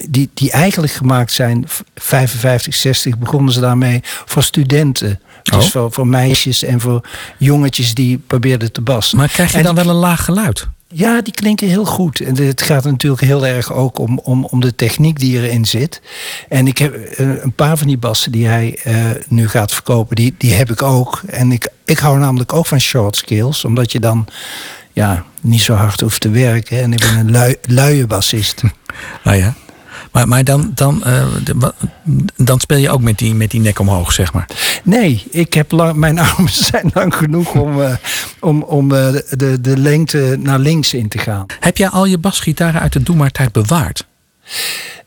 die, 0.10 0.30
die 0.34 0.52
eigenlijk 0.52 0.94
gemaakt 0.94 1.32
zijn, 1.32 1.64
v- 1.68 1.80
55, 1.96 2.76
60 2.76 3.18
begonnen 3.18 3.54
ze 3.54 3.60
daarmee 3.60 4.00
voor 4.26 4.44
studenten. 4.44 5.20
Dus 5.44 5.66
Oh. 5.66 5.72
voor, 5.72 5.92
voor 5.92 6.08
meisjes 6.08 6.64
en 6.64 6.80
voor 6.80 7.08
jongetjes 7.38 7.94
die 7.94 8.18
probeerden 8.28 8.72
te 8.72 8.82
bassen. 8.82 9.18
Maar 9.18 9.28
krijg 9.28 9.52
je 9.52 9.58
En 9.58 9.64
dan 9.64 9.76
wel 9.76 9.90
een 9.90 9.96
laag 9.96 10.26
geluid? 10.26 10.68
Ja, 10.94 11.22
die 11.22 11.34
klinken 11.34 11.68
heel 11.68 11.86
goed. 11.86 12.20
En 12.20 12.38
het 12.38 12.62
gaat 12.62 12.84
natuurlijk 12.84 13.22
heel 13.22 13.46
erg 13.46 13.74
ook 13.74 14.00
om, 14.00 14.20
om, 14.20 14.46
om 14.46 14.60
de 14.60 14.76
techniek 14.76 15.20
die 15.20 15.42
erin 15.42 15.66
zit. 15.66 16.02
En 16.50 16.68
ik 16.68 16.78
heb 16.78 16.96
eh, 16.96 17.44
een 17.44 17.54
paar 17.54 17.78
van 17.78 17.88
die 17.88 17.98
bassen 17.98 18.32
die 18.32 18.48
hij 18.48 18.80
eh, 18.84 18.96
nu 19.28 19.48
gaat 19.48 19.74
verkopen, 19.74 20.16
die, 20.16 20.36
die 20.38 20.54
heb 20.54 20.72
ik 20.72 20.82
ook. 20.82 21.22
En 21.28 21.52
ik, 21.52 21.68
ik 21.86 21.98
hou 21.98 22.20
namelijk 22.20 22.54
ook 22.54 22.66
van 22.66 22.80
short 22.80 23.16
skills, 23.16 23.66
omdat 23.66 23.92
je 23.92 24.00
dan 24.00 24.28
ja, 24.94 25.26
niet 25.42 25.62
zo 25.62 25.74
hard 25.74 26.00
hoeft 26.00 26.22
te 26.22 26.30
werken. 26.30 26.82
En 26.82 26.94
ik 26.94 27.00
ben 27.00 27.18
een 27.18 27.32
lui, 27.32 27.56
luie 27.62 28.08
bassist. 28.08 28.62
Ah 29.24 29.38
ja. 29.38 29.54
Maar, 30.12 30.28
maar 30.28 30.44
dan, 30.44 30.72
dan, 30.76 31.04
eh, 31.04 31.26
de- 31.44 31.74
dan 32.36 32.60
speel 32.60 32.78
je 32.78 32.90
ook 32.90 33.02
met 33.02 33.18
die, 33.18 33.34
met 33.36 33.52
die 33.52 33.60
nek 33.60 33.80
omhoog, 33.80 34.12
zeg 34.12 34.34
maar. 34.34 34.48
Nee, 34.84 35.24
ik 35.30 35.54
heb 35.54 35.72
lang, 35.72 35.96
mijn 35.96 36.20
armen 36.30 36.50
zijn 36.52 36.92
lang 36.94 37.16
genoeg 37.16 37.54
om, 37.54 37.82
eh, 37.82 37.94
om, 38.40 38.62
om 38.64 38.92
eh, 38.96 39.14
de, 39.30 39.62
de 39.62 39.78
lengte 39.78 40.38
naar 40.40 40.60
links 40.60 40.94
in 40.94 41.08
te 41.08 41.18
gaan. 41.18 41.46
Heb 41.60 41.78
jij 41.78 41.90
al 41.90 42.06
je 42.06 42.18
basgitaren 42.18 42.82
uit 42.82 42.94
de 42.94 43.04
Doe 43.04 43.16
maar 43.16 43.32
tijd 43.32 43.52
bewaard? 43.52 44.06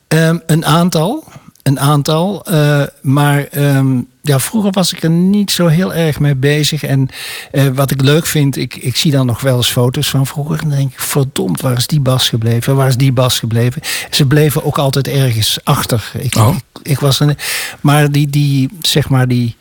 Ehm, 0.08 0.38
een 0.46 0.64
aantal. 0.64 1.24
Een 1.64 1.80
aantal. 1.80 2.44
eh, 2.46 2.82
maar 3.02 3.44
ehm, 3.50 4.00
ja, 4.22 4.38
vroeger 4.38 4.70
was 4.70 4.92
ik 4.92 5.02
er 5.02 5.10
niet 5.10 5.50
zo 5.50 5.66
heel 5.66 5.94
erg 5.94 6.20
mee 6.20 6.34
bezig. 6.34 6.82
En 6.82 7.08
eh, 7.52 7.66
wat 7.74 7.90
ik 7.90 8.00
leuk 8.02 8.26
vind, 8.26 8.56
ik, 8.56 8.76
ik 8.76 8.96
zie 8.96 9.10
dan 9.10 9.26
nog 9.26 9.40
wel 9.40 9.56
eens 9.56 9.70
foto's 9.72 10.10
van 10.10 10.26
vroeger. 10.26 10.58
En 10.62 10.68
dan 10.68 10.78
denk 10.78 10.92
ik, 10.92 11.00
verdomd, 11.00 11.60
waar 11.60 11.76
is 11.76 11.86
die 11.86 12.00
bas 12.00 12.28
gebleven? 12.28 12.76
Waar 12.76 12.88
is 12.88 12.96
die 12.96 13.12
bas 13.12 13.38
gebleven? 13.38 13.82
Ze 14.10 14.26
bleven 14.26 14.64
ook 14.64 14.78
altijd 14.78 15.08
ergens 15.08 15.58
achter. 15.64 16.10
Ik, 16.18 16.36
Oh. 16.36 16.56
ik, 16.56 16.62
ik 16.82 16.98
was 17.00 17.20
een, 17.20 17.36
maar 17.80 18.10
die, 18.12 18.30
die, 18.30 18.68
zeg 18.80 19.08
maar, 19.08 19.28
die 19.28 19.56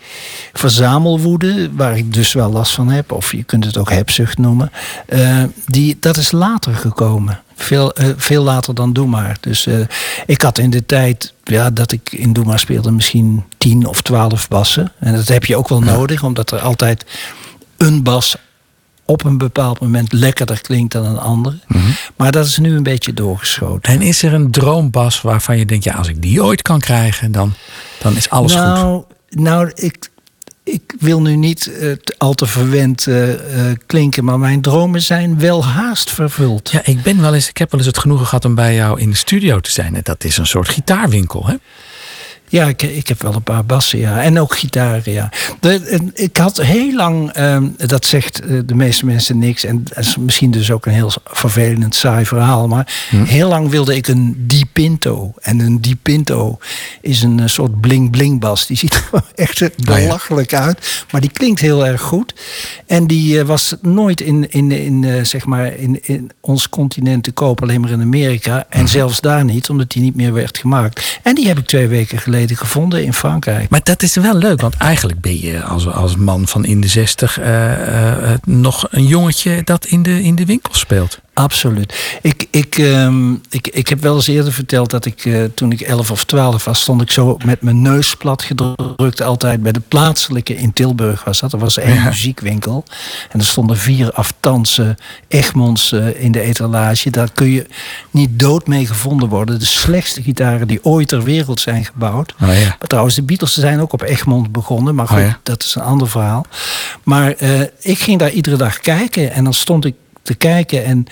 verzamelwoede, 0.54 1.70
waar 1.76 1.98
ik 1.98 2.14
dus 2.14 2.34
wel 2.34 2.52
last 2.52 2.74
van 2.74 2.90
heb, 2.90 3.12
of 3.12 3.32
je 3.32 3.44
kunt 3.44 3.66
het 3.66 3.78
ook 3.78 3.90
hebzucht 3.90 4.38
noemen, 4.38 4.72
eh, 5.06 5.44
die, 5.66 5.98
dat 6.00 6.18
is 6.18 6.32
later 6.32 6.76
gekomen. 6.76 7.43
Veel, 7.56 7.94
eh, 7.94 8.08
veel 8.18 8.44
later 8.44 8.76
dan 8.76 8.94
Doe 8.94 9.08
Maar. 9.08 9.38
Dus 9.40 9.66
eh, 9.66 9.80
ik 10.26 10.42
had 10.42 10.58
in 10.58 10.70
de 10.70 10.86
tijd 10.86 11.34
ja, 11.44 11.70
dat 11.70 11.92
ik 11.92 12.12
in 12.12 12.34
Doe 12.34 12.46
Maar 12.46 12.60
speelde 12.60 12.92
misschien 12.92 13.44
10 13.58 13.86
of 13.86 14.02
12 14.02 14.48
bassen. 14.48 14.92
En 15.00 15.16
dat 15.16 15.28
heb 15.28 15.46
je 15.46 15.56
ook 15.56 15.68
wel 15.68 15.82
nodig, 15.82 16.24
omdat 16.24 16.52
er 16.52 16.60
altijd 16.60 17.06
een 17.78 18.04
bas 18.04 18.36
op 19.06 19.24
een 19.24 19.38
bepaald 19.38 19.80
moment 19.80 20.14
lekkerder 20.14 20.62
klinkt 20.62 20.92
dan 20.94 21.06
een 21.06 21.20
andere. 21.20 21.60
Maar 22.16 22.32
dat 22.32 22.46
is 22.46 22.58
nu 22.58 22.76
een 22.76 22.84
beetje 22.84 23.14
doorgeschoten. 23.14 23.94
En 23.94 24.02
is 24.02 24.24
er 24.24 24.34
een 24.34 24.52
droombas 24.52 25.22
waarvan 25.22 25.58
je 25.58 25.66
denkt, 25.66 25.84
ja, 25.84 25.94
als 25.94 26.08
ik 26.08 26.22
die 26.22 26.44
ooit 26.44 26.62
kan 26.62 26.80
krijgen, 26.80 27.32
dan, 27.32 27.54
dan 28.02 28.16
is 28.16 28.30
alles 28.30 28.52
goed? 28.52 28.62
nou, 28.62 29.04
Nou, 29.30 29.72
ik, 29.76 30.10
ik 30.64 30.94
wil 31.00 31.22
nu 31.22 31.36
niet 31.36 31.72
eh, 31.80 31.92
al 32.18 32.34
te 32.34 32.46
verwend 32.46 33.08
eh, 33.08 33.70
eh, 33.70 33.78
klinken, 33.86 34.24
maar 34.24 34.40
mijn 34.40 34.62
dromen 34.62 35.02
zijn 35.02 35.40
wel 35.40 35.66
haast 35.66 36.12
vervuld. 36.12 36.72
Ja, 36.72 36.82
ik 36.84 37.02
ben 37.02 37.22
wel 37.22 37.34
eens, 37.34 37.50
ik 37.50 37.58
heb 37.58 37.72
wel 37.72 37.80
eens 37.80 37.90
het 37.90 38.00
genoegen 38.00 38.26
gehad 38.26 38.46
om 38.46 38.56
bij 38.56 38.76
jou 38.76 39.00
in 39.00 39.10
de 39.10 39.16
studio 39.16 39.60
te 39.60 39.72
zijn. 39.72 39.96
En 39.96 40.02
dat 40.04 40.24
is 40.24 40.38
een 40.38 40.48
soort 40.48 40.70
gitaarwinkel, 40.70 41.48
hè? 41.48 41.56
Ja, 42.54 42.68
ik, 42.68 42.82
ik 42.82 43.08
heb 43.08 43.22
wel 43.22 43.34
een 43.34 43.44
paar 43.44 43.66
bassen, 43.66 44.00
ja. 44.00 44.22
En 44.22 44.40
ook 44.40 44.58
gitaren, 44.58 45.14
ja. 45.14 45.30
De, 45.60 46.02
ik 46.14 46.38
had 46.38 46.58
heel 46.58 46.94
lang, 46.94 47.32
ehm, 47.32 47.68
dat 47.78 48.06
zegt 48.06 48.40
eh, 48.42 48.60
de 48.66 48.76
meeste 48.76 49.06
mensen 49.06 49.38
niks... 49.38 49.64
en 49.64 49.84
dat 49.84 49.98
is 49.98 50.18
misschien 50.18 50.52
dus 50.52 50.72
ook 50.72 50.86
een 50.86 50.94
heel 50.94 51.12
vervelend, 51.26 51.96
saai 51.96 52.26
verhaal... 52.26 52.68
maar 52.68 52.94
heel 53.10 53.48
lang 53.48 53.70
wilde 53.70 53.96
ik 53.96 54.08
een 54.08 54.36
Di 54.38 54.66
Pinto. 54.74 55.34
En 55.42 55.60
een 55.60 55.82
Di 55.82 55.96
Pinto 55.96 56.58
is 57.02 57.24
een 57.24 57.40
eh, 57.40 57.48
soort 57.48 57.82
bling-bling 57.82 58.40
bas. 58.40 58.68
Die 58.68 58.78
ziet 58.78 58.94
er 58.94 59.22
echt 59.36 59.86
belachelijk 59.86 60.54
uit, 60.54 61.06
maar 61.12 61.22
die 61.22 61.32
klinkt 61.32 61.60
heel 61.60 61.86
erg 61.86 62.02
goed. 62.02 62.34
En 62.88 63.08
die 63.08 63.40
eh, 63.40 63.46
was 63.46 63.76
nooit 63.82 64.22
in, 64.22 64.52
in, 64.52 64.72
in, 64.72 65.04
eh, 65.04 65.24
zeg 65.24 65.46
maar 65.46 65.76
in, 65.76 66.00
in 66.02 66.32
ons 66.40 66.70
continent 66.70 67.24
te 67.24 67.32
koop, 67.32 67.62
alleen 67.62 67.82
maar 67.82 67.92
in 67.92 68.02
Amerika. 68.02 68.66
En 68.70 68.88
zelfs 68.88 69.22
daar 69.22 69.46
niet, 69.46 69.70
omdat 69.70 69.92
die 69.92 70.02
niet 70.02 70.16
meer 70.16 70.34
werd 70.34 70.58
gemaakt. 70.58 71.20
En 71.24 71.36
die 71.36 71.48
heb 71.48 71.58
ik 71.58 71.66
twee 71.66 71.88
weken 71.88 72.18
geleden 72.18 72.42
gevonden 72.50 73.04
in 73.04 73.14
Frankrijk. 73.14 73.70
Maar 73.70 73.80
dat 73.84 74.04
is 74.04 74.16
wel 74.16 74.36
leuk, 74.36 74.62
want 74.62 74.76
eigenlijk 74.78 75.22
ben 75.22 75.40
je 75.40 75.64
als, 75.64 75.88
als 75.88 76.16
man 76.16 76.48
van 76.48 76.66
in 76.66 76.82
de 76.82 76.88
zestig 76.88 77.40
eh, 77.40 78.32
eh, 78.32 78.40
nog 78.44 78.88
een 78.90 79.06
jongetje 79.06 79.62
dat 79.64 79.86
in 79.86 80.04
de, 80.04 80.24
in 80.24 80.36
de 80.36 80.46
winkel 80.46 80.74
speelt. 80.74 81.20
Absoluut. 81.34 82.18
Ik, 82.22 82.48
ik, 82.52 82.78
ehm, 82.78 83.34
ik, 83.50 83.68
ik 83.68 83.88
heb 83.88 84.02
wel 84.02 84.16
eens 84.16 84.28
eerder 84.28 84.54
verteld 84.54 84.90
dat 84.90 85.06
ik 85.06 85.26
eh, 85.26 85.44
toen 85.56 85.72
ik 85.72 85.82
11 85.82 86.12
of 86.12 86.24
12 86.24 86.64
was, 86.66 86.82
stond 86.82 87.02
ik 87.02 87.12
zo 87.12 87.38
met 87.46 87.62
mijn 87.62 87.82
neus 87.82 88.16
plat 88.16 88.42
gedrukt 88.44 89.22
altijd 89.22 89.64
bij 89.64 89.72
de 89.72 89.80
plaatselijke 89.80 90.56
in 90.56 90.74
Tilburg 90.74 91.24
was 91.24 91.40
dat. 91.40 91.54
Er 91.54 91.60
was 91.60 91.78
één 91.78 91.94
Ja. 91.94 92.04
muziekwinkel 92.04 92.84
en 93.32 93.40
er 93.40 93.46
stonden 93.46 93.78
vier 93.78 94.12
aftanse 94.12 94.98
Egmonds 95.28 95.92
in 96.16 96.32
de 96.32 96.42
etalage. 96.42 97.10
Daar 97.10 97.32
kun 97.34 97.50
je 97.50 97.66
niet 98.12 98.40
dood 98.40 98.68
mee 98.68 98.86
gevonden 98.88 99.30
worden. 99.30 99.60
De 99.60 99.66
slechtste 99.66 100.22
gitaren 100.22 100.68
die 100.68 100.84
ooit 100.86 101.08
ter 101.08 101.24
wereld 101.24 101.60
zijn 101.60 101.86
gebouwd. 101.86 102.34
Oh 102.42 102.48
ja. 102.48 102.54
Maar 102.80 102.88
trouwens, 102.88 103.16
de 103.16 103.24
Beatles 103.24 103.54
zijn 103.54 103.80
ook 103.82 103.94
op 103.94 104.02
Egmond 104.02 104.52
begonnen. 104.52 104.96
Maar 104.96 105.08
goed, 105.08 105.18
Oh 105.18 105.24
ja. 105.24 105.40
dat 105.44 105.64
is 105.64 105.76
een 105.76 105.82
ander 105.82 106.10
verhaal. 106.10 106.46
Maar 107.04 107.32
eh, 107.32 107.62
ik 107.80 108.00
ging 108.00 108.20
daar 108.20 108.32
iedere 108.32 108.56
dag 108.58 108.80
kijken. 108.80 109.32
En 109.32 109.44
dan 109.44 109.54
stond 109.54 109.86
ik 109.86 109.94
te 110.24 110.36
kijken. 110.36 110.86
En 110.86 111.06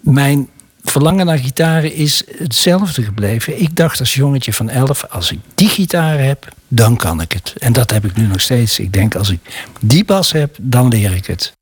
mijn 0.00 0.48
verlangen 0.82 1.26
naar 1.26 1.38
gitaren 1.38 1.94
is 1.94 2.22
hetzelfde 2.38 3.02
gebleven. 3.02 3.60
Ik 3.62 3.76
dacht 3.76 4.00
als 4.00 4.14
jongetje 4.14 4.52
van 4.52 4.68
elf, 4.68 5.04
als 5.10 5.32
ik 5.32 5.38
die 5.54 5.68
gitaar 5.68 6.18
heb, 6.18 6.48
dan 6.68 6.96
kan 6.96 7.20
ik 7.20 7.32
het. 7.32 7.54
En 7.58 7.72
dat 7.72 7.90
heb 7.90 8.04
ik 8.04 8.16
nu 8.16 8.26
nog 8.26 8.40
steeds. 8.40 8.78
Ik 8.78 8.92
denk, 8.92 9.14
als 9.14 9.30
ik 9.30 9.40
die 9.80 10.04
bas 10.04 10.32
heb, 10.32 10.56
dan 10.60 10.88
leer 10.88 11.14
ik 11.14 11.26
het. 11.26 11.52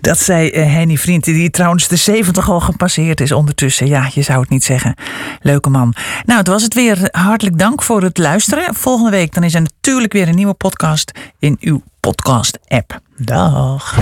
Dat 0.00 0.18
zei 0.18 0.50
eh, 0.50 0.72
Henny 0.72 0.96
Vriend, 0.96 1.24
die 1.24 1.50
trouwens 1.50 1.88
de 1.88 1.96
70 1.96 2.50
al 2.50 2.60
gepasseerd 2.60 3.20
is 3.20 3.32
ondertussen. 3.32 3.86
Ja, 3.86 4.10
je 4.14 4.22
zou 4.22 4.40
het 4.40 4.50
niet 4.50 4.64
zeggen. 4.64 4.94
Leuke 5.40 5.70
man. 5.70 5.94
Nou, 6.24 6.38
het 6.38 6.48
was 6.48 6.62
het 6.62 6.74
weer. 6.74 7.08
Hartelijk 7.10 7.58
dank 7.58 7.82
voor 7.82 8.02
het 8.02 8.18
luisteren. 8.18 8.74
Volgende 8.74 9.10
week 9.10 9.34
dan 9.34 9.42
is 9.42 9.54
er 9.54 9.60
natuurlijk 9.60 10.12
weer 10.12 10.28
een 10.28 10.34
nieuwe 10.34 10.54
podcast 10.54 11.12
in 11.38 11.56
uw 11.60 11.82
podcast-app. 12.00 13.00
Dag. 13.16 13.98